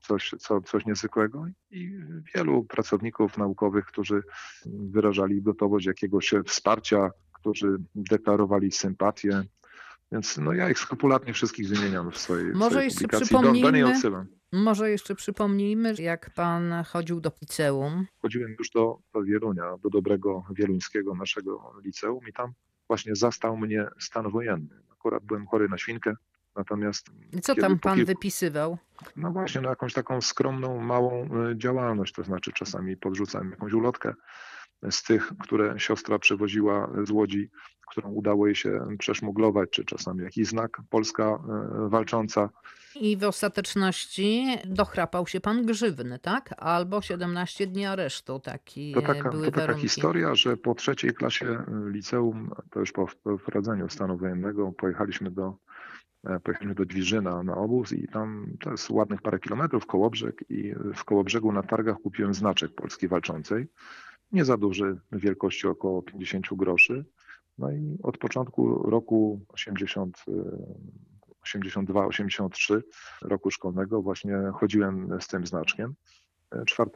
coś, 0.00 0.34
co, 0.38 0.60
coś 0.60 0.86
niezwykłego 0.86 1.46
i 1.70 2.00
wielu 2.34 2.64
pracowników 2.64 3.38
naukowych, 3.38 3.86
którzy 3.86 4.22
wyrażali 4.66 5.42
gotowość 5.42 5.86
jakiegoś 5.86 6.34
wsparcia, 6.46 7.10
którzy 7.32 7.76
deklarowali 7.94 8.72
sympatię. 8.72 9.42
Więc 10.12 10.38
no 10.38 10.52
ja 10.52 10.70
ich 10.70 10.78
skrupulatnie 10.78 11.32
wszystkich 11.32 11.68
wymieniam 11.68 12.10
w 12.10 12.18
swojej, 12.18 12.52
w 12.52 12.54
Może 12.54 12.70
swojej 12.70 12.84
jeszcze 12.84 12.98
publikacji. 12.98 13.36
Do, 13.36 13.42
do 13.42 13.52
przypomnijmy, 13.52 14.26
może 14.52 14.90
jeszcze 14.90 15.14
przypomnijmy, 15.14 15.94
jak 15.98 16.30
pan 16.34 16.84
chodził 16.86 17.20
do 17.20 17.32
liceum. 17.42 18.06
Chodziłem 18.22 18.56
już 18.58 18.70
do, 18.70 18.98
do 19.14 19.22
Wielunia, 19.22 19.76
do 19.82 19.90
dobrego 19.90 20.44
wieluńskiego 20.50 21.14
naszego 21.14 21.72
liceum 21.84 22.28
i 22.28 22.32
tam 22.32 22.52
właśnie 22.88 23.16
zastał 23.16 23.56
mnie 23.56 23.86
stan 23.98 24.30
wojenny. 24.30 24.85
Akurat 25.06 25.24
byłem 25.24 25.46
chory 25.46 25.68
na 25.68 25.78
świnkę, 25.78 26.14
natomiast 26.56 27.06
I 27.32 27.40
co 27.40 27.54
tam 27.54 27.78
pan 27.78 27.98
kilku- 27.98 28.06
wypisywał? 28.06 28.78
No 29.16 29.30
właśnie, 29.30 29.60
no 29.60 29.68
jakąś 29.70 29.92
taką 29.92 30.20
skromną, 30.20 30.80
małą 30.80 31.24
y, 31.50 31.56
działalność, 31.58 32.12
to 32.14 32.22
znaczy 32.22 32.52
czasami 32.52 32.96
podrzucałem 32.96 33.50
jakąś 33.50 33.72
ulotkę 33.72 34.14
z 34.90 35.02
tych, 35.02 35.32
które 35.42 35.74
siostra 35.80 36.18
przywoziła 36.18 36.90
z 37.04 37.10
Łodzi, 37.10 37.50
którą 37.90 38.10
udało 38.10 38.46
jej 38.46 38.56
się 38.56 38.80
przeszmuglować, 38.98 39.70
czy 39.70 39.84
czasami 39.84 40.22
jakiś 40.22 40.48
znak 40.48 40.76
Polska 40.90 41.38
y, 41.86 41.88
walcząca. 41.88 42.50
I 43.00 43.16
w 43.16 43.24
ostateczności 43.24 44.46
dochrapał 44.64 45.26
się 45.26 45.40
pan 45.40 45.66
grzywny, 45.66 46.18
tak? 46.18 46.54
Albo 46.58 47.02
17 47.02 47.66
dni 47.66 47.86
aresztu, 47.86 48.40
taki 48.40 48.92
To 48.92 49.02
taka, 49.02 49.30
były 49.30 49.44
to 49.46 49.50
taka 49.50 49.60
warunki. 49.60 49.82
historia, 49.82 50.34
że 50.34 50.56
po 50.56 50.74
trzeciej 50.74 51.14
klasie 51.14 51.46
y, 51.46 51.90
liceum, 51.90 52.50
to 52.70 52.80
już 52.80 52.92
po 52.92 53.06
wprowadzeniu 53.38 53.88
stanu 53.88 54.16
wojennego, 54.18 54.72
pojechaliśmy 54.72 55.30
do, 55.30 55.56
e, 56.24 56.40
pojechaliśmy 56.40 56.74
do 56.74 56.84
Dwirzyna 56.84 57.42
na 57.42 57.54
obóz 57.56 57.92
i 57.92 58.08
tam 58.08 58.46
to 58.60 58.70
jest 58.70 58.90
ładnych 58.90 59.22
parę 59.22 59.38
kilometrów, 59.38 59.86
Kołobrzeg 59.86 60.44
i 60.48 60.74
w 60.94 61.04
Kołobrzegu 61.04 61.52
na 61.52 61.62
targach 61.62 61.96
kupiłem 61.96 62.34
znaczek 62.34 62.74
Polski 62.74 63.08
Walczącej. 63.08 63.66
Nie 64.32 64.44
za 64.44 64.56
duży, 64.56 65.00
wielkości 65.12 65.66
około 65.66 66.02
50 66.02 66.46
groszy. 66.52 67.04
No 67.58 67.70
i 67.72 67.98
od 68.02 68.18
początku 68.18 68.90
roku 68.90 69.46
80, 69.48 70.24
y, 70.28 70.32
82-83 71.42 72.82
roku 73.22 73.50
szkolnego 73.50 74.02
właśnie 74.02 74.36
chodziłem 74.54 75.08
z 75.20 75.26
tym 75.26 75.46
znaczkiem. 75.46 75.94
4 76.66 76.90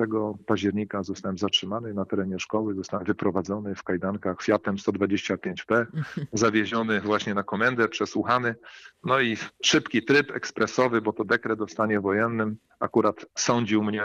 października 0.47 1.03
zostałem 1.03 1.39
zatrzymany 1.39 1.95
na 1.95 2.05
terenie 2.05 2.39
szkoły, 2.39 2.75
zostałem 2.75 3.07
wyprowadzony 3.07 3.75
w 3.75 3.83
kajdankach 3.83 4.43
Fiatem 4.43 4.77
125P, 4.77 5.87
zawieziony 6.33 7.01
właśnie 7.01 7.35
na 7.35 7.43
komendę, 7.43 7.89
przesłuchany. 7.89 8.55
No 9.05 9.21
i 9.21 9.37
szybki 9.65 10.05
tryb 10.05 10.31
ekspresowy, 10.31 11.01
bo 11.01 11.13
to 11.13 11.25
dekret 11.25 11.61
o 11.61 11.69
stanie 11.69 12.01
wojennym. 12.01 12.57
Akurat 12.81 13.27
sądził 13.39 13.83
mnie, 13.83 14.03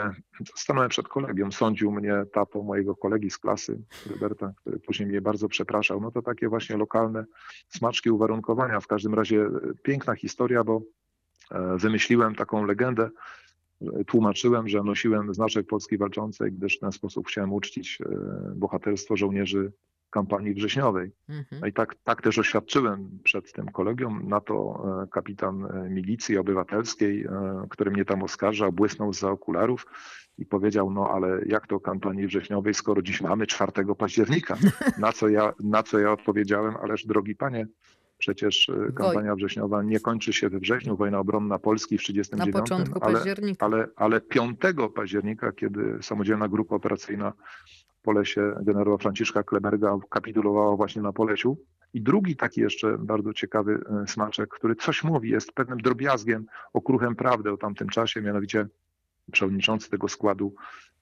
stanąłem 0.56 0.88
przed 0.88 1.08
kolegium, 1.08 1.52
sądził 1.52 1.92
mnie 1.92 2.24
tato 2.32 2.62
mojego 2.62 2.96
kolegi 2.96 3.30
z 3.30 3.38
klasy, 3.38 3.78
Roberta, 4.10 4.52
który 4.60 4.78
później 4.78 5.08
mnie 5.08 5.20
bardzo 5.20 5.48
przepraszał. 5.48 6.00
No 6.00 6.10
to 6.10 6.22
takie 6.22 6.48
właśnie 6.48 6.76
lokalne 6.76 7.24
smaczki 7.68 8.10
uwarunkowania. 8.10 8.80
W 8.80 8.86
każdym 8.86 9.14
razie 9.14 9.48
piękna 9.82 10.14
historia, 10.14 10.64
bo 10.64 10.82
e, 11.50 11.76
wymyśliłem 11.76 12.34
taką 12.34 12.64
legendę, 12.64 13.10
tłumaczyłem, 14.06 14.68
że 14.68 14.82
nosiłem 14.82 15.34
znaczek 15.34 15.66
Polski 15.66 15.98
Walczącej, 15.98 16.52
gdyż 16.52 16.76
w 16.76 16.80
ten 16.80 16.92
sposób 16.92 17.28
chciałem 17.28 17.52
uczcić 17.52 17.98
e, 18.00 18.06
bohaterstwo 18.56 19.16
żołnierzy 19.16 19.72
kampanii 20.10 20.54
wrześniowej. 20.54 21.12
Mhm. 21.28 21.60
No 21.60 21.66
i 21.66 21.72
tak, 21.72 21.94
tak 22.04 22.22
też 22.22 22.38
oświadczyłem 22.38 23.18
przed 23.24 23.52
tym 23.52 23.66
kolegium. 23.66 24.28
Na 24.28 24.40
to 24.40 24.84
e, 25.02 25.06
kapitan 25.06 25.64
e, 25.64 25.90
milicji 25.90 26.38
obywatelskiej, 26.38 27.26
który 27.70 27.90
mnie 27.90 28.04
tam 28.04 28.22
oskarżał, 28.22 28.72
błysnął 28.72 29.12
za 29.12 29.30
okularów 29.30 29.86
i 30.38 30.46
powiedział, 30.46 30.90
no 30.90 31.10
ale 31.10 31.40
jak 31.46 31.66
to 31.66 31.80
kampanii 31.80 32.26
wrześniowej, 32.26 32.74
skoro 32.74 33.02
dziś 33.02 33.20
mamy 33.20 33.46
4 33.46 33.72
października? 33.98 34.56
Na 34.98 35.12
co 35.12 35.28
ja, 35.28 35.52
na 35.60 35.82
co 35.82 35.98
ja 35.98 36.12
odpowiedziałem, 36.12 36.76
ależ 36.76 37.06
drogi 37.06 37.34
panie, 37.34 37.66
przecież 38.18 38.68
e, 38.68 38.92
kampania 38.92 39.34
wrześniowa 39.34 39.82
nie 39.82 40.00
kończy 40.00 40.32
się 40.32 40.48
we 40.48 40.58
wrześniu, 40.58 40.96
wojna 40.96 41.18
obronna 41.18 41.58
Polski 41.58 41.98
w 41.98 42.06
1939, 42.06 42.54
Na 42.54 42.62
początku 42.62 43.04
ale, 43.04 43.14
października. 43.14 43.66
ale, 43.66 43.88
ale 43.96 44.20
5 44.20 44.60
października, 44.94 45.52
kiedy 45.52 45.98
samodzielna 46.02 46.48
grupa 46.48 46.74
operacyjna 46.76 47.32
w 47.98 48.02
Polesie 48.02 48.54
generała 48.62 48.98
Franciszka 48.98 49.42
Kleberga 49.42 49.98
kapitulowała 50.10 50.76
właśnie 50.76 51.02
na 51.02 51.12
Polesiu. 51.12 51.58
I 51.94 52.00
drugi 52.00 52.36
taki 52.36 52.60
jeszcze 52.60 52.98
bardzo 52.98 53.32
ciekawy 53.32 53.84
e, 54.02 54.06
smaczek, 54.06 54.48
który 54.48 54.76
coś 54.76 55.04
mówi, 55.04 55.30
jest 55.30 55.52
pewnym 55.52 55.78
drobiazgiem, 55.78 56.46
okruchem 56.72 57.16
prawdy 57.16 57.52
o 57.52 57.56
tamtym 57.56 57.88
czasie, 57.88 58.22
mianowicie 58.22 58.66
przewodniczący 59.32 59.90
tego 59.90 60.08
składu 60.08 60.54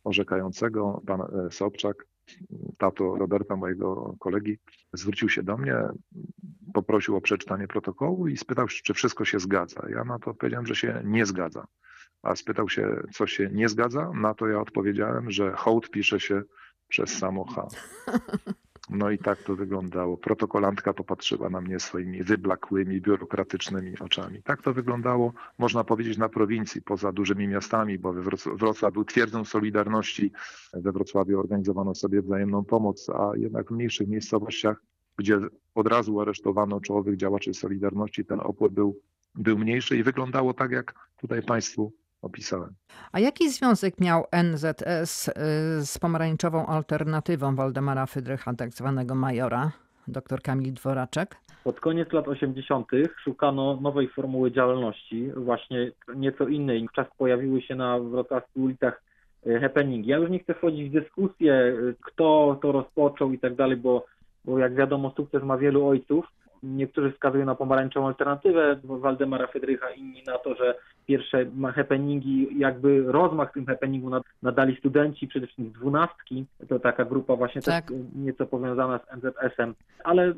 orzekającego, 0.04 1.02
pan 1.06 1.20
e, 1.20 1.50
Sobczak, 1.50 2.06
tato 2.78 3.16
Roberta, 3.16 3.56
mojego 3.56 4.14
kolegi, 4.18 4.58
zwrócił 4.92 5.28
się 5.28 5.42
do 5.42 5.56
mnie. 5.56 5.76
Poprosił 6.74 7.16
o 7.16 7.20
przeczytanie 7.20 7.68
protokołu 7.68 8.28
i 8.28 8.36
spytał, 8.36 8.66
czy 8.68 8.94
wszystko 8.94 9.24
się 9.24 9.40
zgadza. 9.40 9.86
Ja 9.88 10.04
na 10.04 10.18
to 10.18 10.30
odpowiedziałem, 10.30 10.66
że 10.66 10.74
się 10.74 11.02
nie 11.04 11.26
zgadza. 11.26 11.66
A 12.22 12.36
spytał 12.36 12.68
się, 12.68 13.02
co 13.12 13.26
się 13.26 13.50
nie 13.52 13.68
zgadza. 13.68 14.10
Na 14.14 14.34
to 14.34 14.48
ja 14.48 14.60
odpowiedziałem, 14.60 15.30
że 15.30 15.52
hołd 15.52 15.90
pisze 15.90 16.20
się 16.20 16.42
przez 16.88 17.18
samo 17.18 17.44
H. 17.44 17.66
No 18.90 19.10
i 19.10 19.18
tak 19.18 19.42
to 19.42 19.56
wyglądało. 19.56 20.16
Protokolantka 20.16 20.92
popatrzyła 20.92 21.50
na 21.50 21.60
mnie 21.60 21.80
swoimi 21.80 22.22
wyblakłymi, 22.22 23.00
biurokratycznymi 23.00 23.98
oczami. 23.98 24.42
Tak 24.42 24.62
to 24.62 24.72
wyglądało, 24.72 25.32
można 25.58 25.84
powiedzieć, 25.84 26.18
na 26.18 26.28
prowincji, 26.28 26.82
poza 26.82 27.12
dużymi 27.12 27.48
miastami, 27.48 27.98
bo 27.98 28.12
Wrocław 28.54 28.92
był 28.92 29.04
twierdzą 29.04 29.44
Solidarności. 29.44 30.32
We 30.74 30.92
Wrocławiu 30.92 31.40
organizowano 31.40 31.94
sobie 31.94 32.22
wzajemną 32.22 32.64
pomoc, 32.64 33.10
a 33.10 33.36
jednak 33.36 33.68
w 33.68 33.70
mniejszych 33.70 34.08
miejscowościach, 34.08 34.82
gdzie 35.16 35.38
od 35.74 35.86
razu 35.86 36.20
aresztowano 36.20 36.80
czołowych 36.80 37.16
działaczy 37.16 37.54
Solidarności, 37.54 38.24
ten 38.24 38.40
opór 38.40 38.72
był, 38.72 39.00
był 39.34 39.58
mniejszy 39.58 39.96
i 39.96 40.02
wyglądało 40.02 40.54
tak, 40.54 40.70
jak 40.70 40.94
tutaj 41.20 41.42
Państwu 41.42 41.92
opisałem. 42.22 42.74
A 43.12 43.20
jaki 43.20 43.50
związek 43.50 44.00
miał 44.00 44.24
NZS 44.32 45.28
y, 45.28 45.32
z 45.86 45.98
pomarańczową 45.98 46.66
alternatywą 46.66 47.56
Waldemara 47.56 48.06
Fydrycha, 48.06 48.54
tak 48.54 48.70
zwanego 48.70 49.14
majora? 49.14 49.72
Dr 50.08 50.42
Kamil 50.42 50.72
Dworaczek. 50.72 51.36
Pod 51.64 51.80
koniec 51.80 52.12
lat 52.12 52.28
80. 52.28 52.88
szukano 53.24 53.78
nowej 53.80 54.08
formuły 54.08 54.52
działalności, 54.52 55.30
właśnie 55.36 55.92
nieco 56.16 56.48
innej. 56.48 56.88
Wczas 56.88 57.06
pojawiły 57.18 57.62
się 57.62 57.74
na 57.74 57.98
wrocławskich 57.98 58.62
ulicach 58.62 59.02
y, 59.46 59.60
happeningi. 59.60 60.10
Ja 60.10 60.16
już 60.16 60.30
nie 60.30 60.38
chcę 60.38 60.54
wchodzić 60.54 60.88
w 60.88 60.92
dyskusję, 60.92 61.52
y, 61.54 61.94
kto 62.00 62.58
to 62.62 62.72
rozpoczął 62.72 63.32
i 63.32 63.38
tak 63.38 63.54
dalej, 63.54 63.76
bo, 63.76 64.06
bo 64.44 64.58
jak 64.58 64.74
wiadomo, 64.74 65.10
sukces 65.16 65.42
ma 65.42 65.56
wielu 65.56 65.86
ojców. 65.86 66.26
Niektórzy 66.64 67.12
wskazują 67.12 67.44
na 67.44 67.54
pomarańczową 67.54 68.06
alternatywę 68.06 68.80
Waldemara 68.84 69.46
Fedrycha, 69.46 69.90
inni 69.90 70.22
na 70.26 70.38
to, 70.38 70.54
że 70.54 70.74
pierwsze 71.06 71.46
happeningi, 71.74 72.58
jakby 72.58 73.04
rozmach 73.12 73.52
tym 73.52 73.66
happeningu 73.66 74.10
nadali 74.42 74.76
studenci, 74.76 75.28
przede 75.28 75.46
wszystkim 75.46 75.70
z 75.70 75.72
dwunastki, 75.72 76.44
to 76.68 76.78
taka 76.78 77.04
grupa 77.04 77.36
właśnie 77.36 77.62
tak. 77.62 77.88
też 77.88 77.96
nieco 78.14 78.46
powiązana 78.46 78.98
z 78.98 79.16
NZS-em, 79.16 79.74
ale 80.04 80.28
y, 80.28 80.34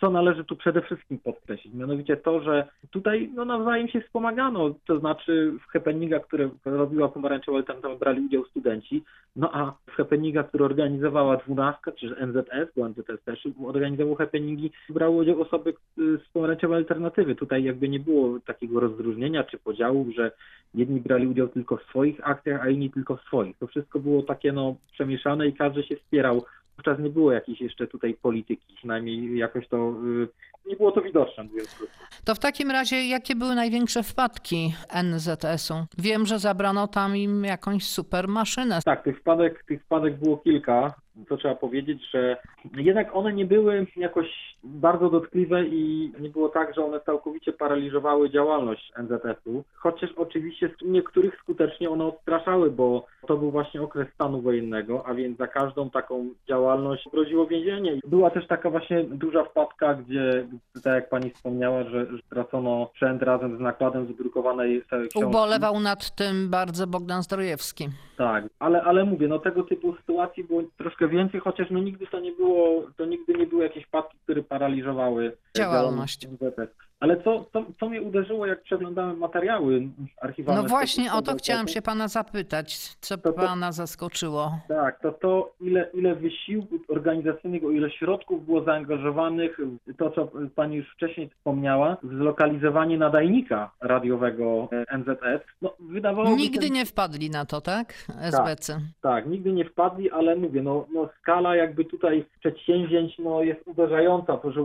co 0.00 0.10
należy 0.10 0.44
tu 0.44 0.56
przede 0.56 0.82
wszystkim 0.82 1.18
podkreślić, 1.18 1.74
mianowicie 1.74 2.16
to, 2.16 2.40
że 2.40 2.68
tutaj 2.90 3.30
no, 3.34 3.44
nawzajem 3.44 3.88
się 3.88 4.00
wspomagano, 4.00 4.74
to 4.86 4.98
znaczy 4.98 5.52
w 5.68 5.72
happeningach, 5.72 6.22
które 6.22 6.50
robiła 6.64 7.08
pomarańczowa 7.08 7.58
alternatywa 7.58 7.96
brali 7.96 8.26
udział 8.26 8.44
studenci, 8.44 9.04
no 9.36 9.50
a 9.52 9.72
w 9.86 9.90
happeningach, 9.90 10.48
które 10.48 10.64
organizowała 10.64 11.36
dwunastka, 11.36 11.92
czy 11.92 12.26
NZS, 12.26 12.74
bo 12.76 12.88
NZS 12.88 13.24
też 13.24 13.48
organizował 13.64 14.14
happeningi, 14.14 14.70
brały 14.88 15.16
udział 15.16 15.42
osoby 15.42 15.67
y, 15.68 15.74
z 15.98 16.28
pomarańczowej 16.32 16.76
alternatywy. 16.76 17.34
Tutaj 17.34 17.64
jakby 17.64 17.88
nie 17.88 18.00
było 18.00 18.40
takiego 18.40 18.80
rozróżnienia 18.80 19.44
czy 19.44 19.58
podziału 19.58 20.06
że 20.16 20.32
jedni 20.74 21.00
brali 21.00 21.26
udział 21.26 21.48
tylko 21.48 21.76
w 21.76 21.82
swoich 21.82 22.28
akcjach, 22.28 22.62
a 22.62 22.68
inni 22.68 22.90
tylko 22.90 23.16
w 23.16 23.20
swoich. 23.20 23.58
To 23.58 23.66
wszystko 23.66 23.98
było 23.98 24.22
takie 24.22 24.52
no, 24.52 24.76
przemieszane 24.92 25.48
i 25.48 25.52
każdy 25.52 25.82
się 25.82 25.96
wspierał. 25.96 26.44
Wówczas 26.76 26.98
nie 26.98 27.10
było 27.10 27.32
jakiejś 27.32 27.60
jeszcze 27.60 27.86
tutaj 27.86 28.14
polityki, 28.14 28.74
przynajmniej 28.76 29.38
jakoś 29.38 29.68
to 29.68 29.94
y, 30.24 30.28
nie 30.68 30.76
było 30.76 30.92
to 30.92 31.00
widoczne, 31.00 31.44
mówiąc 31.44 31.74
krótko. 31.74 31.96
To 32.24 32.34
w 32.34 32.38
takim 32.38 32.70
razie 32.70 33.08
jakie 33.08 33.34
były 33.36 33.54
największe 33.54 34.02
wpadki 34.02 34.74
NZS-u? 35.02 35.74
Wiem, 35.98 36.26
że 36.26 36.38
zabrano 36.38 36.88
tam 36.88 37.16
im 37.16 37.44
jakąś 37.44 37.84
super 37.84 38.28
maszynę. 38.28 38.78
Tak, 38.84 39.04
tych 39.04 39.20
wpadek, 39.20 39.64
tych 39.64 39.82
wpadek 39.82 40.16
było 40.16 40.36
kilka 40.36 40.94
to 41.28 41.36
trzeba 41.36 41.54
powiedzieć, 41.54 42.10
że 42.10 42.36
jednak 42.76 43.16
one 43.16 43.32
nie 43.32 43.44
były 43.44 43.86
jakoś 43.96 44.56
bardzo 44.64 45.10
dotkliwe 45.10 45.64
i 45.64 46.12
nie 46.20 46.28
było 46.28 46.48
tak, 46.48 46.74
że 46.74 46.84
one 46.84 47.00
całkowicie 47.00 47.52
paraliżowały 47.52 48.30
działalność 48.30 48.92
NZS-u, 48.98 49.64
chociaż 49.74 50.10
oczywiście 50.16 50.70
niektórych 50.84 51.38
skutecznie 51.42 51.90
one 51.90 52.04
odstraszały, 52.04 52.70
bo 52.70 53.06
to 53.26 53.36
był 53.36 53.50
właśnie 53.50 53.82
okres 53.82 54.08
stanu 54.14 54.40
wojennego, 54.40 55.06
a 55.06 55.14
więc 55.14 55.38
za 55.38 55.46
każdą 55.46 55.90
taką 55.90 56.28
działalność 56.48 57.08
groziło 57.12 57.46
więzienie. 57.46 58.00
Była 58.06 58.30
też 58.30 58.46
taka 58.46 58.70
właśnie 58.70 59.04
duża 59.04 59.44
wpadka, 59.44 59.94
gdzie, 59.94 60.46
tak 60.84 60.94
jak 60.94 61.08
pani 61.08 61.30
wspomniała, 61.30 61.84
że, 61.84 62.06
że 62.06 62.18
tracono 62.30 62.88
sprzęt 62.90 63.22
razem 63.22 63.56
z 63.56 63.60
nakładem 63.60 64.06
wydrukowanej 64.06 64.82
książki. 64.82 65.24
Ubolewał 65.24 65.80
nad 65.80 66.14
tym 66.14 66.50
bardzo 66.50 66.86
Bogdan 66.86 67.22
Zdrojewski. 67.22 67.88
Tak, 68.16 68.44
ale, 68.58 68.82
ale 68.82 69.04
mówię, 69.04 69.28
no 69.28 69.38
tego 69.38 69.62
typu 69.62 69.96
sytuacji 69.96 70.44
było 70.44 70.62
troszkę 70.76 71.07
więcej, 71.08 71.40
chociaż 71.40 71.70
no 71.70 71.78
nigdy 71.78 72.06
to 72.06 72.20
nie 72.20 72.32
było, 72.32 72.90
to 72.96 73.04
nigdy 73.04 73.34
nie 73.34 73.46
były 73.46 73.62
jakieś 73.62 73.84
wpadki, 73.84 74.18
które 74.18 74.42
paraliżowały 74.42 75.36
działalność. 75.56 76.18
działalność 76.18 76.87
ale 77.00 77.22
co, 77.22 77.44
co, 77.52 77.64
co 77.80 77.88
mnie 77.88 78.02
uderzyło, 78.02 78.46
jak 78.46 78.62
przeglądałem 78.62 79.18
materiały 79.18 79.88
archiwalne... 80.20 80.62
No 80.62 80.68
właśnie 80.68 81.12
o 81.12 81.22
to 81.22 81.36
chciałam 81.36 81.68
się 81.68 81.82
pana 81.82 82.08
zapytać, 82.08 82.76
co 83.00 83.18
to, 83.18 83.32
to, 83.32 83.38
pana 83.38 83.72
zaskoczyło. 83.72 84.58
Tak, 84.68 85.00
to 85.00 85.12
to 85.12 85.52
ile, 85.60 85.90
ile 85.94 86.14
wysiłku 86.14 86.78
organizacyjnego, 86.88 87.70
ile 87.70 87.90
środków 87.90 88.46
było 88.46 88.62
zaangażowanych, 88.62 89.58
to 89.98 90.10
co 90.10 90.28
pani 90.54 90.76
już 90.76 90.92
wcześniej 90.94 91.28
wspomniała, 91.28 91.96
w 92.02 92.16
zlokalizowanie 92.16 92.98
nadajnika 92.98 93.70
radiowego 93.80 94.68
e, 94.72 94.98
NZS. 94.98 95.46
No, 95.62 95.74
wydawało 95.80 96.36
nigdy 96.36 96.70
nie 96.70 96.86
wpadli 96.86 97.30
na 97.30 97.44
to, 97.44 97.60
tak? 97.60 97.94
SBC. 98.20 98.72
Tak, 98.72 98.82
tak, 99.02 99.26
nigdy 99.26 99.52
nie 99.52 99.64
wpadli, 99.64 100.10
ale 100.10 100.36
mówię, 100.36 100.62
no, 100.62 100.86
no 100.94 101.08
skala 101.20 101.56
jakby 101.56 101.84
tutaj 101.84 102.24
przedsięwzięć 102.40 103.18
no, 103.18 103.42
jest 103.42 103.60
uderzająca, 103.66 104.36
to 104.36 104.52
że 104.52 104.62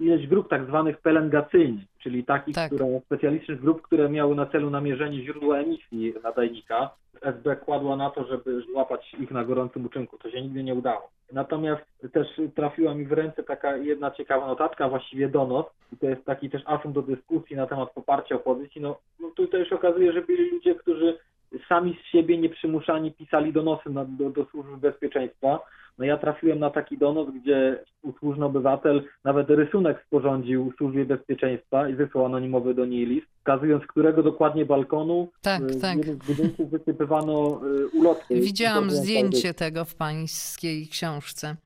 ileś 0.00 0.26
grup 0.26 0.48
tak 0.48 0.66
zwanych 0.66 0.98
pelengacyjnych, 0.98 1.84
czyli 1.98 2.24
takich, 2.24 2.54
tak. 2.54 2.72
które, 2.72 3.00
specjalistycznych 3.06 3.60
grup, 3.60 3.82
które 3.82 4.08
miały 4.08 4.34
na 4.34 4.46
celu 4.46 4.70
namierzenie 4.70 5.24
źródła 5.24 5.58
emisji 5.58 6.14
nadajnika. 6.22 6.90
SB 7.22 7.56
kładła 7.56 7.96
na 7.96 8.10
to, 8.10 8.24
żeby 8.24 8.62
złapać 8.72 9.14
ich 9.20 9.30
na 9.30 9.44
gorącym 9.44 9.86
uczynku. 9.86 10.18
To 10.18 10.30
się 10.30 10.42
nigdy 10.42 10.64
nie 10.64 10.74
udało. 10.74 11.10
Natomiast 11.32 11.82
też 12.12 12.26
trafiła 12.54 12.94
mi 12.94 13.06
w 13.06 13.12
ręce 13.12 13.42
taka 13.42 13.76
jedna 13.76 14.10
ciekawa 14.10 14.46
notatka, 14.46 14.88
właściwie 14.88 15.28
donos, 15.28 15.66
i 15.92 15.96
to 15.96 16.06
jest 16.06 16.24
taki 16.24 16.50
też 16.50 16.62
asum 16.66 16.92
do 16.92 17.02
dyskusji 17.02 17.56
na 17.56 17.66
temat 17.66 17.92
poparcia 17.92 18.34
opozycji. 18.34 18.80
No, 18.80 18.98
no 19.20 19.30
tutaj 19.30 19.66
się 19.66 19.74
okazuje, 19.74 20.12
że 20.12 20.22
byli 20.22 20.50
ludzie, 20.50 20.74
którzy 20.74 21.18
sami 21.68 21.98
z 22.02 22.12
siebie 22.12 22.38
nieprzymuszani 22.38 23.12
pisali 23.12 23.52
donosy 23.52 23.90
na, 23.90 24.04
do, 24.04 24.30
do 24.30 24.44
służby 24.44 24.76
bezpieczeństwa. 24.76 25.60
No 25.98 26.04
ja 26.04 26.16
trafiłem 26.16 26.58
na 26.58 26.70
taki 26.70 26.98
donos, 26.98 27.28
gdzie 27.42 27.84
usłużny 28.02 28.44
obywatel 28.44 29.02
nawet 29.24 29.50
rysunek 29.50 30.04
sporządził 30.06 30.72
służbie 30.78 31.04
bezpieczeństwa 31.04 31.88
i 31.88 31.94
wysłał 31.94 32.26
anonimowy 32.26 32.74
do 32.74 32.86
niej 32.86 33.06
list, 33.06 33.26
wskazując, 33.38 33.86
którego 33.86 34.22
dokładnie 34.22 34.66
balkonu 34.66 35.28
tak, 35.42 35.62
w 35.62 35.80
tak. 35.80 35.96
jednym 35.96 36.16
z 36.16 36.26
budynków 36.26 36.70
wysypywano 36.70 37.60
y, 37.66 37.88
ulotki. 37.88 38.34
Widziałam 38.34 38.90
zdjęcie 38.90 39.54
tego 39.54 39.84
w 39.84 39.94
pańskiej 39.94 40.88
książce. 40.88 41.56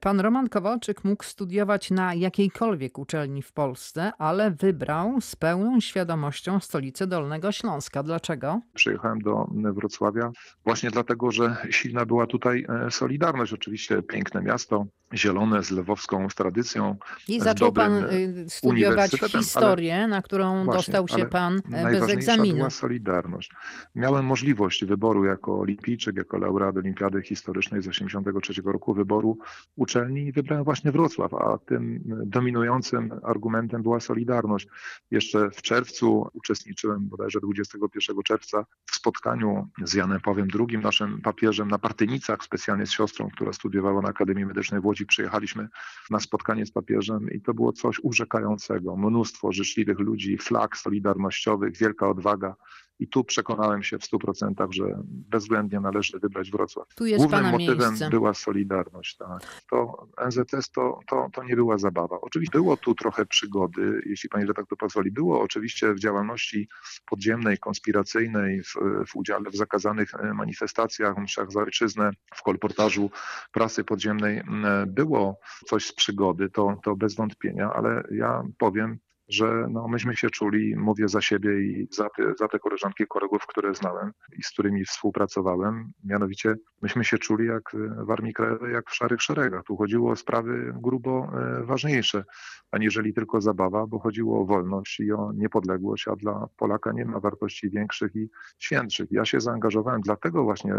Pan 0.00 0.20
Roman 0.20 0.48
Kowalczyk 0.48 1.04
mógł 1.04 1.24
studiować 1.24 1.90
na 1.90 2.14
jakiejkolwiek 2.14 2.98
uczelni 2.98 3.42
w 3.42 3.52
Polsce, 3.52 4.12
ale 4.18 4.50
wybrał 4.50 5.20
z 5.20 5.36
pełną 5.36 5.80
świadomością 5.80 6.60
stolicę 6.60 7.06
Dolnego 7.06 7.52
Śląska. 7.52 8.02
Dlaczego? 8.02 8.60
Przyjechałem 8.74 9.20
do 9.20 9.46
Wrocławia 9.52 10.30
właśnie 10.64 10.90
dlatego, 10.90 11.30
że 11.30 11.56
silna 11.70 12.06
była 12.06 12.26
tutaj 12.26 12.66
e, 12.68 12.90
Solidarność. 12.90 13.52
Oczywiście 13.52 14.02
piękne 14.02 14.42
miasto, 14.42 14.86
zielone, 15.14 15.62
z 15.62 15.70
lewowską 15.70 16.28
tradycją. 16.34 16.96
I 17.28 17.40
zaczął 17.40 17.72
pan 17.72 17.92
e, 17.92 18.08
studiować 18.48 19.10
historię, 19.10 20.08
na 20.08 20.22
którą 20.22 20.64
właśnie, 20.64 20.92
dostał 20.92 21.08
się 21.08 21.26
pan 21.26 21.60
e, 21.72 21.90
bez 21.90 22.10
egzaminu. 22.10 22.56
była 22.56 22.70
Solidarność. 22.70 23.50
Miałem 23.94 24.24
możliwość 24.24 24.84
wyboru 24.84 25.24
jako 25.24 25.60
olimpijczyk, 25.60 26.16
jako 26.16 26.38
laureat 26.38 26.76
Olimpiady 26.76 27.22
Historycznej 27.22 27.82
z 27.82 27.84
1983 27.84 28.62
roku, 28.72 28.94
wyboru 28.94 29.38
uczelni 29.76 30.26
i 30.26 30.32
wybrałem 30.32 30.64
właśnie 30.64 30.92
Wrocław, 30.92 31.34
a 31.34 31.58
tym 31.58 32.02
dominującym 32.26 33.20
argumentem 33.22 33.82
była 33.82 34.00
Solidarność. 34.00 34.68
Jeszcze 35.10 35.50
w 35.50 35.62
czerwcu 35.62 36.28
uczestniczyłem, 36.32 37.08
bodajże 37.08 37.40
21 37.40 38.16
czerwca, 38.22 38.64
w 38.86 38.94
spotkaniu 38.94 39.68
z 39.84 39.94
Janem 39.94 40.20
Pawłem 40.20 40.48
II, 40.60 40.78
naszym 40.78 41.20
papieżem 41.20 41.68
na 41.68 41.78
Partynicach, 41.78 42.44
specjalnie 42.44 42.86
z 42.86 42.90
siostrą, 42.90 43.28
która 43.30 43.52
studiowała 43.52 44.02
na 44.02 44.08
Akademii 44.08 44.46
Medycznej 44.46 44.80
w 44.80 44.86
Łodzi. 44.86 44.97
Przyjechaliśmy 45.06 45.68
na 46.10 46.20
spotkanie 46.20 46.66
z 46.66 46.72
papieżem 46.72 47.30
i 47.30 47.40
to 47.40 47.54
było 47.54 47.72
coś 47.72 48.00
urzekającego. 48.02 48.96
Mnóstwo 48.96 49.52
życzliwych 49.52 49.98
ludzi, 49.98 50.38
flag 50.38 50.76
solidarnościowych, 50.76 51.76
wielka 51.76 52.08
odwaga 52.08 52.54
I 52.98 53.08
tu 53.08 53.24
przekonałem 53.24 53.82
się 53.82 53.98
w 53.98 54.02
100%, 54.02 54.68
że 54.70 54.84
bezwzględnie 55.04 55.80
należy 55.80 56.18
wybrać 56.18 56.50
Wrocław. 56.50 56.88
Głównym 57.16 57.44
motywem 57.44 57.88
miejsce. 57.88 58.10
była 58.10 58.34
solidarność. 58.34 59.16
Tak. 59.16 59.62
To 59.70 60.08
NZS 60.26 60.70
to, 60.70 61.00
to, 61.08 61.28
to 61.32 61.44
nie 61.44 61.56
była 61.56 61.78
zabawa. 61.78 62.20
Oczywiście 62.20 62.58
było 62.58 62.76
tu 62.76 62.94
trochę 62.94 63.26
przygody, 63.26 64.00
jeśli 64.06 64.28
pani 64.28 64.46
redaktor 64.46 64.78
pozwoli. 64.78 65.10
Było 65.10 65.40
oczywiście 65.40 65.94
w 65.94 65.98
działalności 65.98 66.68
podziemnej, 67.06 67.58
konspiracyjnej, 67.58 68.62
w, 68.62 68.74
w 69.06 69.16
udziale 69.16 69.50
w 69.50 69.56
zakazanych 69.56 70.14
e, 70.14 70.34
manifestacjach, 70.34 71.18
mszach 71.18 71.52
za 71.52 71.60
ojczyznę, 71.60 72.10
w 72.34 72.42
kolportażu 72.42 73.10
prasy 73.52 73.84
podziemnej 73.84 74.38
m, 74.38 74.66
było 74.86 75.40
coś 75.66 75.86
z 75.86 75.92
przygody, 75.92 76.50
to, 76.50 76.80
to 76.82 76.96
bez 76.96 77.14
wątpienia, 77.14 77.72
ale 77.72 78.04
ja 78.10 78.42
powiem, 78.58 78.98
że 79.28 79.66
no, 79.70 79.88
myśmy 79.88 80.16
się 80.16 80.30
czuli, 80.30 80.76
mówię 80.76 81.08
za 81.08 81.20
siebie 81.20 81.60
i 81.62 81.88
za 81.90 82.08
te, 82.16 82.34
za 82.38 82.48
te 82.48 82.58
koleżanki 82.58 83.06
kolegów, 83.06 83.46
które 83.46 83.74
znałem 83.74 84.12
i 84.38 84.42
z 84.42 84.50
którymi 84.50 84.84
współpracowałem, 84.84 85.92
mianowicie 86.04 86.54
myśmy 86.82 87.04
się 87.04 87.18
czuli 87.18 87.46
jak 87.46 87.62
w 88.06 88.10
Armii 88.10 88.32
Krajowej, 88.32 88.72
jak 88.72 88.90
w 88.90 88.94
szarych 88.94 89.22
szeregach. 89.22 89.64
Tu 89.64 89.76
chodziło 89.76 90.10
o 90.10 90.16
sprawy 90.16 90.72
grubo 90.76 91.30
e, 91.34 91.64
ważniejsze, 91.64 92.24
aniżeli 92.70 93.14
tylko 93.14 93.40
zabawa, 93.40 93.86
bo 93.86 93.98
chodziło 93.98 94.40
o 94.40 94.44
wolność 94.44 95.00
i 95.00 95.12
o 95.12 95.32
niepodległość, 95.32 96.08
a 96.08 96.16
dla 96.16 96.46
Polaka 96.56 96.92
nie 96.92 97.04
ma 97.04 97.20
wartości 97.20 97.70
większych 97.70 98.16
i 98.16 98.28
świętszych. 98.58 99.08
Ja 99.10 99.24
się 99.24 99.40
zaangażowałem 99.40 100.00
dlatego 100.00 100.44
właśnie 100.44 100.74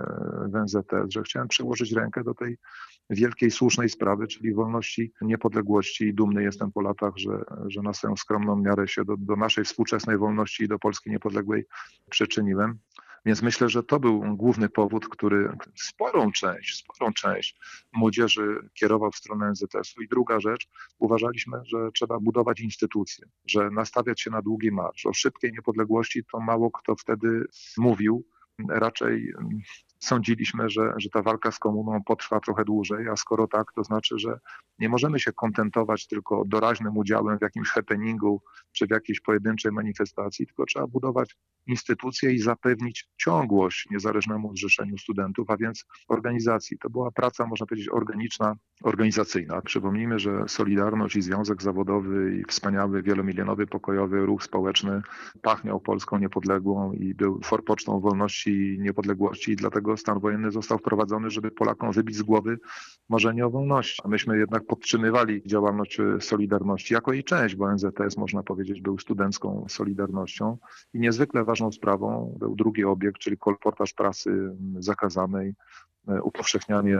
w 0.53 0.55
NZS, 0.63 1.13
że 1.13 1.23
chciałem 1.23 1.47
przyłożyć 1.47 1.91
rękę 1.91 2.23
do 2.23 2.33
tej 2.33 2.57
wielkiej, 3.09 3.51
słusznej 3.51 3.89
sprawy, 3.89 4.27
czyli 4.27 4.53
wolności, 4.53 5.11
niepodległości 5.21 6.03
i 6.03 6.13
dumny 6.13 6.43
jestem 6.43 6.71
po 6.71 6.81
latach, 6.81 7.13
że, 7.17 7.43
że 7.67 7.81
na 7.81 7.93
swoją 7.93 8.15
skromną 8.39 8.55
miarę 8.55 8.87
się 8.87 9.05
do, 9.05 9.17
do 9.17 9.35
naszej 9.35 9.63
współczesnej 9.63 10.17
wolności 10.17 10.63
i 10.63 10.67
do 10.67 10.79
Polski 10.79 11.09
niepodległej 11.09 11.65
przyczyniłem. 12.09 12.79
Więc 13.25 13.41
myślę, 13.41 13.69
że 13.69 13.83
to 13.83 13.99
był 13.99 14.35
główny 14.35 14.69
powód, 14.69 15.09
który 15.09 15.57
sporą 15.75 16.31
część, 16.31 16.77
sporą 16.77 17.13
część 17.13 17.55
młodzieży 17.93 18.69
kierował 18.73 19.11
w 19.11 19.15
stronę 19.15 19.51
NZS-u. 19.51 20.01
I 20.01 20.07
druga 20.07 20.39
rzecz, 20.39 20.67
uważaliśmy, 20.99 21.57
że 21.65 21.77
trzeba 21.93 22.19
budować 22.19 22.59
instytucje, 22.59 23.25
że 23.45 23.69
nastawiać 23.69 24.21
się 24.21 24.31
na 24.31 24.41
długi 24.41 24.71
marsz. 24.71 25.05
O 25.05 25.13
szybkiej 25.13 25.51
niepodległości 25.51 26.23
to 26.31 26.39
mało 26.39 26.71
kto 26.71 26.95
wtedy 26.95 27.45
mówił. 27.77 28.25
Raczej 28.69 29.33
sądziliśmy, 29.99 30.69
że, 30.69 30.93
że 30.97 31.09
ta 31.09 31.21
walka 31.21 31.51
z 31.51 31.59
komuną 31.59 32.03
potrwa 32.03 32.39
trochę 32.39 32.65
dłużej, 32.65 33.09
a 33.09 33.15
skoro 33.15 33.47
tak, 33.47 33.73
to 33.75 33.83
znaczy, 33.83 34.19
że 34.19 34.39
nie 34.79 34.89
możemy 34.89 35.19
się 35.19 35.33
kontentować 35.33 36.07
tylko 36.07 36.43
doraźnym 36.45 36.97
udziałem 36.97 37.37
w 37.37 37.41
jakimś 37.41 37.69
happeningu 37.69 38.41
czy 38.71 38.87
w 38.87 38.89
jakiejś 38.89 39.21
pojedynczej 39.21 39.71
manifestacji, 39.71 40.47
tylko 40.47 40.65
trzeba 40.65 40.87
budować 40.87 41.35
instytucje 41.67 42.33
i 42.33 42.39
zapewnić 42.39 43.07
ciągłość 43.17 43.87
niezależnemu 43.91 44.55
zrzeszeniu 44.55 44.97
studentów, 44.97 45.49
a 45.49 45.57
więc 45.57 45.85
organizacji. 46.07 46.77
To 46.77 46.89
była 46.89 47.11
praca, 47.11 47.45
można 47.45 47.65
powiedzieć, 47.65 47.89
organiczna, 47.89 48.55
organizacyjna. 48.83 49.61
Przypomnijmy, 49.61 50.19
że 50.19 50.43
Solidarność 50.47 51.15
i 51.15 51.21
Związek 51.21 51.61
Zawodowy 51.61 52.37
i 52.39 52.43
wspaniały 52.43 53.03
wielomilionowy 53.03 53.67
pokojowy 53.67 54.25
ruch 54.25 54.43
społeczny 54.43 55.01
pachniał 55.41 55.79
Polską 55.79 56.17
niepodległą 56.17 56.93
i 56.93 57.13
był 57.13 57.41
forpocztą 57.43 57.99
wolności 57.99 58.75
i 58.75 58.79
niepodległości 58.79 59.51
i 59.51 59.55
dlatego 59.55 59.88
stan 59.97 60.19
wojenny 60.19 60.51
został 60.51 60.77
wprowadzony, 60.77 61.29
żeby 61.29 61.51
Polakom 61.51 61.91
wybić 61.91 62.15
z 62.15 62.21
głowy 62.21 62.59
marzenie 63.09 63.45
o 63.45 63.49
wolności. 63.49 64.01
Myśmy 64.07 64.37
jednak 64.37 64.65
podtrzymywali 64.65 65.41
działalność 65.45 65.97
Solidarności 66.19 66.93
jako 66.93 67.13
jej 67.13 67.23
część, 67.23 67.55
bo 67.55 67.73
NZS 67.73 68.17
można 68.17 68.43
powiedzieć 68.43 68.81
był 68.81 68.99
studencką 68.99 69.65
Solidarnością 69.69 70.57
i 70.93 70.99
niezwykle 70.99 71.43
ważną 71.43 71.71
sprawą 71.71 72.35
był 72.39 72.55
drugi 72.55 72.83
obiekt, 72.83 73.17
czyli 73.17 73.37
kolportaż 73.37 73.93
prasy 73.93 74.55
zakazanej, 74.79 75.53
upowszechnianie 76.23 76.99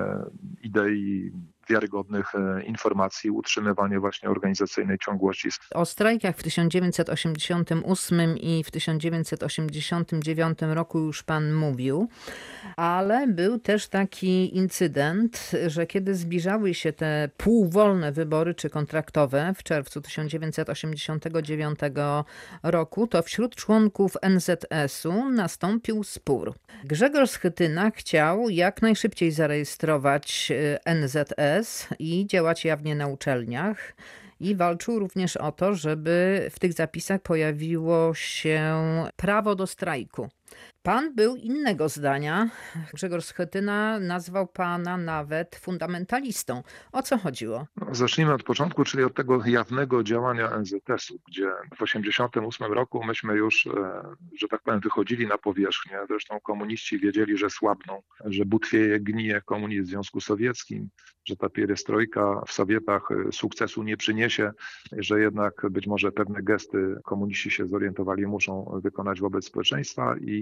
idei 0.63 1.31
wiarygodnych 1.69 2.31
informacji, 2.65 3.29
utrzymywanie 3.29 3.99
właśnie 3.99 4.29
organizacyjnej 4.29 4.97
ciągłości. 4.97 5.49
O 5.73 5.85
strajkach 5.85 6.37
w 6.37 6.43
1988 6.43 8.37
i 8.37 8.63
w 8.63 8.71
1989 8.71 10.59
roku 10.61 10.99
już 10.99 11.23
pan 11.23 11.53
mówił, 11.53 12.09
ale 12.75 13.27
był 13.27 13.59
też 13.59 13.87
taki 13.87 14.57
incydent, 14.57 15.51
że 15.67 15.87
kiedy 15.87 16.15
zbliżały 16.15 16.73
się 16.73 16.93
te 16.93 17.29
półwolne 17.37 18.11
wybory 18.11 18.53
czy 18.55 18.69
kontraktowe 18.69 19.53
w 19.57 19.63
czerwcu 19.63 20.01
1989 20.01 21.79
roku, 22.63 23.07
to 23.07 23.23
wśród 23.23 23.55
członków 23.55 24.17
NZS-u 24.29 25.29
nastąpił 25.29 26.03
spór. 26.03 26.53
Grzegorz 26.83 27.29
Schytyna 27.29 27.91
chciał 27.91 28.49
jak 28.49 28.81
najszybciej 28.81 29.31
zarejestrować 29.31 30.51
NZS 30.85 31.58
i 31.99 32.27
działać 32.27 32.65
jawnie 32.65 32.95
na 32.95 33.07
uczelniach. 33.07 33.95
I 34.39 34.55
walczył 34.55 34.99
również 34.99 35.37
o 35.37 35.51
to, 35.51 35.75
żeby 35.75 36.47
w 36.51 36.59
tych 36.59 36.73
zapisach 36.73 37.21
pojawiło 37.21 38.13
się 38.13 38.75
prawo 39.15 39.55
do 39.55 39.67
strajku. 39.67 40.29
Pan 40.83 41.15
był 41.15 41.35
innego 41.35 41.89
zdania. 41.89 42.49
Grzegorz 42.93 43.25
Schetyna 43.25 43.99
nazwał 43.99 44.47
pana 44.47 44.97
nawet 44.97 45.55
fundamentalistą. 45.55 46.63
O 46.91 47.01
co 47.03 47.17
chodziło? 47.17 47.67
No, 47.77 47.95
zacznijmy 47.95 48.33
od 48.33 48.43
początku, 48.43 48.83
czyli 48.83 49.03
od 49.03 49.15
tego 49.15 49.45
jawnego 49.45 50.03
działania 50.03 50.59
NZS-u, 50.59 51.19
gdzie 51.27 51.45
w 51.65 51.77
1988 51.79 52.73
roku 52.73 53.03
myśmy 53.03 53.35
już, 53.35 53.67
że 54.41 54.47
tak 54.47 54.61
powiem, 54.61 54.79
wychodzili 54.79 55.27
na 55.27 55.37
powierzchnię. 55.37 55.97
Zresztą 56.07 56.39
komuniści 56.39 56.99
wiedzieli, 56.99 57.37
że 57.37 57.49
słabną, 57.49 58.01
że 58.25 58.45
butwieje, 58.45 58.99
gnije 58.99 59.41
komunizm 59.41 59.83
w 59.83 59.89
Związku 59.89 60.21
Sowieckim, 60.21 60.89
że 61.25 61.35
ta 61.35 61.49
pierestrojka 61.49 62.41
w 62.47 62.51
Sowietach 62.51 63.09
sukcesu 63.31 63.83
nie 63.83 63.97
przyniesie, 63.97 64.51
że 64.91 65.19
jednak 65.19 65.65
być 65.71 65.87
może 65.87 66.11
pewne 66.11 66.43
gesty 66.43 66.95
komuniści 67.03 67.51
się 67.51 67.67
zorientowali, 67.67 68.27
muszą 68.27 68.79
wykonać 68.83 69.19
wobec 69.19 69.45
społeczeństwa 69.45 70.15
i 70.21 70.38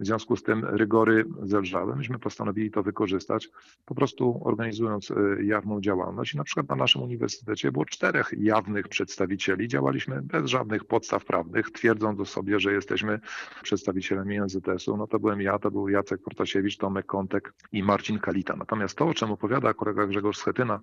w 0.00 0.06
związku 0.06 0.36
z 0.36 0.42
tym 0.42 0.64
rygory 0.64 1.24
zelżały. 1.42 1.96
Myśmy 1.96 2.18
postanowili 2.18 2.70
to 2.70 2.82
wykorzystać, 2.82 3.48
po 3.84 3.94
prostu 3.94 4.40
organizując 4.44 5.12
jawną 5.42 5.80
działalność. 5.80 6.34
I 6.34 6.36
na 6.36 6.44
przykład 6.44 6.68
na 6.68 6.76
naszym 6.76 7.02
uniwersytecie 7.02 7.72
było 7.72 7.84
czterech 7.84 8.34
jawnych 8.38 8.88
przedstawicieli. 8.88 9.68
Działaliśmy 9.68 10.22
bez 10.22 10.46
żadnych 10.46 10.84
podstaw 10.84 11.24
prawnych, 11.24 11.70
twierdząc 11.70 12.20
o 12.20 12.24
sobie, 12.24 12.60
że 12.60 12.72
jesteśmy 12.72 13.20
przedstawicielami 13.62 14.40
NZS-u. 14.40 14.96
No 14.96 15.06
to 15.06 15.18
byłem 15.18 15.40
ja, 15.40 15.58
to 15.58 15.70
był 15.70 15.88
Jacek 15.88 16.22
Protasiewicz, 16.22 16.76
Tomek 16.76 17.06
Kontek 17.06 17.54
i 17.72 17.82
Marcin 17.82 18.18
Kalita. 18.18 18.56
Natomiast 18.56 18.98
to, 18.98 19.06
o 19.06 19.14
czym 19.14 19.30
opowiada 19.30 19.74
kolega 19.74 20.06
Grzegorz 20.06 20.36
Schetyna, 20.38 20.80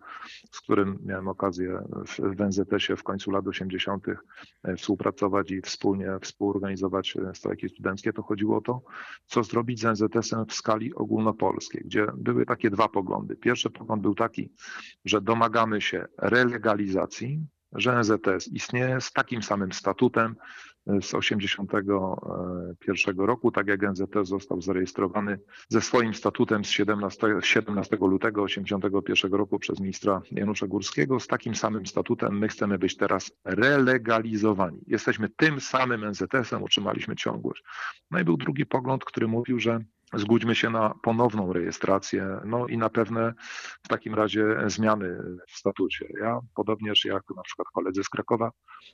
z 0.51 0.61
którym 0.61 0.99
miałem 1.05 1.28
okazję 1.28 1.80
w, 2.07 2.39
NZS-ie 2.39 2.97
w 2.97 3.03
końcu 3.03 3.32
lat 3.32 3.47
80. 3.47 4.05
współpracować 4.78 5.51
i 5.51 5.61
wspólnie 5.61 6.07
współorganizować 6.22 7.18
strajki 7.34 7.70
studenckie, 7.70 8.13
to 8.13 8.24
chodziło 8.24 8.55
o 8.56 8.62
to, 8.62 8.82
co 9.26 9.43
zrobić 9.43 9.80
z 9.80 9.86
NZS-em 9.86 10.45
w 10.45 10.53
skali 10.53 10.95
ogólnopolskiej, 10.95 11.82
gdzie 11.86 12.08
były 12.18 12.45
takie 12.45 12.70
dwa 12.70 12.88
poglądy. 12.88 13.36
Pierwszy 13.36 13.70
pogląd 13.70 14.01
był 14.01 14.16
taki, 14.16 14.51
że 15.06 15.22
domagamy 15.22 15.82
się 15.82 16.06
relegalizacji, 16.18 17.45
że 17.72 17.99
NZS 17.99 18.47
istnieje 18.47 19.01
z 19.01 19.12
takim 19.12 19.43
samym 19.43 19.72
statutem 19.72 20.36
z 20.88 21.11
1981 21.11 23.25
roku, 23.25 23.51
tak 23.51 23.67
jak 23.67 23.81
NZS 23.81 24.27
został 24.27 24.61
zarejestrowany 24.61 25.39
ze 25.69 25.81
swoim 25.81 26.13
statutem 26.13 26.65
z 26.65 26.69
17, 26.69 27.27
17 27.41 27.97
lutego 28.01 28.45
1981 28.45 29.39
roku 29.39 29.59
przez 29.59 29.79
ministra 29.79 30.21
Janusza 30.31 30.67
Górskiego. 30.67 31.19
Z 31.19 31.27
takim 31.27 31.55
samym 31.55 31.86
statutem 31.86 32.38
my 32.38 32.47
chcemy 32.47 32.77
być 32.77 32.97
teraz 32.97 33.31
relegalizowani. 33.43 34.81
Jesteśmy 34.88 35.29
tym 35.29 35.61
samym 35.61 36.11
NZS-em, 36.11 36.63
otrzymaliśmy 36.63 37.15
ciągłość. 37.15 37.63
No 38.11 38.19
i 38.19 38.23
był 38.23 38.38
drugi 38.38 38.65
pogląd, 38.65 39.05
który 39.05 39.27
mówił, 39.27 39.59
że 39.59 39.79
zgódźmy 40.14 40.56
się 40.56 40.70
na 40.70 40.93
ponowną 41.03 41.53
rejestrację, 41.53 42.39
no 42.45 42.68
i 42.68 42.78
na 42.78 42.89
pewne 42.89 43.34
w 43.84 43.88
takim 43.88 44.16
razie 44.16 44.58
zmiany 44.66 45.18
w 45.47 45.58
statucie. 45.58 46.08
Ja, 46.22 46.39
podobnież 46.56 47.06
jak 47.06 47.24
na 47.36 47.41
przykład 47.41 47.68
koledzy 47.74 48.03
z 48.03 48.10
Krakowa, 48.10 48.51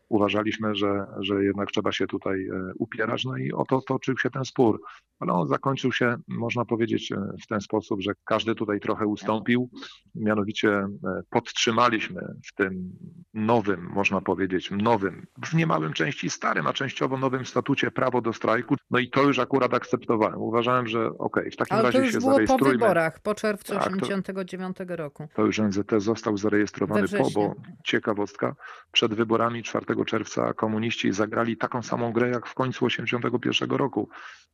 uważaliśmy, 0.10 0.76
że, 0.76 1.06
że 1.20 1.44
jednak 1.44 1.72
trzeba 1.72 1.92
się 1.92 2.08
tutaj 2.08 2.50
upierać, 2.80 3.26
no 3.26 3.38
i 3.38 3.52
o 3.52 3.66
to 3.66 3.82
toczył 3.82 4.18
się 4.18 4.30
ten 4.30 4.46
spór. 4.46 4.82
Ale 5.20 5.34
on 5.34 5.48
zakończył 5.48 5.92
się, 5.92 6.16
można 6.28 6.66
powiedzieć, 6.66 7.14
w 7.44 7.48
ten 7.48 7.62
sposób, 7.62 8.02
że 8.02 8.12
każdy 8.26 8.56
tutaj 8.56 8.80
trochę 8.80 9.06
ustąpił, 9.06 9.70
mianowicie 10.16 10.88
podtrzymaliśmy 11.30 12.22
w 12.46 12.56
tym 12.56 12.92
nowym, 13.34 13.90
można 13.94 14.22
powiedzieć, 14.22 14.72
nowym, 14.72 15.28
w 15.46 15.54
niemałym 15.54 15.94
części 15.94 16.30
starym, 16.30 16.68
a 16.68 16.74
częściowo 16.74 17.18
nowym 17.18 17.46
statucie 17.46 17.92
prawo 17.92 18.22
do 18.22 18.34
strajku, 18.34 18.76
no 18.92 19.00
i 19.00 19.10
to 19.10 19.24
już 19.24 19.40
akurat 19.40 19.74
akceptowałem. 19.74 20.42
Uważałem, 20.42 20.88
że 20.88 21.11
okej, 21.18 21.52
w 21.52 21.56
takim 21.56 21.78
Ale 21.78 21.82
to 21.82 21.88
razie 21.88 22.00
już 22.06 22.14
się 22.14 22.20
było 22.20 22.40
po 22.58 22.66
wyborach, 22.66 23.20
po 23.20 23.36
czerwcu 23.36 23.74
Tak, 23.74 23.98
to- 23.98 24.06
89 24.06 24.78
roku. 24.88 25.28
To 25.34 25.46
już 25.46 25.60
NZT 25.60 25.92
został 25.98 26.38
zarejestrowany 26.38 27.08
po, 27.08 27.32
bo 27.32 27.56
ciekawostka, 27.84 28.56
przed 28.92 29.14
wyborami 29.14 29.64
4 29.64 30.06
czerwca 30.06 30.54
komuniści 30.54 31.14
zagrali 31.14 31.58
taką 31.58 31.82
samą 31.82 32.12
grę 32.14 32.30
jak 32.30 32.48
w 32.48 32.54
końcu 32.54 32.86
81 32.86 33.72
roku, 33.72 34.10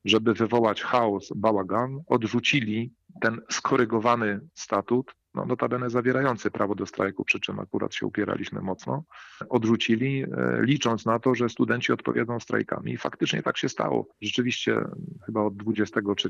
żeby 0.05 0.33
wywołać 0.33 0.81
chaos, 0.81 1.29
bałagan, 1.35 1.99
odrzucili 2.07 2.93
ten 3.21 3.41
skorygowany 3.49 4.39
statut, 4.53 5.11
no 5.37 5.45
notabene 5.45 5.89
zawierający 5.89 6.51
prawo 6.51 6.75
do 6.75 6.85
strajku, 6.85 7.25
przy 7.25 7.39
czym 7.39 7.59
akurat 7.59 7.93
się 7.93 8.05
upieraliśmy 8.05 8.61
mocno, 8.61 9.03
odrzucili, 9.49 10.23
e, 10.23 10.59
licząc 10.61 11.05
na 11.05 11.19
to, 11.19 11.35
że 11.35 11.49
studenci 11.49 11.93
odpowiedzą 11.93 12.39
strajkami. 12.39 12.91
I 12.91 12.97
faktycznie 12.97 13.43
tak 13.43 13.57
się 13.57 13.69
stało. 13.69 14.07
Rzeczywiście 14.21 14.81
chyba 15.25 15.41
od 15.43 15.57
23 15.57 16.29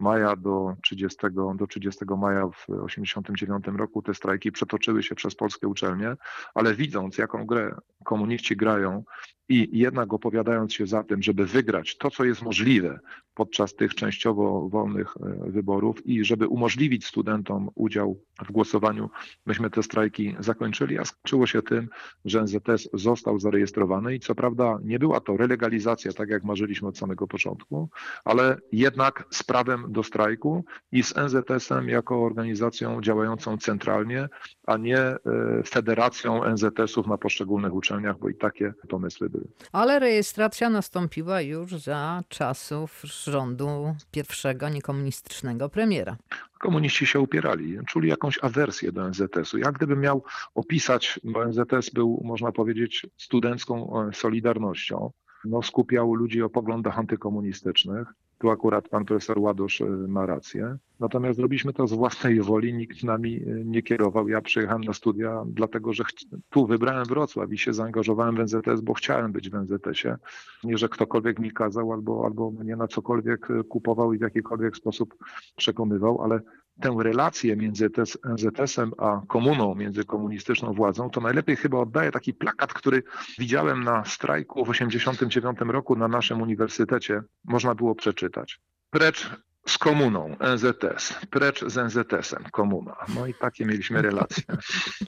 maja 0.00 0.36
do 0.36 0.76
30, 0.82 1.18
do 1.56 1.66
30 1.66 2.04
maja 2.18 2.46
w 2.46 2.70
89 2.70 3.66
roku 3.66 4.02
te 4.02 4.14
strajki 4.14 4.52
przetoczyły 4.52 5.02
się 5.02 5.14
przez 5.14 5.34
polskie 5.34 5.68
uczelnie, 5.68 6.14
ale 6.54 6.74
widząc 6.74 7.18
jaką 7.18 7.46
grę 7.46 7.74
komuniści 8.04 8.56
grają 8.56 9.04
i 9.48 9.78
jednak 9.78 10.12
opowiadając 10.12 10.74
się 10.74 10.86
za 10.86 11.04
tym, 11.04 11.22
żeby 11.22 11.46
wygrać 11.46 11.96
to, 11.96 12.10
co 12.10 12.24
jest 12.24 12.42
możliwe 12.42 13.00
podczas 13.34 13.74
tych 13.74 13.94
częściowo 13.94 14.68
wolnych 14.68 15.14
e, 15.16 15.50
wyborów 15.50 16.06
i 16.06 16.24
żeby 16.24 16.48
umożliwić 16.48 17.06
studentom 17.06 17.70
udział 17.74 18.20
w 18.46 18.52
głosowaniu, 18.52 19.10
myśmy 19.46 19.70
te 19.70 19.82
strajki 19.82 20.36
zakończyli, 20.38 20.98
a 20.98 21.04
skończyło 21.04 21.46
się 21.46 21.62
tym, 21.62 21.88
że 22.24 22.42
NZS 22.42 22.88
został 22.92 23.38
zarejestrowany 23.38 24.14
i 24.14 24.20
co 24.20 24.34
prawda 24.34 24.78
nie 24.84 24.98
była 24.98 25.20
to 25.20 25.36
relegalizacja, 25.36 26.12
tak 26.12 26.28
jak 26.28 26.44
marzyliśmy 26.44 26.88
od 26.88 26.98
samego 26.98 27.26
początku, 27.26 27.88
ale 28.24 28.56
jednak 28.72 29.24
z 29.30 29.42
prawem 29.42 29.92
do 29.92 30.02
strajku 30.02 30.64
i 30.92 31.02
z 31.02 31.14
NZS-em 31.16 31.88
jako 31.88 32.24
organizacją 32.24 33.00
działającą 33.00 33.58
centralnie, 33.58 34.28
a 34.66 34.76
nie 34.76 34.98
e, 34.98 35.18
federacją 35.66 36.44
NZS-ów 36.44 37.06
na 37.06 37.18
poszczególnych 37.18 37.74
uczelniach, 37.74 38.18
bo 38.18 38.28
i 38.28 38.34
takie 38.34 38.74
pomysły 38.88 39.30
były. 39.30 39.37
Ale 39.72 39.98
rejestracja 39.98 40.70
nastąpiła 40.70 41.40
już 41.40 41.72
za 41.72 42.22
czasów 42.28 43.00
rządu 43.04 43.94
pierwszego 44.10 44.68
niekomunistycznego 44.68 45.68
premiera. 45.68 46.16
Komuniści 46.58 47.06
się 47.06 47.20
upierali, 47.20 47.78
czuli 47.86 48.08
jakąś 48.08 48.38
awersję 48.42 48.92
do 48.92 49.08
NZS-u. 49.08 49.58
Jak 49.58 49.74
gdybym 49.74 50.00
miał 50.00 50.22
opisać, 50.54 51.20
bo 51.24 51.44
NZS 51.46 51.90
był, 51.90 52.20
można 52.24 52.52
powiedzieć, 52.52 53.06
studencką 53.16 54.02
e, 54.08 54.12
solidarnością, 54.12 55.10
no, 55.44 55.62
skupiał 55.62 56.14
ludzi 56.14 56.42
o 56.42 56.48
poglądach 56.48 56.98
antykomunistycznych. 56.98 58.08
Tu 58.38 58.50
akurat 58.50 58.88
pan 58.88 59.04
profesor 59.04 59.38
Ładosz 59.38 59.80
e, 59.80 59.84
ma 59.86 60.26
rację. 60.26 60.76
Natomiast 61.00 61.36
zrobiliśmy 61.36 61.72
to 61.72 61.86
z 61.86 61.92
własnej 61.92 62.40
woli, 62.40 62.74
nikt 62.74 63.02
nami 63.04 63.36
e, 63.36 63.64
nie 63.64 63.82
kierował. 63.82 64.28
Ja 64.28 64.40
przyjechałem 64.40 64.84
na 64.84 64.92
studia, 64.92 65.44
dlatego 65.46 65.92
że 65.92 66.04
tu 66.50 66.66
wybrałem 66.66 67.04
Wrocław 67.04 67.52
i 67.52 67.58
się 67.58 67.72
zaangażowałem 67.72 68.36
w 68.36 68.38
NZS, 68.38 68.80
bo 68.80 68.94
chciałem 68.94 69.32
być 69.32 69.50
w 69.50 69.54
NZS-ie. 69.54 70.16
Nie, 70.64 70.78
że 70.78 70.88
ktokolwiek 70.88 71.38
mi 71.38 71.52
kazał 71.52 71.92
albo, 71.92 72.24
albo 72.24 72.50
mnie 72.50 72.76
na 72.76 72.88
cokolwiek 72.88 73.50
e, 73.50 73.64
kupował 73.64 74.12
i 74.12 74.18
w 74.18 74.22
jakikolwiek 74.22 74.76
sposób 74.76 75.14
przekonywał, 75.56 76.22
ale 76.22 76.40
tę 76.80 76.96
relację 76.98 77.56
między 77.56 77.90
NZS-em 78.24 78.92
a 78.98 79.20
komuną, 79.28 79.74
między 79.74 80.04
komunistyczną 80.04 80.72
władzą, 80.72 81.10
to 81.10 81.20
najlepiej 81.20 81.56
chyba 81.56 81.78
oddaje 81.78 82.10
taki 82.10 82.34
plakat, 82.34 82.74
który 82.74 83.02
widziałem 83.38 83.84
na 83.84 84.04
strajku 84.04 84.64
w 84.64 84.68
1989 84.68 85.72
roku 85.72 85.96
na 85.96 86.08
naszym 86.08 86.42
uniwersytecie. 86.42 87.22
Można 87.44 87.74
było 87.74 87.94
przeczytać. 87.94 88.60
Precz 88.90 89.30
z 89.68 89.78
komuną, 89.78 90.36
NZS, 90.40 91.14
precz 91.30 91.64
z 91.64 91.76
NZS-em, 91.76 92.44
komuna. 92.52 92.96
No 93.14 93.26
i 93.26 93.34
takie 93.34 93.64
mieliśmy 93.64 94.02
relacje. 94.02 94.44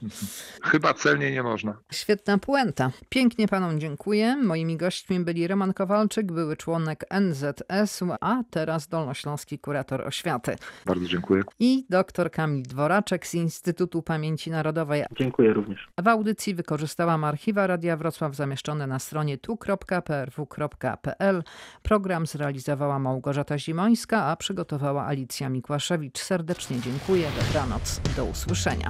Chyba 0.71 0.93
celnie 0.93 1.31
nie 1.31 1.43
można. 1.43 1.77
Świetna 1.91 2.37
puenta. 2.37 2.91
Pięknie 3.09 3.47
panom 3.47 3.79
dziękuję. 3.79 4.35
Moimi 4.35 4.77
gośćmi 4.77 5.19
byli 5.19 5.47
Roman 5.47 5.73
Kowalczyk, 5.73 6.31
były 6.31 6.57
członek 6.57 7.05
NZS-u, 7.21 8.07
a 8.21 8.43
teraz 8.49 8.87
dolnośląski 8.87 9.59
kurator 9.59 10.07
oświaty. 10.07 10.55
Bardzo 10.85 11.05
dziękuję. 11.05 11.43
I 11.59 11.85
dr 11.89 12.31
Kamil 12.31 12.63
Dworaczek 12.63 13.27
z 13.27 13.33
Instytutu 13.33 14.01
Pamięci 14.01 14.51
Narodowej. 14.51 15.03
Dziękuję 15.17 15.53
również. 15.53 15.87
W 16.03 16.07
audycji 16.07 16.55
wykorzystałam 16.55 17.23
archiwa 17.23 17.67
Radia 17.67 17.97
Wrocław 17.97 18.35
zamieszczone 18.35 18.87
na 18.87 18.99
stronie 18.99 19.37
tu.prw.pl. 19.37 19.83
Program 21.81 22.27
zrealizowała 22.27 22.99
Małgorzata 22.99 23.57
Zimońska, 23.59 24.25
a 24.25 24.35
przygotowała 24.51 25.05
Alicja 25.05 25.49
Mikłaszewicz. 25.49 26.19
Serdecznie 26.19 26.79
dziękuję. 26.79 27.27
Dobranoc. 27.39 28.01
Do 28.15 28.25
usłyszenia. 28.25 28.89